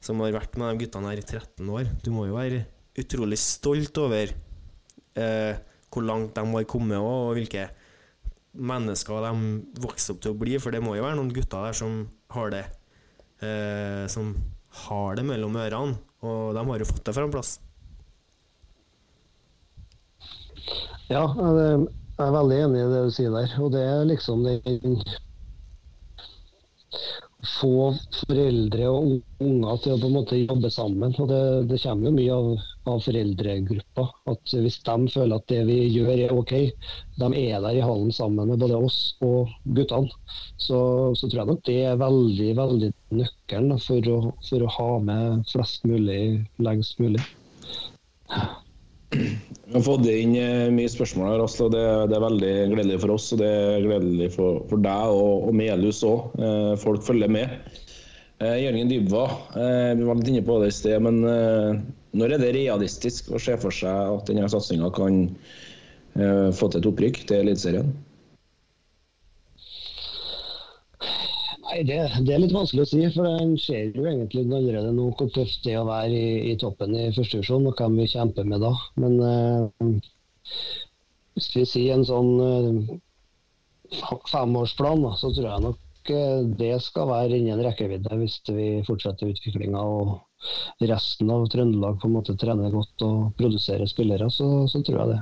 som 0.00 0.20
har 0.24 0.32
vært 0.32 0.56
med 0.58 0.72
de 0.72 0.84
guttene 0.84 1.10
her 1.12 1.20
i 1.20 1.26
13 1.26 1.68
år. 1.68 1.90
Du 2.04 2.10
må 2.14 2.26
jo 2.28 2.38
være 2.38 2.64
utrolig 3.00 3.38
stolt 3.40 4.00
over 4.00 4.32
eh, 4.32 5.60
hvor 5.90 6.06
langt 6.06 6.34
de 6.36 6.44
har 6.44 6.68
kommet, 6.70 6.98
og 6.98 7.36
hvilke 7.36 7.68
mennesker 8.56 9.26
de 9.26 9.32
vokser 9.84 10.14
opp 10.14 10.22
til 10.24 10.34
å 10.34 10.40
bli. 10.40 10.56
For 10.62 10.74
det 10.74 10.82
må 10.84 10.96
jo 10.96 11.04
være 11.04 11.18
noen 11.20 11.32
gutter 11.34 11.68
der 11.68 11.76
som 11.76 12.02
har 12.34 12.52
det 12.54 12.64
eh, 13.44 14.06
Som 14.10 14.36
har 14.86 15.18
det 15.18 15.26
mellom 15.26 15.56
ørene, 15.58 15.98
og 16.22 16.54
de 16.54 16.62
har 16.68 16.82
jo 16.82 16.88
fått 16.88 17.04
det 17.08 17.16
fra 17.16 17.26
en 17.26 17.34
plass. 17.34 17.56
Ja, 21.10 21.24
jeg 21.26 21.88
er 22.22 22.36
veldig 22.36 22.58
enig 22.66 22.84
i 22.84 22.90
det 22.92 23.00
du 23.08 23.10
sier 23.14 23.34
der. 23.34 23.56
Og 23.58 23.72
det 23.74 23.82
er 23.82 24.06
liksom 24.06 24.44
den 24.46 25.00
Få 27.40 27.94
foreldre 28.28 28.88
og 28.92 29.14
unger 29.40 29.78
til 29.80 29.94
å 29.94 30.00
på 30.02 30.08
en 30.10 30.16
måte 30.18 30.40
jobbe 30.40 30.68
sammen. 30.72 31.14
og 31.16 31.30
Det, 31.30 31.40
det 31.70 31.78
kommer 31.80 32.10
jo 32.10 32.12
mye 32.18 32.34
av, 32.36 32.66
av 32.92 33.00
foreldregruppa. 33.06 34.04
At 34.32 34.52
hvis 34.52 34.76
de 34.84 34.96
føler 35.14 35.40
at 35.40 35.46
det 35.48 35.62
vi 35.70 35.78
gjør 35.88 36.12
er 36.26 36.34
OK, 36.36 36.54
de 37.22 37.30
er 37.40 37.64
der 37.64 37.80
i 37.80 37.84
hallen 37.84 38.12
sammen 38.12 38.52
med 38.52 38.60
både 38.60 38.76
oss 38.76 39.00
og 39.24 39.48
guttene, 39.64 40.12
så, 40.60 40.80
så 41.16 41.28
tror 41.28 41.42
jeg 41.42 41.52
nok 41.54 41.64
det 41.70 41.78
er 41.88 42.00
veldig 42.04 42.50
veldig 42.60 42.94
nøkkelen 43.22 43.84
for, 43.88 44.12
å, 44.12 44.20
for 44.48 44.66
å 44.66 44.74
ha 44.76 44.90
med 45.08 45.46
flest 45.48 45.88
mulig 45.88 46.22
lengst 46.60 47.00
mulig. 47.00 47.24
Vi 49.10 49.74
har 49.74 49.82
fått 49.82 50.06
inn 50.10 50.36
eh, 50.38 50.68
mye 50.74 50.90
spørsmål 50.90 51.32
her, 51.32 51.44
Asle, 51.44 51.66
og 51.66 51.74
det, 51.74 51.84
det 52.10 52.16
er 52.16 52.24
veldig 52.24 52.52
gledelig 52.74 52.98
for 53.02 53.14
oss. 53.16 53.28
Og 53.34 53.40
det 53.42 53.48
er 53.50 53.86
gledelig 53.86 54.28
for, 54.36 54.60
for 54.70 54.82
deg 54.82 55.14
og, 55.14 55.48
og 55.48 55.56
Melhus 55.58 56.02
òg. 56.06 56.36
Eh, 56.38 56.74
folk 56.82 57.06
følger 57.06 57.32
med. 57.32 57.56
Eh, 58.40 58.56
Jørgen 58.64 58.90
Dybva, 58.90 59.24
eh, 59.58 59.90
vi 59.98 60.06
var 60.06 60.20
litt 60.20 60.30
inne 60.32 60.44
på 60.46 60.60
det 60.62 60.70
i 60.70 60.76
sted, 60.78 60.96
men 61.04 61.20
eh, 61.28 61.80
når 62.16 62.36
er 62.36 62.42
det 62.42 62.54
realistisk 62.56 63.28
å 63.34 63.42
se 63.42 63.56
for 63.60 63.74
seg 63.74 64.14
at 64.14 64.30
denne 64.30 64.48
satsinga 64.50 64.88
kan 64.96 65.26
eh, 65.26 66.48
få 66.56 66.70
til 66.70 66.80
et 66.80 66.88
opprykk 66.90 67.20
til 67.28 67.44
Eliteserien? 67.44 67.92
Nei, 71.70 71.84
det, 71.86 71.98
det 72.26 72.32
er 72.34 72.40
litt 72.42 72.54
vanskelig 72.54 72.82
å 72.82 72.88
si, 72.90 73.00
for 73.14 73.28
en 73.30 73.52
ser 73.60 73.92
jo 73.94 74.06
egentlig 74.10 74.42
allerede 74.42 74.90
nå 74.94 75.04
hvor 75.14 75.28
tøft 75.30 75.62
det 75.62 75.76
er 75.76 75.84
å 75.84 75.86
være 75.86 76.16
i, 76.18 76.30
i 76.50 76.56
toppen 76.58 76.96
i 76.98 77.12
første 77.14 77.38
divisjon, 77.38 77.68
og 77.70 77.78
hvem 77.78 77.94
vi 78.00 78.08
kjemper 78.10 78.48
med 78.50 78.64
da. 78.64 78.72
Men 78.98 79.14
eh, 79.28 80.08
hvis 81.38 81.50
vi 81.54 81.62
sier 81.70 81.94
en 81.94 82.02
sånn 82.08 82.32
eh, 82.42 82.98
femårsplan, 84.32 85.06
da, 85.06 85.14
så 85.20 85.30
tror 85.36 85.46
jeg 85.46 85.66
nok 85.68 86.12
eh, 86.16 86.42
det 86.58 86.72
skal 86.88 87.10
være 87.12 87.38
innen 87.38 87.62
rekkevidde 87.62 88.18
hvis 88.18 88.40
vi 88.50 88.70
fortsetter 88.88 89.30
utviklinga 89.30 89.86
og 89.94 90.16
resten 90.90 91.30
av 91.30 91.46
Trøndelag 91.52 92.00
på 92.02 92.10
en 92.10 92.16
måte 92.18 92.34
trener 92.40 92.74
godt 92.74 93.06
og 93.06 93.30
produserer 93.38 93.86
spillere, 93.86 94.26
så, 94.34 94.66
så 94.66 94.82
tror 94.82 95.04
jeg 95.04 95.14
det. 95.14 95.20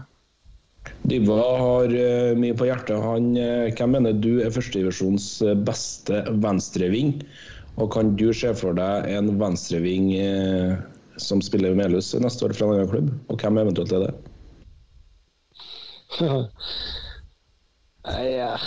Dybva 1.09 1.39
har 1.61 1.95
eh, 1.95 2.33
mye 2.39 2.57
på 2.59 2.67
hjertet. 2.69 2.99
Han, 3.03 3.31
eh, 3.41 3.71
hvem 3.79 3.95
mener 3.97 4.17
du 4.17 4.41
er 4.45 4.53
førstedivisjons 4.55 5.31
beste 5.67 6.25
venstreving? 6.43 7.15
Og 7.79 7.93
kan 7.95 8.17
du 8.19 8.33
se 8.35 8.51
for 8.59 8.75
deg 8.75 9.07
en 9.13 9.31
venstreving 9.39 10.11
eh, 10.19 10.75
som 11.19 11.43
spiller 11.45 11.77
Melhus 11.79 12.11
neste 12.19 12.49
år 12.49 12.57
fra 12.57 12.67
en 12.67 12.75
annen 12.75 12.91
klubb? 12.91 13.13
Og 13.31 13.39
hvem 13.39 13.61
eventuelt 13.63 13.95
er 13.95 14.09
det? 14.09 14.15
Jeg 18.09 18.59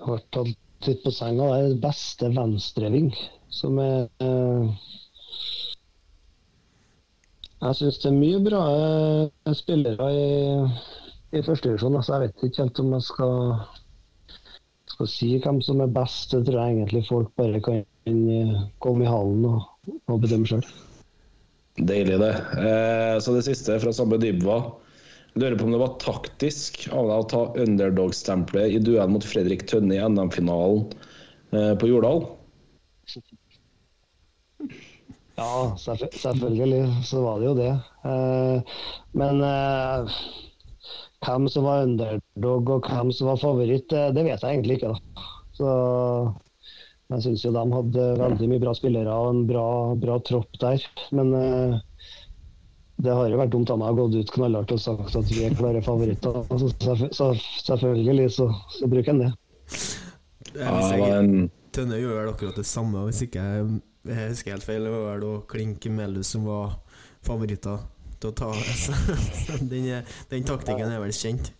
har 0.00 0.20
tatt 0.32 0.86
litt 0.86 1.02
på 1.04 1.12
senga. 1.12 1.50
Det 1.52 1.74
er 1.74 1.82
beste 1.82 2.30
venstreving 2.32 3.10
som 3.52 3.76
er 3.82 4.06
eh, 4.24 4.64
Jeg 7.60 7.76
syns 7.76 8.00
det 8.00 8.08
er 8.08 8.16
mye 8.16 8.40
bra 8.40 8.60
eh, 8.72 9.54
spillere 9.56 10.06
i, 10.16 10.28
i 11.36 11.42
førstedivisjon. 11.44 11.96
Altså, 11.98 12.14
jeg 12.14 12.22
vet 12.28 12.44
ikke 12.46 12.64
helt 12.64 12.80
om 12.80 12.94
jeg 12.96 13.06
skal, 13.08 13.34
skal 14.94 15.10
si 15.12 15.32
hvem 15.44 15.60
som 15.64 15.82
er 15.84 15.92
best. 15.92 16.32
Det 16.32 16.46
tror 16.48 16.62
jeg 16.62 16.78
egentlig 16.78 17.04
folk 17.08 17.34
bare 17.40 17.60
kan 17.66 17.82
eh, 18.08 18.54
komme 18.80 19.04
i 19.04 19.10
hallen 19.10 19.44
og, 19.50 19.66
og 20.08 20.22
bedømme 20.24 20.48
sjøl. 20.48 20.64
Deilig, 21.76 22.16
det. 22.20 22.32
Eh, 22.64 23.16
så 23.20 23.36
det 23.36 23.44
siste 23.46 23.76
fra 23.82 23.92
samme 23.94 24.18
Dybva. 24.20 24.62
Lurer 25.38 25.54
på 25.60 25.68
om 25.68 25.76
det 25.76 25.84
var 25.84 25.98
taktisk 26.02 26.86
av 26.90 27.06
deg 27.06 27.22
å 27.22 27.28
ta 27.30 27.42
underdog-stempelet 27.62 28.74
i 28.74 28.80
duellen 28.82 29.14
mot 29.14 29.26
Fredrik 29.26 29.68
Tønne 29.70 29.94
i 29.94 30.02
NM-finalen 30.02 30.88
eh, 31.54 31.74
på 31.78 31.92
Jordal? 31.92 32.24
Ja, 35.40 35.76
selvfølgelig 35.80 36.80
så 37.08 37.22
var 37.24 37.40
det 37.40 37.46
jo 37.48 37.56
det. 37.56 37.70
Eh, 38.04 38.76
men 39.16 39.40
eh, 39.46 40.16
hvem 41.24 41.48
som 41.48 41.64
var 41.64 41.86
underdog 41.86 42.72
og 42.74 42.88
hvem 42.90 43.12
som 43.16 43.30
var 43.30 43.40
favoritt, 43.40 43.88
det, 43.88 44.10
det 44.18 44.26
vet 44.26 44.44
jeg 44.44 44.58
egentlig 44.58 44.76
ikke. 44.78 44.92
da. 44.92 45.28
Så 45.56 45.70
Jeg 47.10 47.24
syns 47.24 47.44
jo 47.44 47.50
de 47.56 47.62
hadde 47.74 48.04
veldig 48.20 48.48
mye 48.52 48.62
bra 48.62 48.74
spillere 48.76 49.14
og 49.16 49.30
en 49.32 49.40
bra, 49.48 49.64
bra 49.98 50.18
tropp 50.28 50.60
der. 50.60 50.84
Men 51.16 51.32
eh, 51.34 51.80
det 53.00 53.16
har 53.16 53.32
jo 53.32 53.40
vært 53.40 53.54
dumt 53.54 53.72
av 53.72 53.80
meg 53.80 53.96
å 53.96 54.04
gått 54.04 54.20
ut 54.20 54.34
knallhardt 54.36 54.76
og 54.76 54.82
sagt 54.84 55.16
at 55.16 55.32
vi 55.32 55.46
er 55.48 55.56
klare 55.56 55.80
favoritter. 55.84 56.44
Så 57.16 57.32
selvfølgelig 57.64 58.28
så, 58.36 58.50
så 58.76 58.92
bruker 58.92 59.14
en 59.16 59.24
det. 59.24 59.32
Ja, 60.52 60.68
det 60.68 60.84
er 60.84 61.00
var 61.00 61.16
en 61.22 61.48
Tønne 61.70 62.00
gjør 62.00 62.16
vel 62.16 62.28
akkurat 62.32 62.56
det 62.58 62.64
samme, 62.66 63.04
hvis 63.06 63.20
ikke 63.22 63.42
jeg 63.46 63.66
jeg 64.08 64.32
husker 64.32 64.54
helt 64.56 64.66
feil. 64.66 64.86
Det 64.86 64.92
var 64.94 65.20
vel 65.20 65.40
Klink 65.50 65.86
Melhus 65.92 66.32
som 66.34 66.46
var 66.48 66.78
favoritter 67.26 67.82
til 68.20 68.32
å 68.32 68.36
ta 68.36 68.50
så 68.84 68.96
den, 69.60 69.92
den 70.30 70.48
taktikken 70.48 70.88
er 70.88 71.02
vel 71.02 71.14
kjent. 71.16 71.52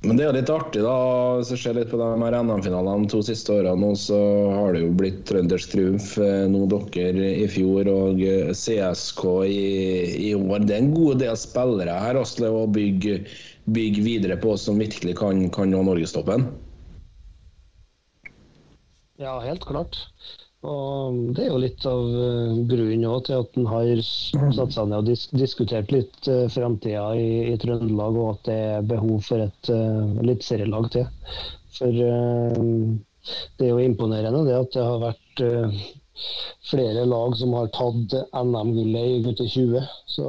Men 0.00 0.16
det 0.16 0.24
er 0.24 0.32
litt 0.32 0.48
artig, 0.48 0.80
da. 0.80 0.94
Hvis 1.38 1.50
du 1.52 1.60
ser 1.60 1.76
litt 1.76 1.90
på 1.92 1.98
de 2.00 2.06
her 2.22 2.36
NM-finalene 2.40 3.04
de 3.04 3.12
to 3.12 3.20
siste 3.24 3.52
årene, 3.52 3.90
så 4.00 4.16
har 4.54 4.72
det 4.72 4.80
jo 4.86 4.94
blitt 4.96 5.20
trøndersk 5.28 5.74
triumf. 5.74 6.14
Eh, 6.16 6.46
Nå 6.48 6.64
dere 6.72 7.28
i 7.36 7.44
fjor 7.52 7.90
og 7.92 8.22
eh, 8.24 8.48
CSK 8.56 9.22
i, 9.44 9.60
i 10.30 10.32
år. 10.38 10.64
Det 10.64 10.78
er 10.78 10.86
en 10.86 10.94
god 10.96 11.20
del 11.20 11.36
spillere 11.36 11.98
her 12.00 12.16
Asle, 12.22 12.48
å 12.48 12.64
bygge, 12.72 13.20
bygge 13.68 14.06
videre 14.06 14.40
på, 14.40 14.56
som 14.56 14.80
virkelig 14.80 15.18
kan, 15.20 15.44
kan 15.52 15.68
nå 15.70 15.84
norgestoppen. 15.90 16.48
Ja, 19.20 19.34
helt 19.44 19.66
klart. 19.68 19.98
Og 20.60 21.20
det 21.36 21.46
er 21.46 21.54
jo 21.54 21.60
litt 21.62 21.84
av 21.88 22.02
eh, 22.04 22.58
grunnen 22.68 23.06
òg 23.08 23.22
til 23.28 23.38
at 23.40 23.54
en 23.56 23.68
har 23.70 24.02
satt 24.04 24.74
seg 24.74 24.90
ned 24.90 24.98
og 24.98 25.06
dis 25.08 25.22
diskutert 25.32 25.92
litt 25.94 26.28
uh, 26.28 26.50
framtida 26.52 27.06
i, 27.16 27.30
i 27.48 27.54
Trøndelag, 27.62 28.18
og 28.20 28.34
at 28.34 28.42
det 28.50 28.58
er 28.74 28.90
behov 28.90 29.22
for 29.24 29.40
et 29.46 29.70
uh, 29.72 30.18
eliteserielag 30.20 30.90
til. 30.92 31.06
For 31.78 31.96
uh, 31.96 32.60
det 33.56 33.70
er 33.70 33.72
jo 33.72 33.86
imponerende 33.86 34.44
det 34.48 34.58
at 34.58 34.76
det 34.76 34.84
har 34.84 35.00
vært 35.06 35.44
uh, 35.46 35.80
flere 36.70 37.04
lag 37.04 37.36
som 37.36 37.52
har 37.56 37.70
tatt 37.74 38.14
NM-gullet 38.36 39.06
i 39.06 39.22
gutter 39.24 39.48
20. 39.48 39.86
Så, 40.06 40.26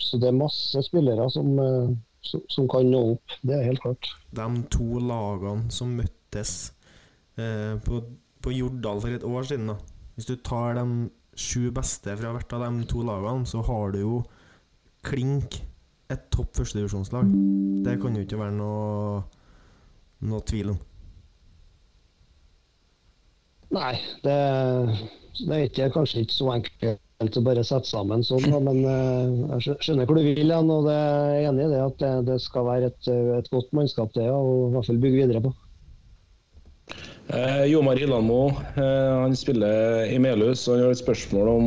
så 0.00 0.20
det 0.20 0.30
er 0.30 0.38
masse 0.38 0.82
spillere 0.86 1.28
som, 1.32 1.54
eh, 1.58 1.94
som, 2.26 2.44
som 2.48 2.68
kan 2.70 2.90
nå 2.90 3.02
opp. 3.14 3.38
Det 3.42 3.56
er 3.56 3.70
helt 3.70 3.82
klart. 3.84 4.12
De 4.36 4.48
to 4.72 5.00
lagene 5.02 5.72
som 5.74 5.96
møttes 5.98 6.54
eh, 6.68 6.76
på, 7.86 8.02
på 8.44 8.52
Jordal 8.54 9.02
for 9.02 9.16
et 9.16 9.26
år 9.26 9.48
siden, 9.48 9.72
da. 9.72 9.78
Hvis 10.16 10.28
du 10.28 10.36
tar 10.44 10.76
de 10.76 10.86
sju 11.38 11.70
beste 11.74 12.14
fra 12.18 12.34
hvert 12.34 12.54
av 12.56 12.66
de 12.66 12.86
to 12.90 13.02
lagene, 13.06 13.48
så 13.48 13.62
har 13.64 13.94
du 13.94 14.00
jo 14.02 14.20
klink 15.06 15.60
et 16.10 16.26
topp 16.34 16.58
førstedivisjonslag. 16.58 17.28
Det 17.86 17.96
kan 18.02 18.16
jo 18.16 18.24
ikke 18.26 18.40
være 18.40 18.56
noe, 18.56 19.20
noe 20.26 20.46
tvil 20.48 20.74
om. 20.74 20.80
Nei, 23.70 23.94
det, 24.24 24.36
det 25.38 25.54
er 25.54 25.68
ikke, 25.68 25.92
kanskje 25.94 26.24
ikke 26.24 26.34
så 26.34 26.50
enkelt 26.56 27.38
å 27.38 27.44
bare 27.46 27.62
sette 27.66 27.86
sammen 27.86 28.24
sånn, 28.26 28.48
men 28.66 28.80
eh, 28.82 29.58
jeg 29.60 29.78
skjønner 29.84 30.08
hvor 30.08 30.18
du 30.18 30.24
vil 30.26 30.50
hen. 30.50 30.72
og 30.74 30.88
det 30.88 30.96
er 30.98 31.50
enig 31.52 31.68
i 31.68 31.72
det 31.76 31.82
at 31.84 31.98
det, 32.02 32.12
det 32.32 32.38
skal 32.42 32.66
være 32.66 32.90
et, 32.90 33.10
et 33.38 33.50
godt 33.52 33.70
mannskap 33.76 34.10
det, 34.16 34.26
og 34.26 34.50
i 34.66 34.72
hvert 34.74 34.90
fall 34.90 35.02
bygge 35.04 35.22
videre 35.22 35.44
på. 35.46 35.54
Eh, 37.30 37.64
Jomar 37.70 37.98
Ilanmo, 38.02 38.50
eh, 38.74 39.20
han 39.22 39.36
spiller 39.36 40.06
i 40.10 40.18
Melhus. 40.18 40.66
og 40.68 40.74
Han 40.74 40.84
har 40.84 40.96
et 40.96 41.02
spørsmål 41.02 41.48
om, 41.48 41.66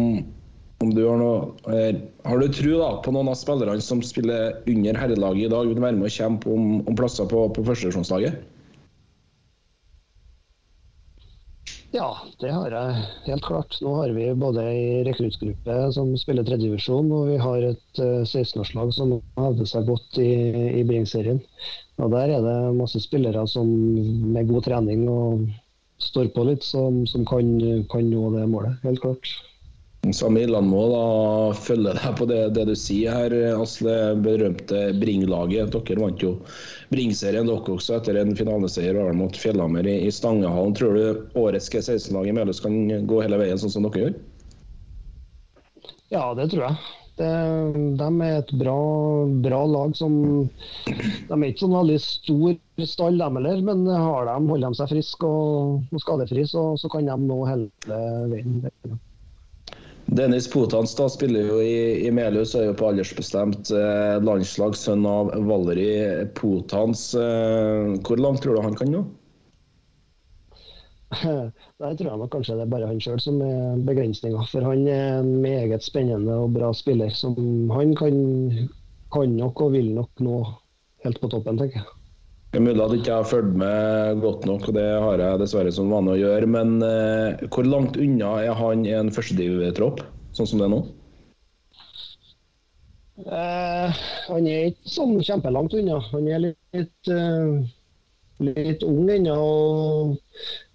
om 0.83 0.91
du 0.91 1.05
har 1.07 1.21
noe 1.21 1.53
eh, 1.71 2.01
Har 2.27 2.41
du 2.41 2.49
tro 2.51 2.79
da, 2.81 2.89
på 3.05 3.13
noen 3.15 3.31
av 3.31 3.39
spillerne 3.39 3.83
som 3.83 4.03
spiller 4.03 4.59
under 4.67 4.99
herrelaget 4.99 5.47
i 5.47 5.53
dag, 5.53 5.69
vil 5.71 5.79
være 5.85 5.99
med 5.99 6.09
å 6.09 6.15
kjempe 6.17 6.51
om, 6.51 6.81
om 6.83 6.99
plasser 6.99 7.29
på, 7.31 7.45
på 7.55 7.63
førstedivisjonslaget? 7.63 8.43
Ja, 11.93 12.07
det 12.41 12.49
har 12.49 12.73
jeg 12.73 13.01
helt 13.27 13.43
klart. 13.45 13.75
Nå 13.85 13.91
har 13.99 14.11
vi 14.15 14.25
både 14.33 14.63
ei 14.65 15.03
rekruttgruppe 15.05 15.75
som 15.93 16.09
spiller 16.17 16.45
tredjedivisjon, 16.47 17.11
og 17.13 17.27
vi 17.29 17.35
har 17.37 17.65
et 17.67 18.01
eh, 18.01 18.23
16-årslag 18.25 18.93
som 18.95 19.11
hevder 19.37 19.69
seg 19.69 19.85
godt 19.91 20.17
i, 20.23 20.31
i 20.79 20.81
Bring-serien. 20.89 21.43
Og 22.01 22.09
Der 22.15 22.33
er 22.33 22.41
det 22.41 22.57
masse 22.79 22.97
spillere 23.03 23.45
som 23.47 23.69
med 24.33 24.49
god 24.49 24.65
trening 24.65 25.05
og 25.05 25.45
står 26.01 26.33
på 26.33 26.47
litt, 26.49 26.65
som, 26.65 27.03
som 27.05 27.27
kan, 27.29 27.53
kan 27.93 28.09
nå 28.09 28.25
det 28.39 28.47
målet. 28.49 28.81
Helt 28.87 29.03
klart. 29.05 29.29
Samme 30.11 30.43
må 30.59 30.81
da 30.91 31.03
følger 31.55 31.95
deg 31.95 32.15
på 32.19 32.25
det, 32.27 32.39
det 32.57 32.65
du 32.67 32.73
sier 32.75 33.15
her, 33.15 33.33
Asle. 33.55 33.93
Berømte 34.19 34.89
Bring-laget. 34.99 35.71
Dere 35.71 36.03
vant 36.03 36.19
jo 36.19 36.33
Bring-serien 36.91 37.47
dere 37.47 37.71
også 37.71 37.95
etter 37.95 38.19
en 38.19 38.35
finaleseier 38.35 38.99
mot 39.15 39.37
Fjellhammer 39.39 39.87
i, 39.87 40.01
i 40.03 40.11
Stangehallen. 40.11 40.75
Tror 40.75 40.97
du 40.97 41.39
årets 41.39 41.71
G16-lag 41.71 42.27
i 42.27 42.35
Meløs 42.35 42.59
kan 42.63 42.75
gå 43.07 43.21
hele 43.23 43.39
veien 43.39 43.61
sånn 43.61 43.71
som 43.71 43.87
dere 43.87 44.03
gjør? 44.03 44.19
Ja, 46.11 46.25
det 46.35 46.49
tror 46.51 46.67
jeg. 46.67 46.83
Det, 47.15 47.31
de 48.01 48.09
er 48.25 48.35
et 48.41 48.51
bra, 48.57 48.75
bra 49.45 49.59
lag 49.69 49.91
som 49.95 50.15
De 50.89 51.35
er 51.37 51.43
ikke 51.45 51.61
sånn 51.61 51.75
veldig 51.77 51.97
stor 52.01 52.87
stall, 52.89 53.21
de 53.21 53.29
heller, 53.37 53.63
men 53.69 53.87
har 53.87 54.27
de, 54.27 54.35
holder 54.51 54.67
de 54.67 54.81
seg 54.81 54.93
friske 54.97 55.31
og, 55.31 55.79
og 55.93 56.03
skadefri, 56.03 56.43
så, 56.49 56.73
så 56.81 56.91
kan 56.91 57.07
de 57.07 57.17
nå 57.23 57.39
hele 57.47 58.03
veien. 58.33 58.99
Dennis 60.13 60.47
Potans 60.51 60.95
da 60.95 61.07
spiller 61.09 61.47
jo 61.47 61.57
i, 61.61 62.05
i 62.05 62.11
Melhus, 62.13 62.53
er 62.55 62.67
jo 62.67 62.75
på 62.77 62.91
aldersbestemt 62.91 63.71
eh, 63.73 64.17
landslag, 64.21 64.75
sønn 64.77 65.07
av 65.09 65.31
Valeri 65.47 66.25
Potans. 66.37 67.07
Eh, 67.17 67.93
hvor 68.05 68.21
langt 68.21 68.43
tror 68.43 68.59
du 68.59 68.61
han 68.65 68.77
kan 68.77 68.93
nå? 68.93 69.01
Der 71.81 71.95
tror 71.97 72.09
jeg 72.09 72.19
nok 72.21 72.31
kanskje 72.33 72.59
det 72.59 72.67
er 72.67 72.71
bare 72.75 72.89
han 72.89 73.01
sjøl 73.01 73.19
som 73.21 73.41
er 73.45 73.81
begrensninga. 73.89 74.45
For 74.51 74.65
han 74.65 74.85
er 74.91 75.19
en 75.23 75.33
meget 75.41 75.85
spennende 75.85 76.37
og 76.45 76.53
bra 76.59 76.69
spiller. 76.77 77.09
som 77.17 77.35
Han 77.73 77.95
kan, 77.97 78.15
kan 79.13 79.35
nok 79.39 79.65
og 79.65 79.75
vil 79.77 79.93
nok 79.97 80.25
nå 80.25 80.43
helt 81.05 81.21
på 81.21 81.33
toppen, 81.33 81.57
tenker 81.57 81.81
jeg. 81.81 82.02
Det 82.53 82.59
er 82.59 82.67
mulig 82.67 82.83
at 82.83 82.91
jeg 82.93 83.01
ikke 83.01 83.15
har 83.17 83.25
fulgt 83.25 83.55
med 83.57 84.19
godt 84.21 84.43
nok, 84.45 84.67
og 84.69 84.75
det 84.75 84.85
har 84.85 85.21
jeg 85.23 85.37
dessverre 85.41 85.71
som 85.73 85.87
vane 85.89 86.11
å 86.13 86.19
gjøre. 86.19 86.45
Men 86.53 86.75
eh, 86.85 87.39
hvor 87.49 87.65
langt 87.65 87.97
unna 87.97 88.35
er 88.45 88.53
han 88.59 88.83
i 88.85 88.91
en 88.93 89.09
førstediv-tropp, 89.15 90.03
sånn 90.37 90.51
som 90.51 90.61
det 90.61 90.67
er 90.67 90.71
nå? 90.75 90.83
Eh, 93.25 94.05
han 94.27 94.51
er 94.53 94.69
ikke 94.69 94.93
sånn 94.99 95.17
kjempelangt 95.25 95.73
unna. 95.81 95.97
Han 96.11 96.29
er 96.29 96.45
litt, 96.45 97.09
eh, 97.09 97.65
litt 98.45 98.85
ung 98.85 99.09
ennå 99.17 99.41
og 99.41 100.15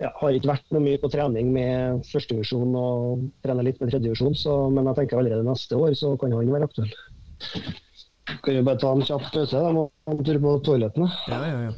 ja, 0.02 0.10
har 0.18 0.34
ikke 0.34 0.50
vært 0.56 0.74
noe 0.74 0.82
mye 0.82 0.98
på 0.98 1.14
trening 1.14 1.54
med 1.54 2.02
førstedivisjon 2.10 2.74
og 2.74 3.28
trener 3.46 3.70
litt 3.70 3.78
med 3.78 3.94
tredjedivisjon, 3.94 4.34
men 4.74 4.90
jeg 4.90 5.04
tenker 5.04 5.22
allerede 5.22 5.46
neste 5.46 5.78
år 5.78 5.94
så 6.02 6.16
kan 6.18 6.34
han 6.34 6.56
være 6.58 6.72
aktuell. 6.72 6.90
Kan 8.42 8.54
jo 8.54 8.62
bare 8.66 8.78
ta 8.80 8.92
en 8.92 9.04
kjapp 9.08 9.30
pause? 9.32 9.56
Jeg 9.56 9.74
må 9.76 9.82
en 10.12 10.24
tur 10.24 10.38
på 10.44 10.54
toalettene. 10.68 11.08
Ja, 11.32 11.40
ja, 11.48 11.58
ja. 11.68 11.72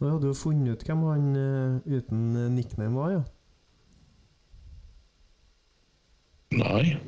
Da 0.00 0.10
hadde 0.12 0.28
du 0.28 0.34
funnet 0.34 0.72
ut 0.72 0.84
hvem 0.86 1.02
han 1.02 1.36
eh, 1.36 1.96
uten 1.96 2.36
eh, 2.36 2.50
nickname 2.50 2.94
var, 2.94 3.10
ja? 3.10 3.22
Nei. 6.54 6.98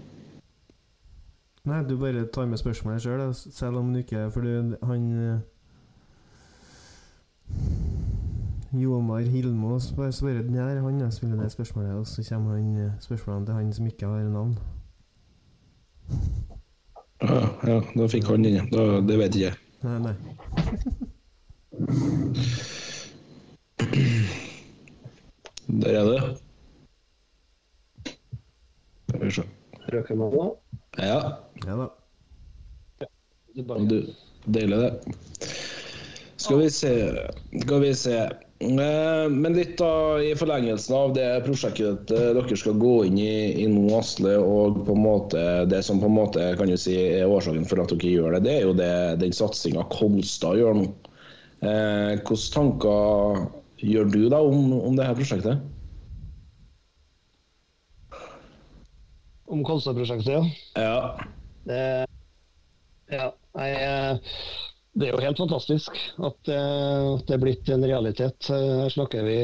Nei, 1.64 1.82
du 1.88 1.96
bare 2.00 2.26
tar 2.34 2.46
med 2.50 2.58
spørsmålet 2.58 3.02
sjøl, 3.02 3.34
selv 3.34 3.76
om 3.76 3.92
du 3.92 3.98
ikke 4.00 4.30
For 4.34 4.40
du, 4.40 4.76
han 4.82 5.06
eh, 5.20 5.38
Jomar 8.82 9.20
Hilmo 9.20 9.78
spør 9.78 10.42
den 10.42 10.54
her, 10.54 10.82
han 10.82 11.00
eh, 11.00 11.10
spiller 11.14 11.42
det 11.42 11.52
spørsmålet, 11.52 11.94
og 11.94 12.06
så 12.06 12.26
kommer 12.28 12.56
han 12.58 12.90
spørsmålene 13.00 13.46
til 13.46 13.54
han 13.54 13.72
som 13.72 13.86
ikke 13.86 14.06
har 14.06 14.22
navn. 14.22 14.58
Ja, 17.22 17.40
ja, 17.66 17.80
da 17.96 18.06
fikk 18.10 18.24
han 18.24 18.44
den. 18.44 18.70
Det 19.08 19.18
vet 19.18 19.34
ikke 19.34 19.46
jeg. 19.46 19.54
Nei, 19.82 19.98
nei. 19.98 20.14
Der 25.70 26.00
er 26.00 26.04
det. 26.10 26.20
Skal 29.10 29.24
vi 29.24 29.30
se. 29.30 29.46
Røker 29.90 30.18
man 30.18 30.34
nå? 30.34 30.44
Ja, 30.98 31.20
Ja 31.66 31.76
da. 31.78 31.88
Det 33.54 33.64
er 33.66 33.86
du, 33.90 33.96
deilig 34.46 34.78
det. 34.78 34.90
Skal 36.40 36.60
vi 36.62 36.68
se 36.72 36.92
Skal 37.64 37.82
vi 37.82 37.90
se. 37.98 38.16
Eh, 38.60 39.26
Men 39.30 39.56
litt 39.56 39.78
da 39.80 40.20
i 40.20 40.34
forlengelsen 40.36 40.94
av 40.96 41.14
det 41.16 41.28
prosjektet 41.46 42.10
eh, 42.12 42.30
dere 42.36 42.58
skal 42.60 42.76
gå 42.80 42.94
inn 43.08 43.18
i, 43.18 43.62
i 43.64 43.66
nå, 43.70 43.86
Asle, 43.98 44.34
og 44.36 44.82
på 44.86 44.96
en 44.96 45.04
måte 45.04 45.44
det 45.70 45.80
som 45.86 46.00
på 46.02 46.10
en 46.10 46.18
måte 46.18 46.50
kan 46.58 46.68
du 46.68 46.76
si 46.78 46.96
er 47.00 47.30
årsaken 47.30 47.64
for 47.68 47.80
at 47.82 47.94
dere 47.94 48.12
gjør 48.12 48.36
det, 48.36 48.42
det 48.46 48.56
er 48.58 48.66
jo 48.68 48.74
det, 48.76 48.92
den 49.22 49.32
satsinga 49.36 49.86
Kolstad 49.94 50.60
gjør 50.60 50.76
nå. 50.82 50.90
Eh, 51.64 52.20
Hvilke 52.20 52.38
tanker 52.54 53.40
gjør 53.82 54.10
du 54.12 54.22
da 54.32 54.40
om, 54.44 54.72
om 54.78 54.96
det 54.98 55.06
her 55.08 55.18
prosjektet? 55.18 55.60
Om 59.50 59.64
Kolstad-prosjektet, 59.66 60.30
ja. 60.30 60.42
Ja. 60.78 60.98
Det, 61.66 61.80
ja, 63.10 63.30
nei, 63.58 63.70
eh, 63.74 64.36
det 64.94 65.06
er 65.08 65.12
jo 65.14 65.22
helt 65.22 65.38
fantastisk 65.38 65.94
at 66.22 66.36
det, 66.46 66.56
at 66.60 67.26
det 67.28 67.34
er 67.36 67.42
blitt 67.42 67.68
en 67.70 67.84
realitet. 67.86 68.46
Eh, 68.50 68.70
Her 68.84 68.92
snakker 68.94 69.26
vi 69.26 69.36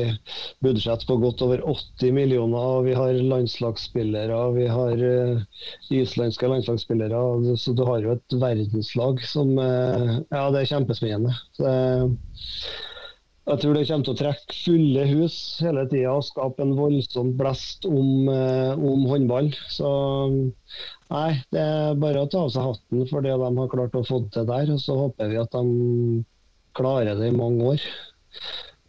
budsjett 0.63 1.05
på 1.09 1.19
godt 1.23 1.43
over 1.47 1.63
80 1.75 2.15
millioner. 2.15 2.71
og 2.79 2.87
Vi 2.87 2.95
har 2.99 3.19
landslagsspillere, 3.19 4.41
vi 4.57 4.67
har 4.71 5.05
eh, 5.11 5.45
islandske 5.95 6.51
landslagsspillere. 6.51 7.23
Så 7.59 7.75
du 7.79 7.85
har 7.87 8.03
jo 8.07 8.15
et 8.17 8.39
verdenslag 8.43 9.23
som 9.27 9.55
eh, 9.59 10.19
Ja, 10.31 10.49
det 10.55 10.65
er 10.65 10.73
kjempespennende. 10.77 11.35
Så, 11.59 11.67
eh, 11.67 12.95
jeg 13.47 13.61
tror 13.63 13.77
det 13.77 13.85
kommer 13.87 14.07
til 14.07 14.13
å 14.13 14.19
trekke 14.19 14.55
fulle 14.59 15.03
hus 15.07 15.35
hele 15.63 15.85
tida 15.87 16.17
og 16.19 16.25
skape 16.27 16.65
en 16.65 16.73
voldsom 16.75 17.29
blest 17.39 17.87
om, 17.87 18.27
eh, 18.33 18.73
om 18.75 19.05
håndball. 19.07 19.53
Så 19.71 19.91
nei, 21.13 21.29
det 21.55 21.63
er 21.63 22.01
bare 22.03 22.25
å 22.25 22.31
ta 22.33 22.43
av 22.43 22.51
seg 22.51 22.67
hatten 22.67 23.07
for 23.07 23.23
det 23.23 23.37
de 23.39 23.53
har 23.61 23.71
klart 23.71 23.95
å 23.95 24.03
få 24.09 24.25
til 24.35 24.51
der. 24.51 24.75
Og 24.75 24.83
så 24.83 24.99
håper 24.99 25.31
vi 25.31 25.39
at 25.39 25.55
de 25.55 26.25
klarer 26.75 27.15
det 27.23 27.31
i 27.31 27.39
mange 27.39 27.71
år. 27.77 27.87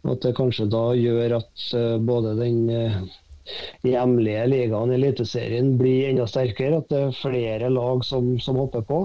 Og 0.02 0.12
at 0.16 0.26
det 0.26 0.36
kanskje 0.42 0.66
da 0.74 0.84
gjør 0.98 1.38
at 1.38 1.70
eh, 1.78 1.96
både 2.10 2.34
den 2.42 2.60
eh, 2.74 3.00
hjemlige 3.86 4.44
ligaen, 4.50 4.98
Eliteserien, 4.98 5.76
blir 5.78 6.10
enda 6.10 6.26
sterkere. 6.26 6.82
At 6.82 6.90
det 6.90 7.04
er 7.06 7.20
flere 7.22 7.70
lag 7.70 8.02
som, 8.02 8.34
som 8.42 8.58
hopper 8.58 8.82
på. 8.90 9.04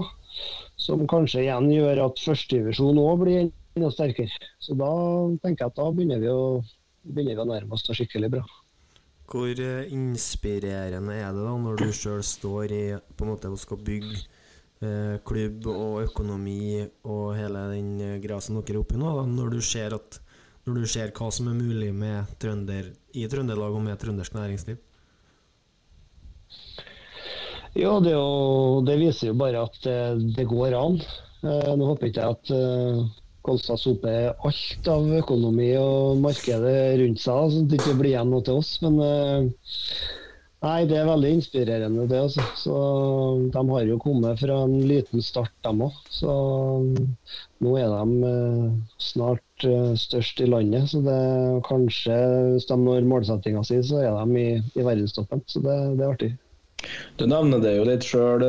Som 0.82 1.06
kanskje 1.06 1.46
igjen 1.46 1.70
gjør 1.70 2.08
at 2.08 2.24
førstedivisjon 2.26 2.98
òg 2.98 3.20
blir 3.22 3.44
enda 3.46 3.60
sterkere. 3.94 4.50
Så 4.62 4.76
da 4.78 4.90
tenker 5.42 5.64
jeg 5.64 5.72
at 5.72 5.78
da 5.80 5.88
begynner 5.90 6.22
vi 6.22 6.30
å, 6.30 6.62
begynner 7.02 7.38
vi 7.38 7.44
å 7.44 7.48
nærme 7.48 7.74
oss 7.74 7.86
det 7.86 7.96
skikkelig 7.98 8.30
bra. 8.36 8.44
Hvor 9.30 9.48
eh, 9.50 9.92
inspirerende 9.94 11.16
er 11.16 11.32
det 11.32 11.44
da 11.46 11.54
når 11.58 11.80
du 11.80 11.92
sjøl 11.96 12.22
står 12.24 12.74
i 12.76 12.84
på 13.16 13.24
en 13.24 13.32
måte 13.32 13.50
og 13.50 13.60
skal 13.60 13.80
bygge 13.80 14.18
eh, 14.84 15.16
klubb 15.24 15.68
og 15.72 16.02
økonomi 16.04 16.84
og 17.08 17.32
hele 17.38 17.64
den 17.72 17.94
eh, 18.00 18.18
dere 18.20 18.38
er 18.38 18.80
oppi 18.80 19.00
nå, 19.00 19.14
da, 19.16 19.24
når 19.28 19.56
du 19.56 19.62
ser 19.64 19.96
at 19.96 20.20
når 20.64 20.80
du 20.80 20.88
ser 20.88 21.12
hva 21.12 21.28
som 21.32 21.48
er 21.50 21.56
mulig 21.58 21.90
med 21.92 22.30
trønder, 22.40 22.92
i 23.12 23.26
Trøndelag 23.28 23.74
og 23.76 23.82
med 23.84 23.98
trøndersk 24.00 24.36
næringsliv? 24.36 24.78
Ja, 27.74 27.98
det, 28.00 28.14
jo, 28.14 28.80
det 28.86 28.94
viser 29.00 29.32
jo 29.32 29.34
bare 29.36 29.64
at 29.66 29.76
det, 29.84 29.98
det 30.36 30.46
går 30.48 30.76
an. 30.78 31.00
Eh, 31.44 31.72
nå 31.76 31.90
håper 31.90 32.08
ikke 32.08 32.22
jeg 32.22 32.36
at 32.38 32.52
eh, 32.54 33.00
Kolstad 33.44 33.80
soper 33.80 34.30
alt 34.48 34.88
av 34.88 35.08
økonomi 35.20 35.74
og 35.76 36.20
markedet 36.22 36.76
rundt 37.00 37.20
seg, 37.20 37.50
så 37.52 37.64
det 37.68 37.80
ikke 37.82 37.96
blir 37.98 38.14
igjen 38.14 38.30
noe 38.32 38.44
til 38.46 38.60
oss. 38.62 38.70
Men 38.80 38.96
eh, 39.04 39.74
nei, 40.64 40.78
det 40.88 40.96
er 40.96 41.10
veldig 41.10 41.32
inspirerende, 41.36 42.06
det. 42.08 42.22
Altså. 42.24 42.46
Så 42.56 42.78
De 43.52 43.64
har 43.68 43.84
jo 43.90 43.98
kommet 44.00 44.40
fra 44.40 44.62
en 44.64 44.78
liten 44.88 45.24
start, 45.24 45.52
dem 45.66 45.84
òg. 45.84 45.98
Så 46.08 46.32
nå 47.64 47.74
er 47.82 47.92
de 47.92 48.30
eh, 48.30 48.64
snart 49.10 49.68
eh, 49.68 49.92
størst 50.06 50.40
i 50.40 50.48
landet. 50.48 50.88
Så 50.94 51.04
det 51.04 51.20
kanskje, 51.68 52.16
hvis 52.54 52.70
de 52.72 52.80
når 52.80 53.12
målsettinga 53.12 53.66
si, 53.68 53.82
så 53.84 54.06
er 54.06 54.16
de 54.22 54.40
i, 54.40 54.48
i 54.72 54.88
verdenstoppen. 54.88 55.44
Så 55.52 55.60
det, 55.66 55.76
det 56.00 56.08
er 56.08 56.16
artig. 56.16 56.32
Du 57.16 57.26
nevner 57.30 57.60
det 57.62 57.76
jo 57.76 57.84
litt 57.88 58.04
sjøl, 58.06 58.42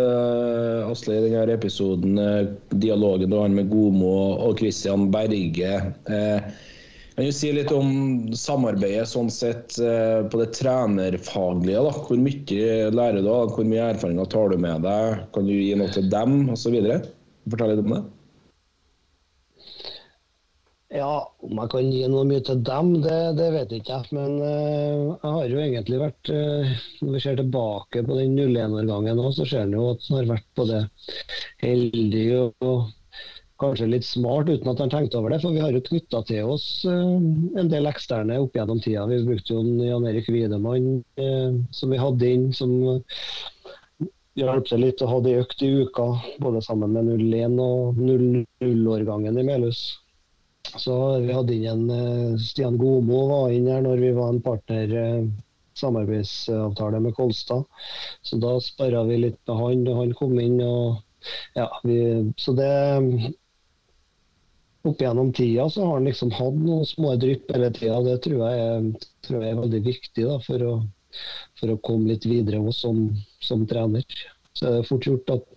Asle, 0.90 1.18
i 1.20 1.26
denne 1.30 1.54
episoden. 1.54 2.18
eh, 2.20 2.48
Dialogen 2.82 3.30
du 3.30 3.38
har 3.40 3.50
med 3.54 3.70
Gomo 3.70 4.14
og 4.48 4.60
Christian 4.60 5.10
Berge. 5.14 5.76
Eh, 6.10 6.56
Kan 7.16 7.30
du 7.30 7.32
si 7.32 7.48
litt 7.56 7.72
om 7.72 8.34
samarbeidet 8.36 9.08
sånn 9.08 9.30
sett 9.32 9.78
eh, 9.80 10.26
på 10.28 10.42
det 10.42 10.50
trenerfaglige? 10.58 11.86
da? 11.86 11.94
Hvor 11.96 12.20
mye 12.20 12.90
lærer 12.92 13.22
du? 13.24 13.30
av, 13.32 13.54
Hvor 13.56 13.64
mye 13.70 13.86
erfaringer 13.94 14.28
tar 14.34 14.52
du 14.52 14.58
med 14.60 14.84
deg? 14.84 15.22
Kan 15.32 15.48
du 15.48 15.54
gi 15.56 15.76
noe 15.80 15.94
til 15.96 16.10
dem, 16.12 16.50
osv.? 16.52 16.76
Fortell 17.48 17.72
litt 17.72 17.86
om 17.86 17.94
det. 17.96 18.02
Ja, 20.96 21.16
om 21.44 21.58
jeg 21.60 21.72
kan 21.74 21.88
gi 21.92 22.04
noe 22.08 22.24
mye 22.28 22.42
til 22.46 22.62
dem, 22.64 22.92
det, 23.04 23.16
det 23.36 23.48
vet 23.52 23.72
jeg 23.74 23.84
ikke. 23.84 24.02
Men 24.16 24.36
uh, 24.40 25.16
jeg 25.20 25.32
har 25.38 25.48
jo 25.52 25.64
egentlig 25.64 26.02
vært 26.02 26.30
uh, 26.32 26.76
Når 27.02 27.16
vi 27.18 27.24
ser 27.24 27.40
tilbake 27.40 28.04
på 28.06 28.20
den 28.20 28.38
01-årgangen 28.40 29.20
nå, 29.20 29.32
så 29.36 29.48
ser 29.50 29.66
en 29.66 29.76
jo 29.76 29.90
at 29.92 30.06
han 30.08 30.22
har 30.22 30.30
vært 30.30 30.48
både 30.60 30.84
heldig 31.64 32.28
og, 32.38 32.70
og 32.70 32.86
kanskje 33.60 33.90
litt 33.92 34.08
smart 34.08 34.52
uten 34.52 34.72
at 34.72 34.84
han 34.84 34.94
tenkte 34.94 35.20
over 35.20 35.36
det. 35.36 35.42
For 35.44 35.56
vi 35.56 35.64
har 35.66 35.76
jo 35.76 35.84
knytta 35.90 36.22
til 36.30 36.54
oss 36.56 36.70
uh, 36.88 37.18
en 37.60 37.74
del 37.74 37.92
eksterne 37.92 38.40
opp 38.46 38.56
gjennom 38.56 38.80
tida. 38.86 39.04
Vi 39.12 39.20
brukte 39.28 39.58
jo 39.58 39.66
en 39.66 39.84
Jan 39.84 40.08
Erik 40.12 40.32
Wiedemann 40.32 41.04
som 41.76 41.92
vi 41.92 42.00
hadde 42.00 42.32
inn. 42.38 42.48
som 42.56 42.72
hjalp 44.36 44.66
til 44.68 44.82
litt 44.84 45.00
og 45.04 45.12
hadde 45.12 45.32
ei 45.32 45.44
økt 45.44 45.62
i 45.64 45.70
uka, 45.84 46.08
både 46.44 46.64
sammen 46.64 46.92
med 46.96 47.14
01 47.16 47.60
og 47.64 48.00
00-årgangen 48.00 49.40
i 49.40 49.48
Melhus. 49.48 49.86
Så 50.78 51.20
vi 51.24 51.34
hadde 51.34 51.56
inn 51.56 51.66
en 51.72 51.90
eh, 51.94 52.38
Stian 52.42 52.78
Gomo 52.82 53.26
var 53.30 53.54
inn 53.54 53.70
her 53.72 53.84
når 53.86 54.02
vi 54.04 54.12
var 54.18 54.34
en 54.34 54.42
partner 54.44 54.96
eh, 55.02 55.24
samarbeidsavtale 55.80 57.00
med 57.04 57.16
Kolstad. 57.16 57.64
Så 58.22 58.40
da 58.42 58.56
sparra 58.64 59.04
vi 59.08 59.20
litt 59.24 59.40
med 59.48 59.62
han 59.62 59.84
da 59.88 59.96
han 60.00 60.14
kom 60.18 60.38
inn. 60.40 60.62
og 60.64 61.02
ja, 61.58 61.70
vi, 61.84 62.00
så 62.38 62.54
det 62.58 62.72
Opp 64.86 65.00
gjennom 65.02 65.32
tida 65.34 65.64
så 65.70 65.82
har 65.82 65.96
han 65.98 66.06
liksom 66.06 66.30
hatt 66.38 66.58
noen 66.62 66.86
små 66.86 67.16
drypp 67.18 67.50
hele 67.56 67.72
tida. 67.74 68.04
Det 68.06 68.20
tror 68.22 68.44
jeg, 68.54 68.92
tror 69.26 69.42
jeg 69.42 69.54
er 69.56 69.62
veldig 69.64 69.80
viktig 69.88 70.26
da, 70.28 70.36
for, 70.46 70.62
å, 70.62 70.76
for 71.58 71.74
å 71.74 71.80
komme 71.88 72.12
litt 72.12 72.28
videre 72.30 72.60
også 72.62 72.92
som, 72.92 73.00
som 73.42 73.64
trener. 73.66 74.06
Så 74.54 74.70
det 74.70 74.84
er 74.84 74.86
fort 74.86 75.08
gjort 75.10 75.34
at 75.34 75.48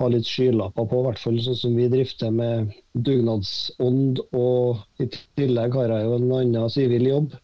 har 0.00 0.12
litt 0.12 0.28
skylapper 0.28 0.88
på, 0.90 1.00
i 1.00 1.06
hvert 1.08 1.22
fall 1.22 1.38
sånn 1.44 1.58
som 1.58 1.78
vi 1.78 1.88
drifter 1.92 2.34
med 2.34 2.72
dugnadsånd. 3.06 4.22
Og 4.34 5.04
i 5.04 5.08
tillegg 5.38 5.76
har 5.78 5.94
jeg 5.94 6.08
jo 6.08 6.18
en 6.18 6.36
annen 6.40 6.72
sivil 6.72 7.08
jobb. 7.10 7.34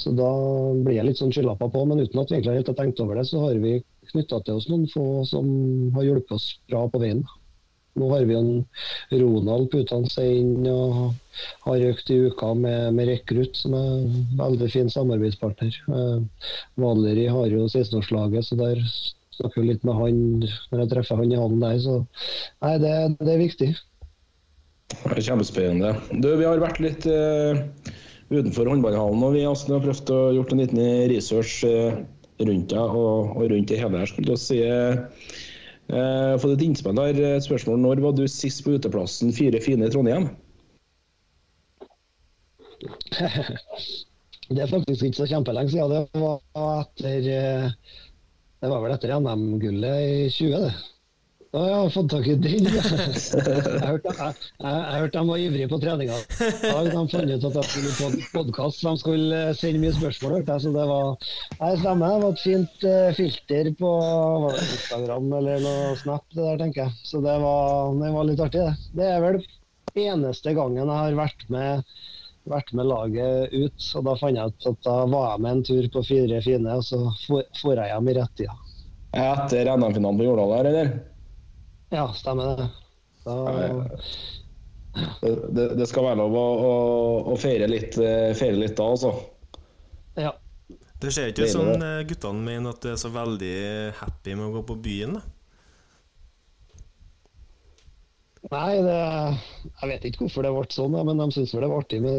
Så 0.00 0.12
da 0.16 0.30
blir 0.76 0.98
jeg 0.98 1.08
litt 1.08 1.20
sånn 1.20 1.32
skylapper 1.32 1.70
på, 1.72 1.84
men 1.88 2.02
uten 2.02 2.20
at 2.20 2.30
vi 2.30 2.38
egentlig 2.38 2.58
helt 2.60 2.72
har 2.72 2.80
tenkt 2.80 3.00
over 3.04 3.18
det, 3.18 3.28
så 3.28 3.44
har 3.46 3.60
vi 3.62 3.78
knytta 4.12 4.42
til 4.44 4.58
oss 4.58 4.68
noen 4.68 4.88
få 4.92 5.06
som 5.28 5.46
har 5.96 6.08
hjulpet 6.08 6.36
oss 6.36 6.50
bra 6.68 6.84
på 6.92 7.00
veien. 7.02 7.22
Nå 8.00 8.08
har 8.08 8.24
vi 8.24 8.36
en 8.38 8.52
Ronald 9.12 9.68
putende 9.72 10.08
seg 10.08 10.38
inn 10.38 10.68
og 10.68 11.12
har 11.66 11.84
økt 11.90 12.12
i 12.12 12.22
uka 12.24 12.52
med, 12.56 12.94
med 12.96 13.10
rekrutt, 13.10 13.56
som 13.58 13.76
er 13.76 13.90
en 13.98 14.30
veldig 14.38 14.68
fin 14.72 14.88
samarbeidspartner. 14.92 15.76
Eh, 15.92 16.46
Valeri 16.80 17.26
har 17.28 17.52
jo 17.52 17.66
16-årslaget, 17.66 18.48
så 18.48 18.56
der 18.60 18.80
snakker 19.38 19.66
litt 19.66 19.84
med 19.86 19.98
han 19.98 20.20
når 20.42 20.82
jeg 20.82 20.90
treffer 20.92 21.20
han 21.20 21.32
i 21.32 21.40
hallen 21.40 21.62
der. 21.62 21.78
Så 21.82 21.98
nei, 22.64 22.76
det, 22.82 22.94
det 23.20 23.34
er 23.34 23.42
viktig. 23.42 23.70
Kjempespennende. 25.16 25.94
Du, 26.20 26.28
vi 26.36 26.46
har 26.46 26.60
vært 26.60 26.82
litt 26.84 27.06
uh, 27.08 27.62
utenfor 28.32 28.68
håndballhallen, 28.68 29.24
og 29.24 29.36
vi 29.36 29.46
Asle, 29.48 29.78
har 29.78 29.86
prøvd 29.86 30.12
å 30.12 30.20
gjort 30.38 30.52
en 30.52 30.62
liten 30.62 30.82
research 31.12 31.62
uh, 31.68 31.96
rundt 32.42 32.68
deg 32.72 33.00
og, 33.00 33.32
og 33.38 33.48
rundt 33.52 33.72
det 33.72 33.80
hele 33.80 34.02
her. 34.02 34.12
Skulle 34.12 34.36
jeg 34.36 34.44
si, 34.44 34.60
Uh, 35.92 36.38
fått 36.40 36.54
et 36.54 36.62
innspill 36.64 36.94
der. 36.96 37.18
Spørsmål. 37.42 37.80
Når 37.82 38.00
var 38.00 38.12
du 38.16 38.22
sist 38.30 38.62
på 38.64 38.78
uteplassen 38.78 39.32
Fire 39.34 39.58
fine 39.60 39.84
i 39.84 39.92
Trondheim? 39.92 40.30
Det 44.52 44.62
er 44.62 44.70
faktisk 44.70 45.04
ikke 45.04 45.16
så 45.16 45.26
kjempelenge 45.30 45.70
siden. 45.74 45.92
Det 45.92 46.22
var 46.22 46.40
etter 46.82 47.74
Det 48.62 48.68
var 48.70 48.82
vel 48.84 48.92
etter 48.94 49.10
NM-gullet 49.18 50.02
i 50.06 50.26
20, 50.30 50.52
det. 50.62 50.72
Ja, 51.52 51.62
jeg 51.66 51.74
har 51.76 51.88
fått 51.92 52.12
tak 52.12 52.28
i 52.30 52.34
den. 52.40 52.68
Jeg 52.72 53.82
hørte, 53.84 54.12
jeg, 54.16 54.36
jeg, 54.62 54.76
jeg 54.78 55.00
hørte 55.02 55.18
de 55.18 55.28
var 55.28 55.40
ivrige 55.42 55.68
på 55.68 55.78
treninga. 55.82 56.20
Ja, 56.62 56.76
de 56.86 56.92
fant 56.94 57.16
ut 57.18 57.44
at 57.48 57.56
de 57.58 57.64
skulle 57.66 57.90
på 57.98 58.20
podkast. 58.38 58.84
De 58.86 58.92
skulle 59.00 59.40
eh, 59.50 59.50
sende 59.58 59.82
mye 59.82 59.92
spørsmål. 59.98 60.36
hørte 60.38 60.54
jeg, 60.54 60.64
så 60.64 60.72
det 60.78 60.86
var 60.88 61.10
Nei, 61.58 61.72
stemmer. 61.82 62.14
Det 62.14 62.22
var 62.22 62.36
et 62.36 62.44
fint 62.46 62.86
uh, 62.86 63.10
filter 63.18 63.72
på 63.82 63.92
Instagram 64.62 65.28
eller 65.42 65.66
noe 65.66 65.92
Snap, 66.00 66.24
det 66.32 66.40
der, 66.46 66.62
tenker 66.62 66.84
jeg. 66.86 66.96
Så 67.10 67.20
det 67.26 67.36
var, 67.44 67.92
det 67.98 68.14
var 68.14 68.30
litt 68.30 68.46
artig, 68.46 68.64
det. 68.64 68.88
Det 69.02 69.10
er 69.10 69.26
vel 69.26 69.42
eneste 70.06 70.56
gangen 70.56 70.86
jeg 70.86 71.02
har 71.02 71.18
vært 71.18 71.44
med, 71.52 71.94
vært 72.48 72.72
med 72.76 72.88
laget 72.90 73.54
ut. 73.54 73.88
Og 73.98 74.06
da 74.08 74.16
fant 74.20 74.38
jeg 74.38 74.52
ut 74.52 74.68
at 74.72 74.84
da 74.86 74.96
var 75.10 75.32
jeg 75.32 75.44
med 75.44 75.56
en 75.56 75.64
tur 75.68 75.88
på 75.94 76.04
fire 76.06 76.42
fine, 76.44 76.76
og 76.76 76.84
så 76.86 77.00
for 77.60 77.78
jeg 77.78 77.88
hjem 77.92 78.10
i 78.10 78.16
rett 78.18 78.28
rettida. 78.28 78.58
Etter 79.12 79.68
NM-finalen 79.76 80.20
på 80.20 80.26
Jordal 80.26 80.54
her, 80.56 80.70
eller? 80.70 80.92
Ja, 81.92 82.06
stemmer 82.16 82.56
det. 82.56 82.68
Da, 83.22 83.34
det, 85.22 85.66
det, 85.78 85.86
skal 85.88 86.06
være 86.08 86.20
lov 86.20 86.36
å, 86.36 86.46
å, 86.68 86.72
å 87.32 87.36
feire, 87.40 87.68
litt, 87.70 87.96
eh, 88.00 88.32
feire, 88.36 88.56
litt, 88.60 88.74
da, 88.78 88.88
altså. 88.88 89.12
Ja. 90.16 90.32
Det 91.02 91.12
ser 91.12 91.30
ikke 91.32 91.46
ut 91.46 91.52
som 91.52 91.70
eh, 91.76 92.02
guttene 92.08 92.44
mener 92.44 92.74
at 92.74 92.82
du 92.84 92.90
er 92.92 92.98
så 93.00 93.12
veldig 93.12 93.54
happy 94.00 94.36
med 94.38 94.48
å 94.48 94.56
gå 94.56 94.64
på 94.72 94.78
byen. 94.84 95.18
da. 95.18 95.31
Nei, 98.50 98.74
det, 98.82 98.98
jeg 99.70 99.88
vet 99.92 100.04
ikke 100.08 100.24
hvorfor 100.24 100.44
det 100.44 100.50
ble 100.56 100.64
sånn, 100.74 100.96
men 101.06 101.20
de 101.20 101.28
syntes 101.30 101.54
vel 101.54 101.62
det 101.62 101.70
var 101.70 101.84
artig 101.84 102.00
med 102.02 102.18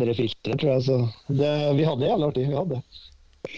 dere 0.00 0.16
filteret, 0.16 0.56
tror 0.62 0.72
jeg. 0.72 0.86
Så 0.86 0.96
det, 1.28 1.52
vi 1.76 1.86
hadde 1.86 2.02
det 2.02 2.10
jævlig 2.10 2.28
artig. 2.30 2.46
Vi 2.48 2.56
hadde 2.56 2.78
det. 2.78 3.50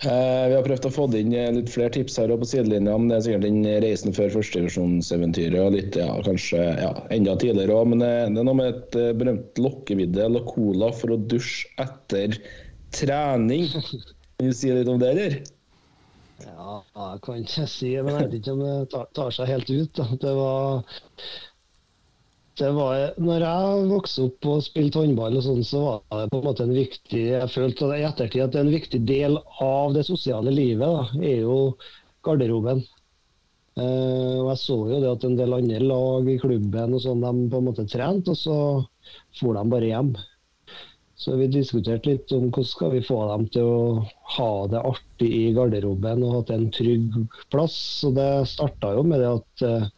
Eh, 0.00 0.44
vi 0.48 0.56
har 0.56 0.64
prøvd 0.64 0.86
å 0.88 0.92
få 0.94 1.06
inn 1.18 1.34
eh, 1.36 1.50
litt 1.52 1.70
flere 1.70 1.92
tips 1.92 2.18
her 2.18 2.32
på 2.32 2.48
sidelinja. 2.48 2.96
Men 2.96 3.10
det 3.12 3.18
er 3.18 3.24
sikkert 3.26 3.46
den 3.46 3.60
reisen 3.84 4.16
før 4.16 4.32
førstevisjonseventyret 4.34 5.60
og 5.60 5.76
litt, 5.76 5.98
ja, 6.00 6.08
kanskje 6.26 6.64
ja, 6.80 6.90
enda 7.14 7.36
tidligere 7.38 7.76
òg. 7.76 7.92
Men 7.92 8.02
det, 8.02 8.10
det 8.34 8.42
er 8.42 8.48
noe 8.50 8.58
med 8.58 8.72
et 8.72 8.98
eh, 8.98 9.12
berømt 9.20 9.62
lokkevidde 9.62 10.26
eller 10.26 10.46
cola 10.48 10.90
for 10.96 11.14
å 11.14 11.20
dusje 11.30 11.70
etter 11.84 12.34
trening. 12.96 13.70
Kan 13.76 14.50
du 14.50 14.56
si 14.56 14.74
litt 14.74 14.90
om 14.90 14.98
det, 15.02 15.14
eller? 15.14 15.40
Ja, 16.46 16.80
jeg 16.96 17.22
kan 17.24 17.44
ikke 17.44 17.66
si 17.68 17.94
det, 17.94 18.02
men 18.06 18.16
jeg 18.16 18.26
vet 18.26 18.36
ikke 18.40 18.56
om 18.56 18.60
det 18.64 19.04
tar, 19.16 19.32
seg 19.34 19.50
helt 19.50 19.70
ut. 19.70 20.02
Det 20.22 20.34
var 20.36 20.84
det 22.60 22.70
var, 22.76 23.14
når 23.16 23.44
jeg 23.46 23.84
vokste 23.88 24.24
opp 24.26 24.46
og 24.52 24.64
spilte 24.66 25.00
håndball, 25.00 25.38
og 25.38 25.44
sånn, 25.46 25.62
så 25.64 25.80
var 25.80 26.24
det 26.24 26.32
på 26.32 26.40
en 26.40 26.44
måte 26.44 26.66
en 26.66 26.74
viktig 26.76 27.22
jeg 27.30 27.52
følte 27.54 27.88
i 27.96 28.04
ettertid 28.04 28.44
at 28.44 28.58
en 28.60 28.72
viktig 28.72 29.00
del 29.08 29.38
av 29.64 29.94
det 29.96 30.04
sosiale 30.08 30.52
livet 30.52 30.84
da, 30.84 31.06
er 31.24 31.46
jo 31.46 31.56
garderoben. 32.26 32.82
Eh, 33.80 34.36
og 34.42 34.50
Jeg 34.50 34.60
så 34.60 34.76
jo 34.90 34.98
det 35.00 35.12
at 35.14 35.24
en 35.24 35.38
del 35.38 35.56
andre 35.56 35.80
lag 35.86 36.28
i 36.28 36.36
klubben 36.42 36.98
og 36.98 37.04
sånn, 37.04 37.24
de 37.24 37.48
på 37.52 37.62
en 37.62 37.68
måte 37.70 37.86
trente, 37.88 38.34
og 38.34 38.40
så 38.42 38.58
for 39.40 39.56
de 39.56 39.64
bare 39.72 39.92
hjem. 39.94 40.12
Så 41.20 41.34
vi 41.36 41.50
diskuterte 41.52 42.08
litt 42.08 42.32
om 42.32 42.46
hvordan 42.48 42.68
skal 42.68 42.94
vi 42.94 43.02
få 43.04 43.18
dem 43.28 43.42
til 43.52 43.66
å 43.68 43.80
ha 44.38 44.52
det 44.72 44.80
artig 44.88 45.28
i 45.36 45.42
garderoben 45.56 46.24
og 46.24 46.38
at 46.38 46.48
det 46.48 46.54
er 46.54 46.62
en 46.62 46.70
trygg 46.72 47.18
plass. 47.52 47.76
Så 48.00 48.12
det 48.16 48.28
starta 48.48 48.94
jo 48.96 49.04
med 49.04 49.20
det 49.20 49.28
at 49.34 49.66
eh, 49.68 49.90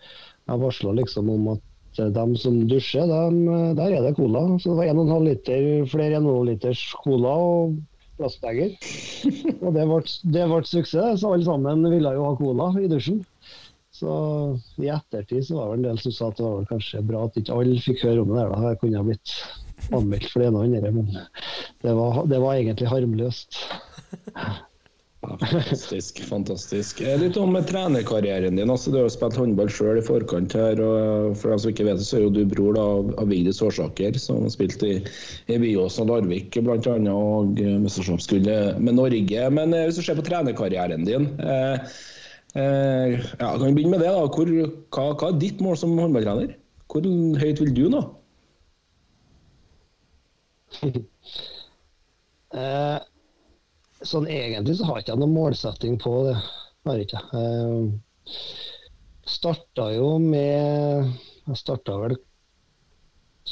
jeg 0.50 0.62
varsla 0.64 0.96
liksom 0.98 1.30
om 1.30 1.52
at 1.54 1.62
de 1.94 2.24
som 2.40 2.58
dusjer, 2.66 3.06
de, 3.06 3.54
der 3.78 3.94
er 3.98 4.02
det 4.02 4.16
cola. 4.16 4.46
Så 4.58 4.72
det 4.72 4.78
var 4.80 4.90
1,5 4.96 5.26
liter, 5.28 5.66
flere 5.92 6.18
1,5 6.18 6.44
liters 6.48 6.84
cola 7.04 7.38
og 7.46 7.80
plastbeger. 8.18 8.74
Og 9.60 9.74
det 9.76 9.86
ble, 9.86 10.00
det 10.34 10.46
ble 10.50 10.62
suksess, 10.66 11.20
så 11.22 11.34
alle 11.36 11.46
sammen 11.46 11.86
ville 11.92 12.16
jo 12.16 12.26
ha 12.26 12.38
cola 12.40 12.72
i 12.80 12.90
dusjen. 12.90 13.22
Så 13.92 14.12
i 14.82 14.88
ettertid 14.90 15.44
så 15.46 15.60
var 15.60 15.70
det 15.70 15.82
en 15.82 15.90
del 15.90 15.98
som 16.02 16.14
sa 16.16 16.30
at 16.32 16.40
det 16.40 16.48
var 16.48 16.70
kanskje 16.70 17.04
bra 17.06 17.26
at 17.28 17.36
ikke 17.38 17.60
alle 17.60 17.82
fikk 17.84 18.06
høre 18.08 18.24
om 18.24 18.32
det 18.32 18.40
der. 18.40 18.54
da. 18.54 18.72
Jeg 18.72 18.80
kunne 18.80 18.98
ha 18.98 19.06
blitt 19.06 19.34
anmeldt 19.90 20.28
for 20.30 20.42
det 20.42 20.50
ene 20.50 20.60
og 20.60 20.68
andre, 20.68 20.92
men 20.94 21.08
det 21.82 21.96
var, 21.98 22.22
det 22.30 22.42
var 22.42 22.58
egentlig 22.58 22.92
harmløst. 22.92 23.58
Fantastisk. 25.22 26.18
fantastisk. 26.26 27.00
Litt 27.00 27.36
om 27.38 27.54
trenerkarrieren 27.66 28.56
din. 28.58 28.70
altså 28.70 28.90
Du 28.90 28.96
har 28.98 29.06
jo 29.06 29.12
spilt 29.14 29.36
håndball 29.38 29.68
sjøl 29.70 30.00
i 30.00 30.02
forkant 30.02 30.54
her. 30.58 30.80
og 30.82 31.36
For 31.38 31.52
dem 31.52 31.60
som 31.62 31.70
ikke 31.70 31.86
vet 31.86 32.00
det, 32.00 32.06
så 32.08 32.18
er 32.18 32.24
jo 32.24 32.32
du 32.34 32.42
bror 32.50 32.74
da, 32.74 32.86
av 33.22 33.30
Vigdis 33.30 33.62
Årsaker, 33.62 34.18
som 34.18 34.48
spilte 34.50 34.88
i, 34.90 34.96
i 35.46 35.76
og 35.78 35.94
Larvik 36.10 36.58
bl.a. 36.58 36.96
og 37.14 37.62
mesterskapsgullet 37.84 38.80
med 38.82 38.98
Norge. 38.98 39.46
Men 39.54 39.76
eh, 39.76 39.86
hvis 39.86 40.00
du 40.00 40.02
ser 40.02 40.18
på 40.18 40.26
trenerkarrieren 40.26 41.06
din 41.06 41.30
eh, 41.38 41.94
eh, 42.58 43.14
ja, 43.38 43.52
Kan 43.54 43.68
vi 43.68 43.76
begynne 43.78 43.94
med 43.94 44.02
det? 44.02 44.10
da. 44.10 44.26
Hvor, 44.26 44.50
hva, 44.50 45.06
hva, 45.14 45.30
er 45.30 45.38
ditt 45.38 45.62
mål 45.62 45.78
som 45.78 45.94
håndballtrener? 46.02 46.56
Hvor 46.90 47.06
høyt 47.38 47.62
vil 47.62 47.74
du 47.78 47.86
nå? 47.94 48.02
eh, 52.62 52.98
sånn 54.02 54.28
egentlig 54.30 54.78
så 54.78 54.88
har 54.88 54.98
jeg 54.98 55.06
ikke 55.06 55.20
noen 55.22 55.36
målsetting 55.36 55.98
på 56.02 56.16
det. 56.28 56.36
Har 56.86 56.98
jeg 56.98 57.08
ikke. 57.08 57.22
Eh, 57.38 57.80
starta 59.28 59.92
jo 59.94 60.16
med 60.22 61.12
Jeg 61.46 61.58
starta 61.58 61.94
vel 62.00 62.16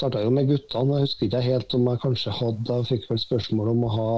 starta 0.00 0.22
jo 0.22 0.30
med 0.32 0.48
guttene. 0.48 0.96
Jeg 0.96 1.06
husker 1.06 1.26
ikke 1.26 1.42
helt 1.44 1.74
om 1.76 1.88
jeg 1.90 2.00
kanskje 2.04 2.34
hadde 2.38 2.76
Jeg 2.78 2.88
fikk 2.88 3.08
vel 3.10 3.20
spørsmål 3.20 3.72
om 3.72 3.84
å 3.84 3.92
ha 3.94 4.10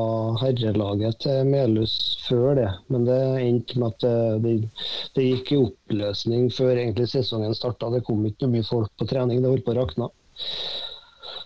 herrelaget 0.44 1.22
til 1.24 1.48
Melhus 1.48 1.96
før 2.26 2.54
det, 2.60 2.68
men 2.92 3.08
det 3.08 3.18
endte 3.42 3.80
med 3.80 3.96
at 3.96 4.04
det, 4.04 4.14
det, 4.44 4.86
det 5.16 5.26
gikk 5.28 5.52
i 5.52 5.60
oppløsning 5.64 6.48
før 6.54 6.76
egentlig 6.76 7.08
sesongen 7.10 7.56
starta. 7.58 7.90
Det 7.94 8.04
kom 8.06 8.24
ikke 8.28 8.50
mye 8.52 8.68
folk 8.68 8.92
på 9.00 9.08
trening, 9.10 9.42
det 9.42 9.52
holdt 9.52 9.66
på 9.66 9.74
å 9.74 9.80
rakne. 9.80 10.10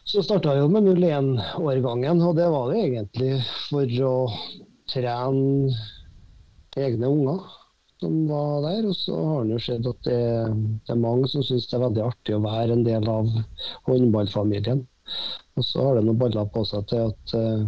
Så 0.07 0.23
starta 0.23 0.53
jeg 0.55 0.63
jo 0.63 0.71
med 0.71 0.87
01-årgangen, 0.87 2.21
og 2.23 2.37
det 2.39 2.47
var 2.53 2.69
det 2.71 2.83
egentlig 2.85 3.31
for 3.67 3.95
å 4.07 4.17
trene 4.87 5.73
egne 6.79 7.09
unger 7.11 7.41
som 7.99 8.21
var 8.29 8.61
der. 8.69 8.87
Og 8.87 8.95
så 8.95 9.17
har 9.17 9.43
det 9.43 9.57
jo 9.57 9.65
skjedd 9.65 9.89
at 9.91 10.07
det, 10.07 10.21
det 10.87 10.95
er 10.95 11.03
mange 11.03 11.27
som 11.33 11.43
syns 11.43 11.67
det 11.67 11.79
er 11.79 11.85
veldig 11.89 12.05
artig 12.07 12.37
å 12.37 12.45
være 12.45 12.77
en 12.77 12.87
del 12.87 13.11
av 13.11 13.33
håndballfamilien. 13.89 14.85
Og 15.57 15.67
så 15.67 15.89
har 15.89 15.99
det 15.99 16.07
noen 16.07 16.23
baller 16.23 16.47
på 16.55 16.63
seg 16.69 16.87
til 16.93 17.11
at 17.11 17.35
uh, 17.35 17.67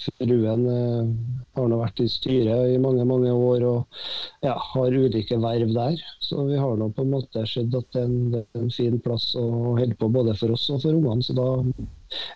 fruen 0.00 0.64
uh, 0.66 1.10
har 1.56 1.68
nå 1.70 1.78
vært 1.80 2.02
i 2.04 2.08
styret 2.10 2.72
i 2.74 2.78
mange 2.82 3.04
mange 3.08 3.32
år 3.32 3.64
og 3.68 4.00
ja, 4.46 4.54
har 4.54 4.96
ulike 4.96 5.38
verv 5.42 5.74
der. 5.76 6.00
Så 6.24 6.44
vi 6.48 6.58
har 6.60 6.76
nå 6.80 6.90
på 6.96 7.04
en 7.04 7.12
måte 7.14 7.44
sett 7.48 7.74
at 7.76 7.88
det 7.94 8.02
er 8.02 8.08
en, 8.08 8.18
det 8.34 8.42
er 8.44 8.62
en 8.64 8.72
fin 8.74 8.98
plass 9.04 9.30
å 9.38 9.46
holde 9.78 9.96
på 10.00 10.10
både 10.12 10.36
for 10.38 10.54
oss 10.56 10.68
og 10.72 10.82
for 10.84 10.96
ungene. 10.96 11.24
Så 11.26 11.36
da 11.38 11.48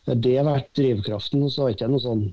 har 0.08 0.20
det 0.26 0.36
vært 0.46 0.70
drivkraften. 0.78 1.46
Så 1.48 1.64
har 1.64 1.72
jeg 1.72 1.80
ikke 1.80 1.92
noe 1.94 2.04
sånn 2.04 2.24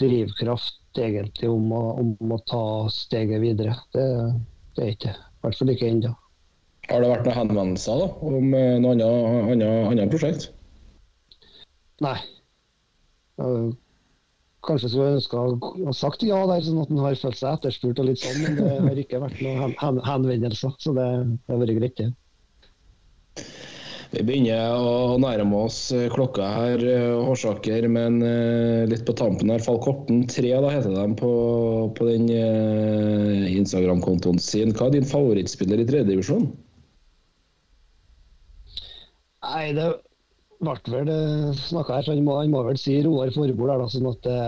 drivkraft 0.00 1.00
egentlig 1.00 1.50
om 1.50 1.70
å, 1.74 1.84
om 2.02 2.34
å 2.34 2.40
ta 2.50 2.64
steget 2.92 3.42
videre. 3.42 3.76
Det, 3.94 4.06
det 4.76 4.86
er 4.86 4.96
ikke. 4.96 5.14
I 5.14 5.46
hvert 5.46 5.60
fall 5.60 5.74
ikke 5.74 5.90
ennå. 5.90 6.14
Har 6.90 7.04
det 7.04 7.10
vært 7.12 7.28
noen 7.28 7.38
henvendelser 7.38 8.00
da, 8.02 8.08
om 8.26 8.54
eh, 8.56 8.72
noe 8.82 8.96
annet, 8.96 9.52
annet, 9.52 9.68
annet 9.92 10.10
prosjekt? 10.10 10.48
Nei. 12.02 12.16
Kanskje 14.66 14.90
skulle 14.92 15.08
jeg 15.08 15.18
ønske 15.20 15.40
å 15.40 15.92
sagt 15.96 16.22
ja 16.26 16.38
der, 16.50 16.62
sånn 16.64 16.82
at 16.82 16.90
han 16.92 17.00
har 17.00 17.16
følt 17.16 17.38
seg 17.38 17.54
etterspurt 17.56 18.00
og 18.02 18.10
litt 18.10 18.20
sånn, 18.20 18.40
men 18.44 18.58
det 18.58 18.72
har 18.84 19.02
ikke 19.02 19.20
vært 19.22 19.40
noen 19.44 19.76
hen 19.80 20.00
henvendelser. 20.04 20.74
Så 20.82 20.92
det, 20.96 21.06
det 21.46 21.54
har 21.54 21.62
vært 21.62 21.78
greit, 21.78 22.02
det. 22.02 23.44
Vi 24.10 24.24
begynner 24.26 24.74
å 24.74 25.16
nærme 25.22 25.62
oss 25.64 25.78
eh, 25.94 26.08
klokka 26.12 26.48
her, 26.50 26.82
Hårsaker, 27.24 27.86
men 27.88 28.18
litt 28.90 29.06
på 29.08 29.14
tampen 29.16 29.52
her. 29.54 29.62
Falkorten 29.64 30.26
3 30.28 30.50
da 30.66 30.74
heter 30.74 30.96
de 30.98 31.06
på, 31.20 31.32
på 31.96 32.10
den 32.10 32.28
Instagram-kontoen 33.48 34.42
sin. 34.42 34.74
Hva 34.76 34.90
er 34.90 34.98
din 34.98 35.08
favorittspiller 35.08 35.80
i 35.80 35.88
tredjedivisjon? 35.88 36.50
Nei, 39.40 39.72
det 39.78 39.88
ble 40.60 40.76
vel 40.92 41.10
snakka 41.56 41.98
her, 41.98 42.06
så 42.06 42.14
han 42.14 42.24
må, 42.26 42.36
han 42.40 42.52
må 42.52 42.62
vel 42.66 42.78
si 42.80 42.98
Roar 43.04 43.32
Forbord 43.34 43.72
der, 43.72 43.80
da, 43.80 43.88
sånn 43.92 44.10
at 44.10 44.26
det, 44.26 44.38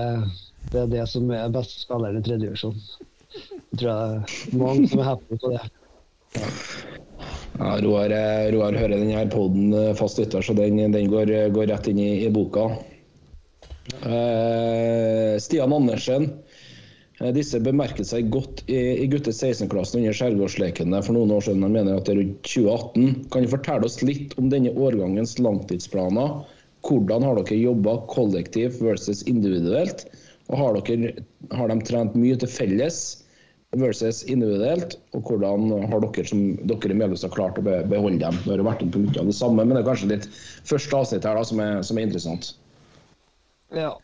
det, 0.72 0.82
er 0.82 0.90
det 0.92 1.06
som 1.10 1.30
er 1.32 1.54
beste 1.54 1.84
spilleren 1.84 2.20
i 2.20 2.24
tredjedivisjon. 2.26 2.76
Jeg 3.72 3.80
tror 3.80 3.88
det 3.88 3.96
er 3.96 4.58
mange 4.60 4.90
som 4.92 5.00
er 5.00 5.08
happy 5.08 5.40
på 5.40 5.52
det. 5.54 5.62
Ja. 6.36 6.50
Roar, 7.84 8.12
Roar 8.52 8.76
hører 8.76 8.96
denne 8.96 9.26
poden 9.32 9.74
fast 9.96 10.20
lytter, 10.20 10.44
så 10.44 10.56
den, 10.56 10.80
den 10.92 11.10
går, 11.12 11.32
går, 11.54 11.68
rett 11.70 11.88
inn 11.92 12.00
i, 12.00 12.10
i 12.26 12.30
boka. 12.32 12.70
Uh, 14.02 15.36
Stian 15.42 15.74
Andersen. 15.74 16.30
Disse 17.36 17.60
bemerket 17.62 18.08
seg 18.08 18.32
godt 18.34 18.64
i, 18.66 19.04
i 19.04 19.06
gutte 19.10 19.30
16-klassen 19.30 20.00
under 20.00 20.16
Skjærgårdslekene 20.16 21.02
for 21.06 21.14
noen 21.14 21.30
år 21.36 21.44
siden. 21.46 21.62
Han 21.62 21.76
mener 21.76 22.00
at 22.00 22.08
det 22.08 22.16
er 22.16 22.20
rundt 22.22 22.40
2018. 22.48 23.28
Kan 23.30 23.46
du 23.46 23.52
fortelle 23.52 23.86
oss 23.86 24.00
litt 24.02 24.34
om 24.42 24.50
denne 24.50 24.74
årgangens 24.74 25.36
langtidsplaner? 25.38 26.40
Hvordan 26.82 27.22
har 27.22 27.38
dere 27.38 27.60
jobba 27.60 28.00
kollektivt 28.10 28.82
versus 28.82 29.22
individuelt? 29.30 30.08
Og 30.50 30.58
har, 30.58 30.80
dere, 30.88 31.12
har 31.54 31.70
de 31.70 31.78
trent 31.86 32.18
mye 32.18 32.38
til 32.42 32.50
felles? 32.50 33.04
versus 33.72 34.22
individuelt, 34.28 34.98
og 35.16 35.22
hvordan 35.24 35.70
har 35.88 36.02
dere 36.04 36.26
som 36.28 36.40
dere 36.68 36.92
i 36.92 36.96
Melhus 36.98 37.24
klart 37.32 37.56
å 37.56 37.64
beholde 37.64 38.20
dem? 38.20 38.36
Det 38.44 38.52
har 38.52 38.64
vært 38.66 38.84
en 38.84 38.92
punkt 38.92 39.16
av 39.16 39.30
det 39.30 39.36
samme, 39.36 39.64
men 39.64 39.76
det 39.76 39.80
er 39.80 39.88
kanskje 39.88 40.10
litt 40.10 40.28
første 40.68 40.98
avsnitt 40.98 41.24
her 41.28 41.38
da, 41.38 41.44
som 41.48 41.62
er, 41.64 41.78
som 41.86 41.96
er 41.96 42.08
interessant. 42.08 42.50
Ja. 43.72 43.94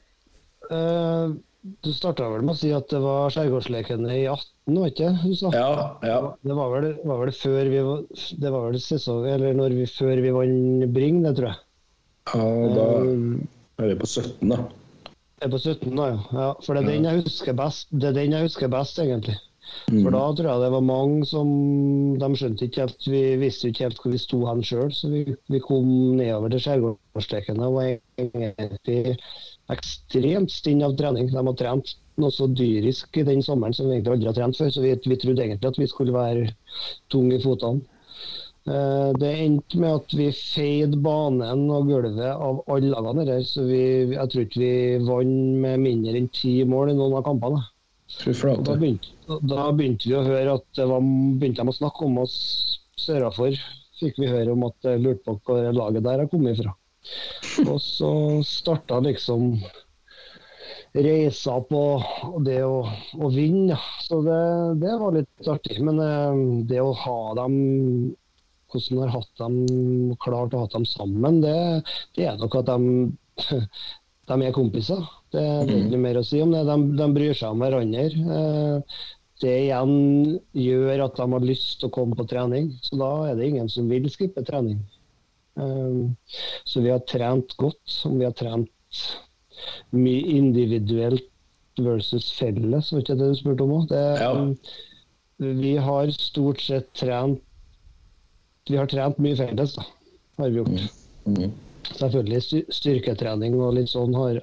Eh, 0.72 1.36
du 1.62 1.90
starta 1.92 2.28
vel 2.30 2.44
med 2.46 2.54
å 2.54 2.58
si 2.58 2.70
at 2.72 2.88
det 2.92 3.00
var 3.02 3.32
Skjærgårdslekene 3.34 4.12
i 4.14 4.24
18, 4.30 4.76
var 4.78 4.90
ikke 4.92 5.08
det 5.10 5.30
du 5.32 5.34
sa? 5.40 5.50
Ja, 5.54 5.70
ja. 6.06 6.18
Det 6.46 6.56
var 6.56 6.70
vel, 6.76 6.86
var 7.08 7.22
vel 7.24 7.32
før 7.34 7.70
vi 7.72 7.80
var, 7.84 8.04
Det 8.44 8.52
var 8.54 8.68
vel 8.70 8.78
sesong, 8.82 9.26
eller 9.28 9.56
når 9.58 9.74
vi, 9.80 9.86
før 9.90 10.22
vi 10.24 10.30
vant 10.36 10.86
Bring, 10.94 11.22
det 11.26 11.34
tror 11.38 11.50
jeg. 11.50 11.60
ja 12.34 12.46
da 12.76 12.86
Eh, 13.78 13.84
er 13.84 13.92
vi 13.92 13.98
på 14.00 14.06
17, 14.10 14.48
da. 14.50 14.56
er 15.42 15.50
på 15.52 15.58
17 15.62 15.92
da, 15.98 16.06
ja. 16.14 16.22
ja. 16.34 16.48
For 16.64 16.74
det 16.74 16.82
er 16.84 16.88
den 16.94 17.04
jeg 17.10 17.22
husker 17.26 17.54
best, 17.58 17.88
det 17.92 18.08
er 18.10 18.16
den 18.22 18.34
jeg 18.34 18.46
husker 18.48 18.70
best 18.72 18.98
egentlig. 19.02 19.36
Mm. 19.92 20.00
For 20.02 20.14
da 20.14 20.22
tror 20.38 20.48
jeg 20.48 20.62
det 20.64 20.70
var 20.72 20.80
mange 20.88 21.26
som 21.28 21.48
De 22.18 22.28
skjønte 22.40 22.64
ikke 22.64 22.86
helt 22.86 23.04
Vi 23.12 23.18
visste 23.36 23.68
ikke 23.68 23.84
helt 23.84 23.98
hvor 24.00 24.14
vi 24.14 24.20
sto 24.22 24.38
hen 24.48 24.62
sjøl, 24.64 24.88
så 24.96 25.10
vi, 25.12 25.20
vi 25.52 25.60
kom 25.60 25.90
nedover 26.16 26.48
til 26.54 26.62
skjærgårdslekene 26.64 27.68
og 27.68 27.76
var 27.76 27.90
egentlig 28.16 29.18
ekstremt 29.72 30.52
stinn 30.52 30.82
av 30.86 30.96
trening. 30.98 31.28
De 31.32 31.44
har 31.46 31.56
trent 31.58 31.94
noe 32.18 32.34
så 32.34 32.48
dyrisk 32.50 33.16
i 33.20 33.26
den 33.26 33.42
sommeren 33.44 33.76
som 33.76 33.86
vi 33.88 33.98
egentlig 33.98 34.16
aldri 34.16 34.30
har 34.30 34.36
trent 34.40 34.58
før, 34.58 34.72
så 34.74 34.82
vi, 34.82 34.94
vi 35.06 35.18
trodde 35.20 35.44
egentlig 35.44 35.70
at 35.70 35.78
vi 35.78 35.88
skulle 35.90 36.14
være 36.16 36.48
tunge 37.12 37.36
i 37.38 37.42
fotene. 37.42 37.84
Eh, 38.68 39.10
Det 39.20 39.32
endte 39.44 39.78
med 39.80 39.94
at 40.00 40.14
vi 40.18 40.28
feide 40.34 40.98
banen 41.04 41.68
og 41.72 41.86
gulvet 41.88 42.18
av 42.34 42.62
alle 42.66 42.90
lagene 42.92 43.26
der, 43.28 43.44
så 43.46 43.64
vi, 43.68 43.82
jeg 44.16 44.32
tror 44.32 44.46
ikke 44.46 44.62
vi 44.64 44.72
vant 45.06 45.60
med 45.64 45.84
mindre 45.84 46.16
enn 46.18 46.30
ti 46.34 46.56
mål 46.68 46.92
i 46.92 46.98
noen 46.98 47.18
av 47.20 47.26
kampene. 47.28 47.62
Da 48.64 48.74
begynte, 48.80 49.12
da 49.52 49.68
begynte 49.76 50.08
vi 50.08 50.16
å 50.16 50.24
høre 50.24 50.56
at 50.58 50.66
det 50.78 50.86
var, 50.88 51.04
begynte 51.04 51.62
de 51.64 51.74
å 51.74 51.76
snakke 51.76 52.06
om 52.08 52.18
oss 52.24 52.36
sørafor. 52.98 53.56
Fikk 54.00 54.18
vi 54.22 54.30
høre 54.30 54.54
om 54.54 54.64
at 54.68 54.86
jeg 54.86 55.02
lurte 55.04 55.24
på 55.26 55.38
hvor 55.44 55.72
laget 55.76 56.06
der 56.06 56.22
har 56.24 56.30
kommet 56.32 56.56
fra. 56.60 56.72
Og 57.66 57.78
så 57.82 58.12
starta 58.46 59.00
liksom 59.04 59.52
reisa 60.94 61.58
på 61.68 61.82
det 62.46 62.60
å, 62.64 62.80
å 63.18 63.30
vinne. 63.32 63.76
Så 64.04 64.20
det, 64.26 64.40
det 64.82 64.94
var 65.00 65.14
litt 65.16 65.50
artig. 65.50 65.78
Men 65.84 66.00
eh, 66.02 66.40
det 66.70 66.80
å 66.82 66.94
ha 67.04 67.18
dem 67.38 67.58
hvordan 68.68 68.98
har 69.00 69.12
hatt 69.14 69.30
dem, 69.40 69.54
klart 70.20 70.52
å 70.52 70.64
ha 70.64 70.68
dem 70.74 70.84
sammen, 70.84 71.38
det, 71.40 71.54
det 72.18 72.26
er 72.28 72.34
nok 72.40 72.58
at 72.60 72.68
de, 72.68 73.06
de 74.28 74.36
er 74.44 74.56
kompiser. 74.56 75.00
Det 75.32 75.40
er 75.40 75.62
egentlig 75.70 76.02
mer 76.02 76.18
å 76.20 76.24
si 76.26 76.42
om 76.44 76.52
det. 76.52 76.66
De, 76.68 76.76
de 76.98 77.08
bryr 77.16 77.36
seg 77.36 77.54
om 77.54 77.64
hverandre. 77.64 78.08
Eh, 78.40 78.98
Det 79.38 79.52
igjen 79.68 79.92
gjør 80.58 81.04
at 81.04 81.18
de 81.20 81.26
har 81.30 81.44
lyst 81.46 81.76
til 81.78 81.86
å 81.88 81.94
komme 81.94 82.16
på 82.18 82.24
trening, 82.26 82.72
så 82.82 82.96
da 82.98 83.10
er 83.28 83.36
det 83.38 83.46
ingen 83.52 83.68
som 83.70 83.86
vil 83.86 84.08
skippe 84.10 84.42
trening. 84.42 84.80
Eh, 85.58 86.34
Så 86.64 86.80
vi 86.84 86.92
har 86.92 87.02
trent 87.08 87.56
godt. 87.56 88.00
Om 88.06 88.18
vi 88.18 88.26
har 88.28 88.36
trent 88.36 89.02
mye 89.90 90.22
individuelt 90.38 91.26
versus 91.78 92.30
felles, 92.34 92.92
var 92.92 93.02
ikke 93.02 93.16
det 93.18 93.30
du 93.32 93.38
spurte 93.38 93.64
om 93.66 93.74
òg? 93.80 93.92
Ja. 93.94 94.32
Vi 95.38 95.76
har 95.78 96.10
stort 96.14 96.60
sett 96.62 96.90
trent 96.98 97.42
Vi 98.68 98.76
har 98.76 98.86
trent 98.90 99.18
mye 99.22 99.36
felles, 99.38 99.74
da. 99.78 99.84
Har 100.38 100.50
vi 100.52 100.60
gjort. 100.60 100.94
Mm. 101.24 101.52
Selvfølgelig 101.88 102.66
styrketrening 102.74 103.54
og 103.56 103.78
litt 103.78 103.88
sånn 103.88 104.12
har, 104.12 104.42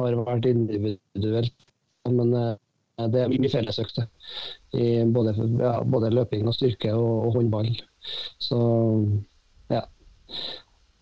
har 0.00 0.16
vært 0.24 0.48
individuelt. 0.48 1.66
Men 2.08 2.32
eh, 2.32 2.54
det 3.12 3.20
er 3.20 3.34
mye 3.34 3.50
fellesøkter. 3.52 4.08
I 4.72 5.04
både, 5.12 5.34
ja, 5.60 5.74
både 5.84 6.12
løping 6.14 6.48
og 6.48 6.56
styrke 6.56 6.94
og, 6.96 7.26
og 7.28 7.36
håndball. 7.36 7.68
Så 8.40 8.60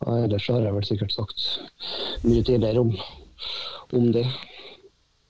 Ellers 0.07 0.47
har 0.49 0.63
jeg 0.63 0.75
vel 0.77 0.87
sikkert 0.87 1.15
sagt 1.17 1.49
mye 2.23 2.45
tidligere 2.47 2.85
om, 2.85 2.93
om 3.99 4.13
det. 4.15 4.25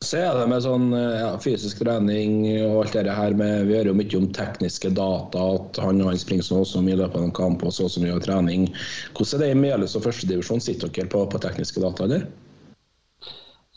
Så 0.05 0.21
er 0.21 0.37
det 0.39 0.45
med 0.47 0.63
sånn 0.63 0.93
ja, 0.95 1.31
fysisk 1.43 1.81
trening 1.83 2.45
og 2.69 2.85
alt 2.85 2.95
det 2.95 3.15
her 3.17 3.35
med 3.35 3.67
Vi 3.67 3.75
hører 3.75 3.91
jo 3.91 3.97
mye 3.99 4.21
om 4.21 4.29
tekniske 4.37 4.93
data, 4.95 5.47
at 5.57 5.81
han 5.83 6.03
og 6.05 6.13
han 6.13 6.21
springer 6.21 6.47
så 6.47 6.61
og 6.63 6.69
så 6.71 6.83
mye 6.85 6.95
i 6.95 7.01
løpet 7.01 7.19
av 7.19 7.27
en 7.27 7.35
kamp 7.35 7.65
og 7.67 7.75
så 7.75 7.89
og 7.89 7.95
så 7.97 8.03
mye 8.05 8.21
trening. 8.23 8.69
Hvordan 9.17 9.41
er 9.41 9.43
det 9.43 9.57
i 9.57 9.63
Mjøles 9.65 9.97
og 9.99 10.05
førstedivisjon? 10.07 10.63
Sitter 10.63 10.93
dere 10.95 11.11
på, 11.11 11.25
på 11.33 11.43
tekniske 11.43 11.83
data, 11.83 12.07
eller? 12.07 12.29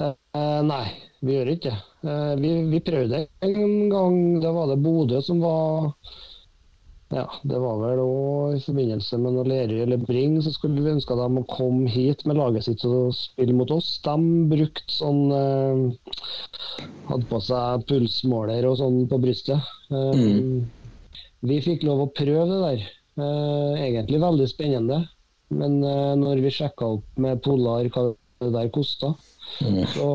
Eh, 0.01 0.59
nei, 0.67 0.85
vi 1.25 1.39
gjør 1.39 1.51
ikke 1.55 1.71
det. 1.71 1.79
Eh, 2.05 2.33
vi, 2.41 2.51
vi 2.69 2.83
prøvde 2.85 3.25
en 3.47 3.89
gang. 3.91 4.19
Da 4.43 4.53
var 4.55 4.69
det 4.69 4.81
Bodø 4.85 5.21
som 5.25 5.41
var 5.43 5.91
Ja, 7.11 7.25
det 7.43 7.57
var 7.59 7.79
vel 7.81 7.99
òg 7.99 8.53
i 8.55 8.61
forbindelse 8.63 9.17
med 9.19 9.33
noe 9.35 9.43
Lerøy 9.49 9.81
eller 9.83 9.99
Bring, 9.99 10.37
så 10.43 10.53
skulle 10.55 10.79
vi 10.79 10.93
ønske 10.93 11.17
dem 11.19 11.41
å 11.41 11.47
komme 11.49 11.89
hit 11.91 12.23
med 12.29 12.39
laget 12.39 12.63
sitt 12.69 12.85
og 12.87 13.11
spille 13.17 13.55
mot 13.57 13.71
oss. 13.75 13.97
De 14.05 14.15
brukte 14.51 14.95
sånn 14.95 15.25
eh, 15.35 15.81
Hadde 17.09 17.27
på 17.27 17.41
seg 17.43 17.83
pulsmåler 17.89 18.63
og 18.69 18.77
sånn 18.79 19.01
på 19.11 19.19
brystet. 19.23 19.59
Eh, 19.91 20.63
Vi 21.41 21.57
fikk 21.65 21.83
lov 21.83 22.05
å 22.05 22.11
prøve 22.15 22.47
det 22.47 22.61
der. 22.63 22.87
Eh, 23.19 23.83
egentlig 23.89 24.21
veldig 24.23 24.47
spennende. 24.47 25.01
Men 25.51 25.81
eh, 25.83 26.13
når 26.15 26.45
vi 26.45 26.53
sjekka 26.55 26.93
opp 26.95 27.19
med 27.19 27.41
Polar 27.43 27.89
hva 27.91 28.11
det 28.41 28.53
der 28.55 28.71
kosta, 28.73 29.11
så 29.59 30.09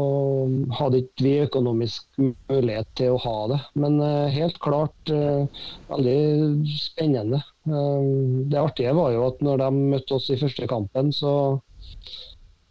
hadde 0.78 1.02
ikke 1.02 1.24
vi 1.24 1.32
økonomisk 1.44 2.06
mulighet 2.50 2.88
til 2.98 3.14
å 3.14 3.22
ha 3.22 3.36
det. 3.52 3.58
Men 3.78 3.98
eh, 4.02 4.34
helt 4.34 4.58
klart 4.62 5.12
eh, 5.12 5.46
veldig 5.90 6.68
spennende. 6.72 7.42
Eh, 7.68 8.06
det 8.50 8.62
artige 8.62 8.94
var 8.96 9.12
jo 9.14 9.26
at 9.28 9.42
når 9.44 9.62
de 9.62 9.70
møtte 9.94 10.16
oss 10.18 10.30
i 10.32 10.38
første 10.40 10.68
kampen, 10.70 11.12
så, 11.14 11.34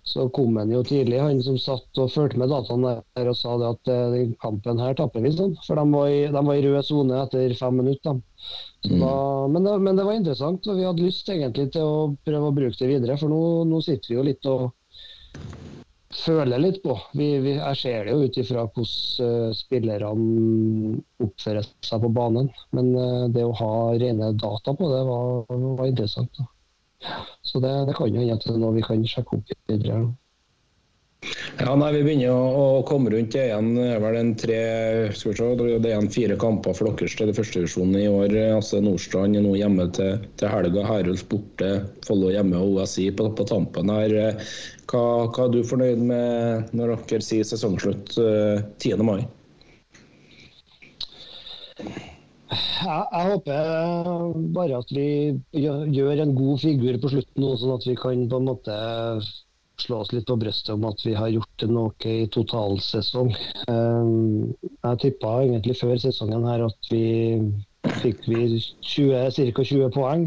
så 0.05 0.27
kom 0.35 0.57
han 0.59 0.73
jo 0.73 0.83
tidlig, 0.85 1.21
han 1.23 1.41
som 1.45 1.57
satt 1.61 2.01
og 2.01 2.11
fulgte 2.13 2.39
med 2.41 2.51
dataene 2.53 2.97
der 3.17 3.31
og 3.31 3.39
sa 3.39 3.55
det 3.61 3.71
at 3.71 3.91
eh, 3.93 4.07
den 4.17 4.33
kampen 4.43 4.81
her 4.81 4.97
tapper 4.97 5.23
vi 5.25 5.33
sånn. 5.35 5.55
For 5.67 5.79
de 5.79 5.85
var 5.95 6.11
i, 6.11 6.25
de 6.31 6.45
var 6.49 6.59
i 6.59 6.65
rød 6.65 6.89
sone 6.89 7.21
etter 7.23 7.55
fem 7.59 7.79
minutter. 7.81 8.19
Så 8.85 8.97
da, 9.01 9.13
men, 9.49 9.63
det, 9.65 9.77
men 9.81 9.97
det 9.97 10.07
var 10.07 10.17
interessant, 10.17 10.67
og 10.67 10.79
vi 10.79 10.87
hadde 10.87 11.05
lyst 11.07 11.29
egentlig 11.31 11.71
til 11.73 11.87
å 11.87 12.09
prøve 12.27 12.51
å 12.51 12.57
bruke 12.57 12.77
det 12.81 12.91
videre. 12.91 13.19
For 13.21 13.31
nå, 13.31 13.45
nå 13.69 13.79
sitter 13.85 14.11
vi 14.11 14.19
jo 14.19 14.27
litt 14.27 14.51
og 14.51 14.73
føler 16.15 16.61
litt 16.61 16.81
på. 16.83 16.95
Vi, 17.17 17.27
vi, 17.43 17.55
jeg 17.57 17.79
ser 17.79 18.07
det 18.07 18.15
jo 18.15 18.25
ut 18.25 18.37
ifra 18.41 18.65
hvordan 18.65 19.27
eh, 19.27 19.55
spillerne 19.57 20.97
oppfører 21.25 21.67
seg 21.85 22.03
på 22.03 22.11
banen. 22.15 22.51
Men 22.75 22.91
eh, 22.99 23.23
det 23.35 23.45
å 23.45 23.55
ha 23.59 23.71
rene 23.99 24.33
data 24.39 24.75
på 24.75 24.91
det 24.91 25.01
var, 25.07 25.41
var 25.49 25.87
interessant. 25.89 26.39
Da. 26.39 26.47
Så 27.45 27.61
det, 27.63 27.73
det 27.89 27.95
kan 27.97 28.09
jo 28.09 28.21
hende 28.21 28.37
at 28.37 28.45
det 28.45 28.53
er 28.55 28.61
noe 28.61 28.75
vi 28.75 28.85
kan 28.85 29.03
sjekke 29.09 29.39
opp 29.39 29.55
videre. 29.69 30.05
Ja, 31.59 31.71
nei, 31.79 31.91
Vi 31.95 32.03
begynner 32.03 32.33
å, 32.35 32.63
å 32.79 32.83
komme 32.87 33.11
rundt 33.13 33.33
det 33.35 33.45
igjen. 33.47 33.69
Vel 34.03 34.17
en 34.19 34.33
tre, 34.39 34.59
skal 35.15 35.31
vi 35.31 35.37
se, 35.39 35.49
det 35.59 35.67
er 35.77 35.89
igjen 35.91 36.09
fire 36.11 36.37
kamper 36.41 36.75
for 36.77 36.91
deres 36.91 37.15
til 37.15 37.31
det 37.31 37.37
første 37.37 37.61
divisjonen 37.61 37.99
i 38.01 38.09
år. 38.11 38.35
Altså 38.57 38.81
Nordstrand 38.83 39.39
er 39.39 39.45
nå 39.45 39.55
hjemme 39.57 39.87
til, 39.95 40.19
til 40.39 40.51
helga. 40.51 40.83
Herulf 40.89 41.23
borte, 41.31 41.71
Follo 42.07 42.33
hjemme 42.33 42.59
og 42.59 42.81
OSI 42.83 43.07
på, 43.15 43.29
på 43.37 43.47
tampen 43.49 43.93
her. 43.93 44.17
Hva, 44.91 45.05
hva 45.31 45.47
er 45.47 45.55
du 45.55 45.61
fornøyd 45.65 46.03
med 46.11 46.75
når 46.77 46.97
dere 47.09 47.25
sier 47.25 47.47
sesongslutt 47.47 48.17
eh, 48.21 48.61
10. 48.83 49.01
mai? 49.07 49.23
Jeg, 52.45 53.05
jeg 53.11 53.31
håper 53.31 53.71
bare 54.55 54.77
at 54.83 54.91
vi 54.93 55.07
gjør 55.57 56.21
en 56.21 56.35
god 56.37 56.61
figur 56.61 56.99
på 57.01 57.11
slutten, 57.15 57.47
sånn 57.57 57.73
at 57.79 57.87
vi 57.87 57.95
kan 57.99 58.27
på 58.29 58.39
en 58.39 58.49
måte 58.51 58.77
slå 59.81 59.99
oss 60.03 60.11
litt 60.13 60.27
på 60.29 60.37
brystet 60.39 60.73
om 60.75 60.85
at 60.89 61.01
vi 61.05 61.13
har 61.17 61.31
gjort 61.33 61.65
noe 61.69 62.09
i 62.11 62.27
totalsesong. 62.31 63.33
Eh, 63.67 64.13
Jeg 64.85 65.01
tippa 65.01 65.33
egentlig 65.43 65.77
før 65.79 65.97
sesongen 66.01 66.45
her 66.47 66.65
at 66.67 66.89
vi 66.91 67.03
fikk 68.01 68.25
vi 68.29 68.45
20, 68.81 69.51
ca. 69.53 69.63
20 69.63 69.91
poeng. 69.95 70.25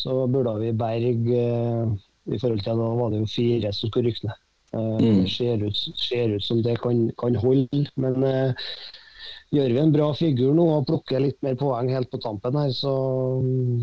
Så 0.00 0.22
burde 0.32 0.54
vi 0.62 0.70
berge 0.72 1.40
eh, 1.40 1.90
I 2.30 2.38
forhold 2.38 2.62
til 2.64 2.78
da 2.78 2.92
var 3.00 3.10
det 3.12 3.20
jo 3.24 3.26
fire 3.32 3.72
som 3.72 3.90
skulle 3.90 4.10
rykke 4.10 4.28
ned. 4.30 4.36
Eh, 4.36 4.46
Mm. 5.00 5.24
Det 5.24 5.30
ser 5.32 5.62
ut, 5.66 5.76
ser 5.98 6.28
ut 6.36 6.44
som 6.44 6.62
det 6.62 6.76
kan, 6.80 7.08
kan 7.18 7.34
holde. 7.42 7.86
Men 7.96 8.22
gjør 9.50 9.72
vi 9.74 9.80
en 9.82 9.90
bra 9.92 10.12
figur 10.14 10.54
nå 10.54 10.62
og 10.76 10.86
plukker 10.86 11.18
litt 11.24 11.40
mer 11.42 11.56
poeng 11.58 11.88
helt 11.90 12.10
på 12.12 12.20
tampen 12.22 12.54
her, 12.54 12.70
så, 12.70 12.92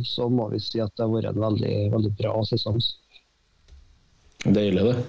så 0.07 0.30
må 0.32 0.47
vi 0.53 0.61
si 0.63 0.80
at 0.80 0.93
det 0.95 1.03
har 1.03 1.11
vært 1.11 1.34
en 1.34 1.43
veldig, 1.43 1.73
veldig 1.91 2.13
bra 2.21 2.38
sesong. 2.47 2.80
Deilig, 4.45 4.83
det. 4.85 5.05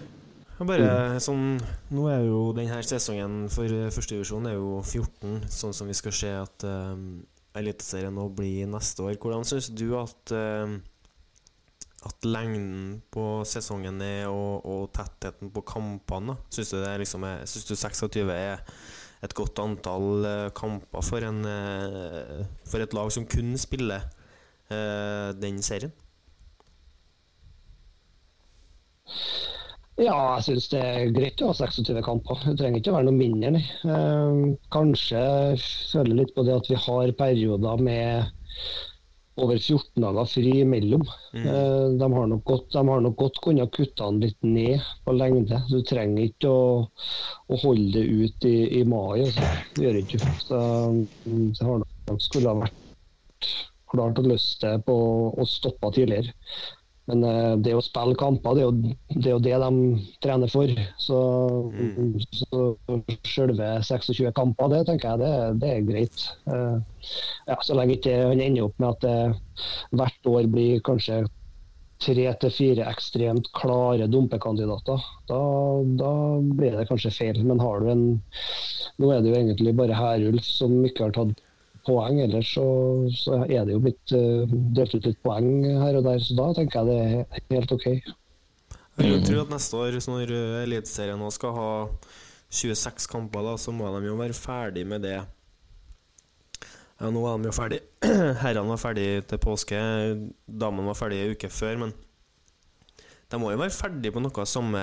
Bare 0.58 1.20
sånn 1.22 1.58
Nå 1.94 2.08
er 2.10 2.24
jo 2.26 2.38
denne 2.56 2.80
sesongen 2.82 3.44
for 3.52 3.70
førstedivisjon 3.94 4.48
er 4.50 4.56
jo 4.56 4.78
14, 4.82 5.44
sånn 5.52 5.76
som 5.76 5.90
vi 5.90 5.94
skal 5.94 6.14
se 6.16 6.32
at 6.34 6.64
um, 6.66 7.20
Eliteserien 7.58 8.14
nå 8.14 8.26
blir 8.34 8.66
neste 8.70 9.04
år. 9.04 9.16
Hvordan 9.20 9.46
syns 9.46 9.70
du 9.74 9.92
at 9.98 10.34
um, 10.34 10.78
at 12.06 12.26
lengden 12.26 13.00
på 13.10 13.24
sesongen 13.48 13.98
er, 14.04 14.28
og, 14.30 14.62
og 14.66 14.90
tettheten 14.94 15.50
på 15.54 15.64
kampene? 15.66 16.36
Syns 16.54 16.70
du, 16.72 16.78
det 16.82 16.94
liksom 17.02 17.26
er, 17.26 17.42
syns 17.48 17.66
du 17.66 17.74
26 17.74 18.30
er, 18.34 18.62
et 19.26 19.34
godt 19.34 19.58
antall 19.58 20.26
eh, 20.28 20.44
kamper 20.54 21.02
for, 21.02 21.24
en, 21.26 21.40
eh, 21.42 22.44
for 22.70 22.84
et 22.84 22.92
lag 22.94 23.10
som 23.10 23.26
kun 23.26 23.56
spiller 23.58 24.04
uh, 24.70 25.34
den 25.34 25.58
serien? 25.64 25.90
Ja, 29.98 30.18
jeg 30.36 30.44
syns 30.46 30.68
det 30.70 30.80
er 30.84 31.14
greit 31.14 31.40
å 31.42 31.48
ha 31.50 31.56
26 31.58 32.04
kamper. 32.06 32.44
Det 32.44 32.54
trenger 32.60 32.78
ikke 32.78 32.92
å 32.92 32.98
være 33.00 33.08
noe 33.08 33.18
mindre, 33.18 33.50
nei. 33.56 33.64
Eh, 33.82 34.44
kanskje 34.74 35.22
føler 35.90 36.20
litt 36.20 36.36
på 36.36 36.44
det 36.46 36.54
at 36.54 36.70
vi 36.70 36.78
har 36.78 37.16
perioder 37.18 37.82
med 37.82 38.30
over 39.38 39.58
14 39.58 40.02
dager 40.02 40.28
fri 40.30 40.52
imellom. 40.62 41.02
Eh, 41.34 41.88
de 41.98 42.10
har 42.14 42.30
nok 42.30 42.44
godt, 42.46 42.70
de 42.74 42.84
har 42.90 43.02
nok 43.02 43.16
godt 43.18 43.40
kunnet 43.42 43.74
kutte 43.74 44.06
den 44.06 44.22
litt 44.22 44.46
ned 44.46 44.86
på 45.06 45.14
lengde. 45.18 45.60
Du 45.70 45.80
trenger 45.86 46.28
ikke 46.28 46.50
å, 46.50 46.68
å 47.50 47.60
holde 47.64 47.98
det 47.98 48.06
ut 48.06 48.48
i, 48.50 48.56
i 48.80 48.84
mai. 48.86 49.24
Altså. 49.24 49.50
Det 49.74 49.86
gjør 49.86 50.00
ikke. 50.02 50.22
Så 50.44 50.62
mm, 50.94 51.48
det 51.58 51.68
har 51.70 51.82
nok 51.82 52.22
skulle 52.22 52.54
ha 52.54 52.62
vært 52.62 53.52
klart 53.88 54.18
og 54.20 54.30
løse 54.30 54.58
det 54.62 54.84
på 54.86 54.96
å 55.32 55.48
stoppe 55.48 55.90
tidligere. 55.96 56.34
Men 57.08 57.24
eh, 57.24 57.54
det 57.64 57.72
å 57.76 57.84
spille 57.84 58.16
kamper, 58.20 58.56
det 58.58 58.64
er, 58.64 58.68
jo, 58.68 58.94
det 59.14 59.30
er 59.30 59.34
jo 59.34 59.44
det 59.46 59.56
de 59.62 59.70
trener 60.24 60.52
for. 60.52 60.72
Så, 61.00 61.20
så 62.36 62.60
selve 63.28 63.70
26 63.88 64.28
kamper, 64.36 64.74
det 64.74 64.84
tenker 64.90 65.14
jeg 65.14 65.22
det, 65.24 65.32
det 65.62 65.72
er 65.72 65.88
greit. 65.88 66.28
Eh, 66.52 67.08
ja, 67.48 67.58
så 67.64 67.78
lenge 67.78 67.96
ikke 67.96 68.14
han 68.28 68.44
ender 68.44 68.68
opp 68.68 68.78
med 68.82 68.90
at 68.92 69.06
det 69.06 69.98
hvert 70.02 70.32
år 70.34 70.52
blir 70.52 70.84
kanskje 70.84 71.22
tre 71.98 72.28
til 72.42 72.52
fire 72.54 72.86
ekstremt 72.92 73.48
klare 73.56 74.06
dumpekandidater. 74.10 75.02
Da, 75.30 75.40
da 75.98 76.12
blir 76.60 76.76
det 76.78 76.86
kanskje 76.90 77.14
feil. 77.14 77.40
Men 77.46 77.62
har 77.62 77.82
du 77.82 77.92
en 77.94 78.06
Nå 78.98 79.12
er 79.14 79.20
det 79.22 79.30
jo 79.30 79.38
egentlig 79.38 79.76
bare 79.78 79.94
Herulf 79.94 80.46
som 80.46 80.72
ikke 80.82 81.04
har 81.06 81.12
tatt 81.14 81.36
poeng. 81.88 82.20
Ellers 82.22 82.52
så, 82.54 82.68
så 83.16 83.42
er 83.48 83.66
det 83.66 83.74
jo 83.74 83.82
blitt 83.88 84.14
uh, 84.14 84.56
delt 84.76 84.94
ut 84.94 85.08
litt 85.08 85.20
poeng 85.24 85.50
her 85.82 85.98
og 85.98 86.06
der, 86.06 86.22
så 86.22 86.36
da 86.38 86.48
tenker 86.60 86.80
jeg 86.80 86.88
det 86.88 87.00
er 87.02 87.44
helt 87.56 87.74
OK. 87.74 87.88
Jeg 88.98 89.22
tror 89.24 89.44
at 89.44 89.52
neste 89.52 89.78
år, 89.78 89.96
når 90.10 90.32
eh, 90.34 90.62
Eliteserien 90.64 91.20
nå 91.22 91.28
skal 91.30 91.52
ha 91.54 91.68
26 92.50 93.06
kamper, 93.12 93.44
da, 93.46 93.52
så 93.60 93.70
må 93.74 93.86
de 93.94 94.08
jo 94.08 94.16
være 94.18 94.34
ferdig 94.34 94.82
med 94.90 95.04
det. 95.06 95.20
Ja, 96.98 97.10
nå 97.14 97.22
er 97.30 97.38
de 97.38 97.46
jo 97.46 97.54
ferdig. 97.54 97.78
Herrene 98.42 98.72
var 98.72 98.80
ferdig 98.82 99.06
til 99.30 99.38
påske, 99.42 99.78
damene 100.50 100.90
var 100.90 100.98
ferdig 100.98 101.20
en 101.22 101.36
uke 101.36 101.50
før, 101.52 101.78
men 101.84 101.94
de 103.28 103.38
må 103.38 103.52
jo 103.52 103.60
være 103.60 103.76
ferdig 103.76 104.10
på 104.14 104.24
noe 104.24 104.48
samme 104.48 104.82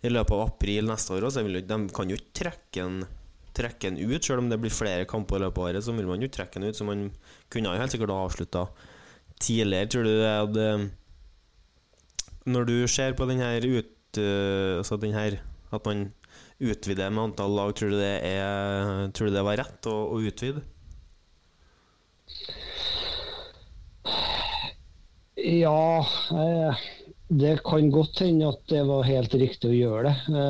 i 0.00 0.12
løpet 0.12 0.36
av 0.36 0.44
april 0.46 0.86
neste 0.86 1.16
år 1.16 1.26
også. 1.26 1.42
De 1.42 1.80
kan 1.96 2.12
jo 2.12 2.20
ikke 2.20 2.36
trekke 2.44 2.84
en 2.86 3.00
trekke 3.56 3.90
den 3.90 3.98
ut, 4.00 4.24
selv 4.24 4.42
om 4.42 4.48
det 4.50 4.60
blir 4.62 4.72
flere 4.74 5.08
kamper 5.08 5.40
i 5.40 5.44
løpet 5.44 5.60
av 5.60 5.68
året. 5.68 5.84
Så 5.86 5.94
vil 5.96 6.08
man 6.08 6.22
jo 6.22 6.30
trekke 6.32 6.60
den 6.60 6.70
ut, 6.70 6.78
så 6.78 6.86
man 6.88 7.08
kunne 7.52 7.72
jo 7.72 7.82
helt 7.82 7.94
sikkert 7.94 8.14
ha 8.14 8.24
avslutta 8.26 8.66
tidligere. 9.40 9.90
Tror 9.90 10.06
du 10.06 10.12
det 10.12 10.32
hadde 10.34 10.66
Når 12.50 12.64
du 12.68 12.76
ser 12.88 13.14
på 13.16 13.28
den 13.28 13.40
her 13.40 13.64
ut 13.64 14.18
Altså 14.20 14.96
den 14.98 15.12
her 15.14 15.36
At 15.70 15.86
man 15.86 16.08
utvider 16.60 17.12
med 17.14 17.30
antall 17.30 17.54
lag, 17.56 17.70
tror 17.74 17.92
du 17.94 17.96
det, 17.96 18.16
er, 18.26 19.08
tror 19.16 19.30
du 19.30 19.32
det 19.32 19.44
var 19.46 19.56
rett 19.62 19.86
å, 19.88 19.94
å 20.12 20.18
utvide? 20.20 20.60
Ja, 25.40 26.06
eh, 26.36 26.82
det 27.28 27.54
kan 27.64 27.88
godt 27.94 28.20
hende 28.20 28.50
at 28.50 28.60
det 28.68 28.82
var 28.90 29.08
helt 29.08 29.34
riktig 29.40 29.70
å 29.70 29.78
gjøre 29.78 30.10
det. 30.10 30.40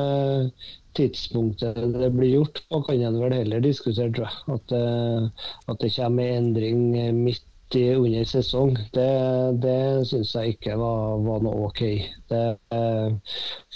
Eh, 0.91 0.93
tidspunktet 0.93 1.93
det 1.93 2.09
blir 2.11 2.29
gjort 2.29 2.63
på, 2.69 2.81
kan 2.83 3.01
en 3.01 3.19
vel 3.19 3.33
heller 3.33 3.59
diskutere, 3.59 4.11
tror 4.11 4.27
jeg. 4.27 4.55
At, 4.55 4.71
eh, 4.71 5.29
at 5.67 5.79
det 5.79 5.93
kommer 5.95 6.23
en 6.23 6.45
endring 6.45 7.23
midt 7.23 7.75
i, 7.75 7.95
under 7.95 8.23
sesong, 8.25 8.75
det, 8.93 9.61
det 9.63 10.07
syns 10.07 10.35
jeg 10.35 10.57
ikke 10.57 10.75
var, 10.75 11.21
var 11.23 11.41
noe 11.41 11.69
OK. 11.69 11.81
Det, 12.27 12.57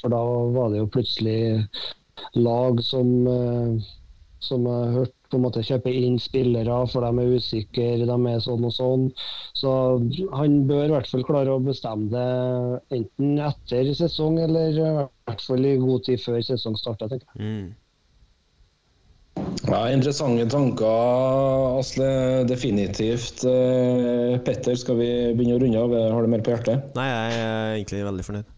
for 0.02 0.12
da 0.12 0.20
var 0.52 0.74
det 0.74 0.82
jo 0.82 0.90
plutselig 0.92 1.38
lag 2.36 2.82
som, 2.84 3.08
som 4.44 4.68
jeg 4.68 4.82
har 4.82 4.98
hørt 4.98 5.16
på 5.36 5.42
en 5.42 5.46
måte 5.46 5.64
kjøpe 5.68 5.92
inn 5.92 6.16
spillere, 6.22 6.80
for 6.92 7.04
de 7.04 7.24
er 7.24 7.36
usikre, 7.36 7.88
de 8.00 8.18
er 8.32 8.44
sånn 8.44 8.64
og 8.64 8.74
sånn. 8.74 9.08
Så 9.60 9.72
han 10.32 10.62
bør 10.70 10.88
i 10.88 10.94
hvert 10.96 11.10
fall 11.12 11.26
klare 11.28 11.56
å 11.56 11.64
bestemme 11.64 12.08
det 12.14 12.28
enten 12.96 13.42
etter 13.44 13.92
sesong 14.00 14.40
eller 14.46 14.72
i 14.80 14.92
hvert 14.94 15.44
fall 15.44 15.68
i 15.68 15.76
god 15.82 16.08
tid 16.08 16.24
før 16.24 16.40
sesong 16.46 16.80
starter, 16.80 17.12
tenker 17.12 17.28
jeg. 17.36 17.44
Mm. 17.44 17.74
Ja, 19.68 19.82
Interessante 19.92 20.46
tanker, 20.48 21.80
Asle. 21.82 22.08
Definitivt. 22.48 23.44
Eh, 23.44 24.40
Petter, 24.48 24.80
skal 24.80 25.02
vi 25.02 25.10
begynne 25.36 25.58
å 25.58 25.64
runde 25.64 25.82
av? 25.84 25.96
Har 26.16 26.24
du 26.24 26.32
mer 26.32 26.44
på 26.46 26.56
hjertet? 26.56 26.94
Nei, 26.96 27.10
jeg 27.12 27.40
er 27.42 27.74
egentlig 27.76 28.06
veldig 28.08 28.28
fornøyd. 28.30 28.52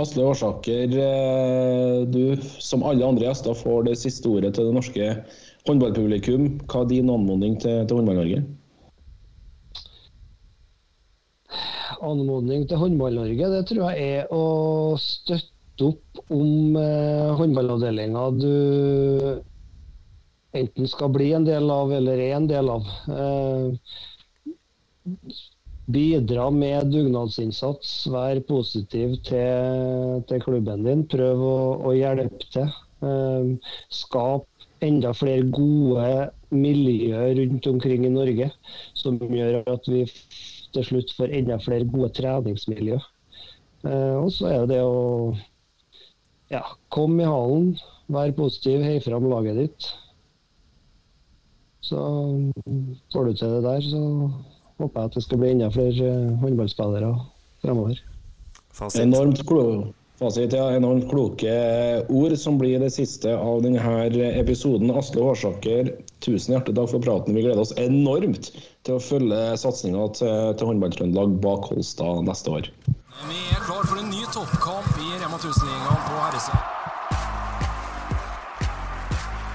Asle 0.00 0.24
Årsaker, 0.24 0.94
eh, 0.96 2.02
du 2.08 2.40
som 2.64 2.84
alle 2.88 3.04
andre 3.04 3.28
gjester 3.28 3.54
får 3.58 3.90
det 3.90 3.98
siste 4.00 4.30
ordet 4.30 4.54
til 4.56 4.70
det 4.70 4.76
norske 4.78 5.08
håndballpublikum. 5.68 6.48
Hva 6.66 6.82
er 6.82 6.90
din 6.90 7.12
anmodning 7.12 7.56
til, 7.62 7.86
til 7.86 8.00
Håndball-Norge? 8.00 8.42
Anmodning 12.02 12.66
til 12.68 12.80
Håndball-Norge, 12.82 13.50
det 13.54 13.62
tror 13.70 13.90
jeg 13.92 14.18
er 14.18 14.34
å 14.34 14.44
støtte 15.00 15.48
opp 15.86 16.22
om 16.34 16.76
eh, 16.78 17.30
håndballavdelinga 17.38 18.24
du 18.36 18.52
enten 20.52 20.88
skal 20.90 21.12
bli 21.14 21.30
en 21.32 21.46
del 21.46 21.70
av 21.72 21.92
eller 21.96 22.20
er 22.20 22.36
en 22.36 22.48
del 22.50 22.68
av. 22.70 22.90
Eh, 23.08 23.66
bidra 25.92 26.50
med 26.54 26.92
dugnadsinnsats, 26.92 27.94
vær 28.12 28.40
positiv 28.48 29.16
til, 29.26 30.22
til 30.28 30.44
klubben 30.44 30.86
din. 30.86 31.06
Prøv 31.10 31.42
å, 31.42 31.56
å 31.88 31.94
hjelpe 31.96 32.50
til. 32.52 32.68
Eh, 33.02 33.72
skap 33.90 34.46
enda 34.82 35.12
flere 35.16 35.46
gode 35.54 36.30
miljøer 36.52 37.36
rundt 37.38 37.66
omkring 37.70 38.06
i 38.06 38.12
Norge, 38.12 38.50
som 38.98 39.18
gjør 39.18 39.62
at 39.72 39.88
vi 39.88 40.04
til 40.72 40.86
slutt 40.88 41.14
får 41.16 41.34
enda 41.38 41.58
flere 41.62 41.88
gode 41.88 42.12
treningsmiljø. 42.16 42.98
Eh, 43.86 44.14
og 44.18 44.30
så 44.34 44.50
er 44.52 44.68
det 44.70 44.80
å 44.84 45.32
ja, 46.52 46.62
komme 46.92 47.24
i 47.24 47.28
hallen, 47.28 47.74
være 48.12 48.36
positiv, 48.36 48.84
heie 48.84 49.02
fram 49.04 49.28
laget 49.30 49.60
ditt. 49.62 49.90
Så 51.82 51.98
får 53.12 53.28
du 53.28 53.34
til 53.36 53.56
det 53.56 53.62
der, 53.66 53.82
så 53.84 54.02
håper 54.78 55.00
jeg 55.00 55.10
at 55.10 55.16
det 55.18 55.24
skal 55.26 55.42
bli 55.42 55.54
enda 55.54 55.72
flere 55.74 56.12
eh, 56.12 56.36
håndballspillere 56.44 57.12
fremover. 57.64 57.98
Fasit. 58.72 59.02
Enormt, 59.04 59.42
klo 59.48 59.92
fasit, 60.22 60.52
ja, 60.54 60.70
enormt 60.76 61.08
kloke 61.10 61.52
ord 62.08 62.38
som 62.38 62.58
blir 62.58 62.80
det 62.80 62.90
siste 62.94 63.34
av 63.34 63.62
denne 63.64 64.30
episoden. 64.38 64.92
Asle 64.94 65.24
Hårsaker, 65.24 65.90
tusen 66.22 66.54
hjertelig 66.54 66.76
takk 66.78 66.92
for 66.94 67.04
praten. 67.04 67.34
Vi 67.34 67.42
gleder 67.44 67.62
oss 67.62 67.74
enormt 67.80 68.52
til 68.86 68.96
å 68.96 69.02
følge 69.02 69.40
satsinga 69.58 70.08
til, 70.18 70.52
til 70.58 70.70
Håndball-Trøndelag 70.70 71.38
bak 71.42 71.70
Holstad 71.72 72.22
neste 72.28 72.54
år. 72.54 72.70
Vi 73.28 73.40
er 73.54 73.62
klar 73.66 73.84
for 73.86 73.98
en 73.98 74.10
ny 74.10 74.22
toppkamp 74.34 74.94
i 74.98 75.10
Rema 75.22 75.38
1000-ligaen 75.38 76.06
på 76.06 76.14
herresida. 76.22 76.62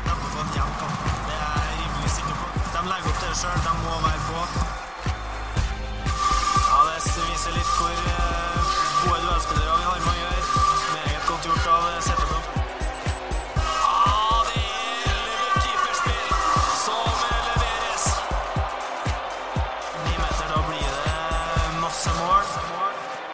De 0.08 0.14
må 0.14 0.32
få 0.36 0.44
en 0.44 0.54
kamp. 0.56 0.80
Det 1.28 1.38
er 1.38 1.66
jeg 1.68 1.82
rimelig 1.82 2.14
sikker 2.18 2.36
på. 2.44 2.48
De 2.76 2.86
legger 2.92 3.12
opp 3.12 3.20
til 3.24 3.32
det 3.32 3.40
sjøl. 3.42 3.60
De 3.68 3.76
må 3.84 4.00
være 4.08 4.24
på. 4.30 4.40
Ja, 6.68 6.80
det 6.92 6.98
viser 7.32 7.56
litt 7.56 7.76
hvor, 7.80 8.02
eh, 8.14 8.27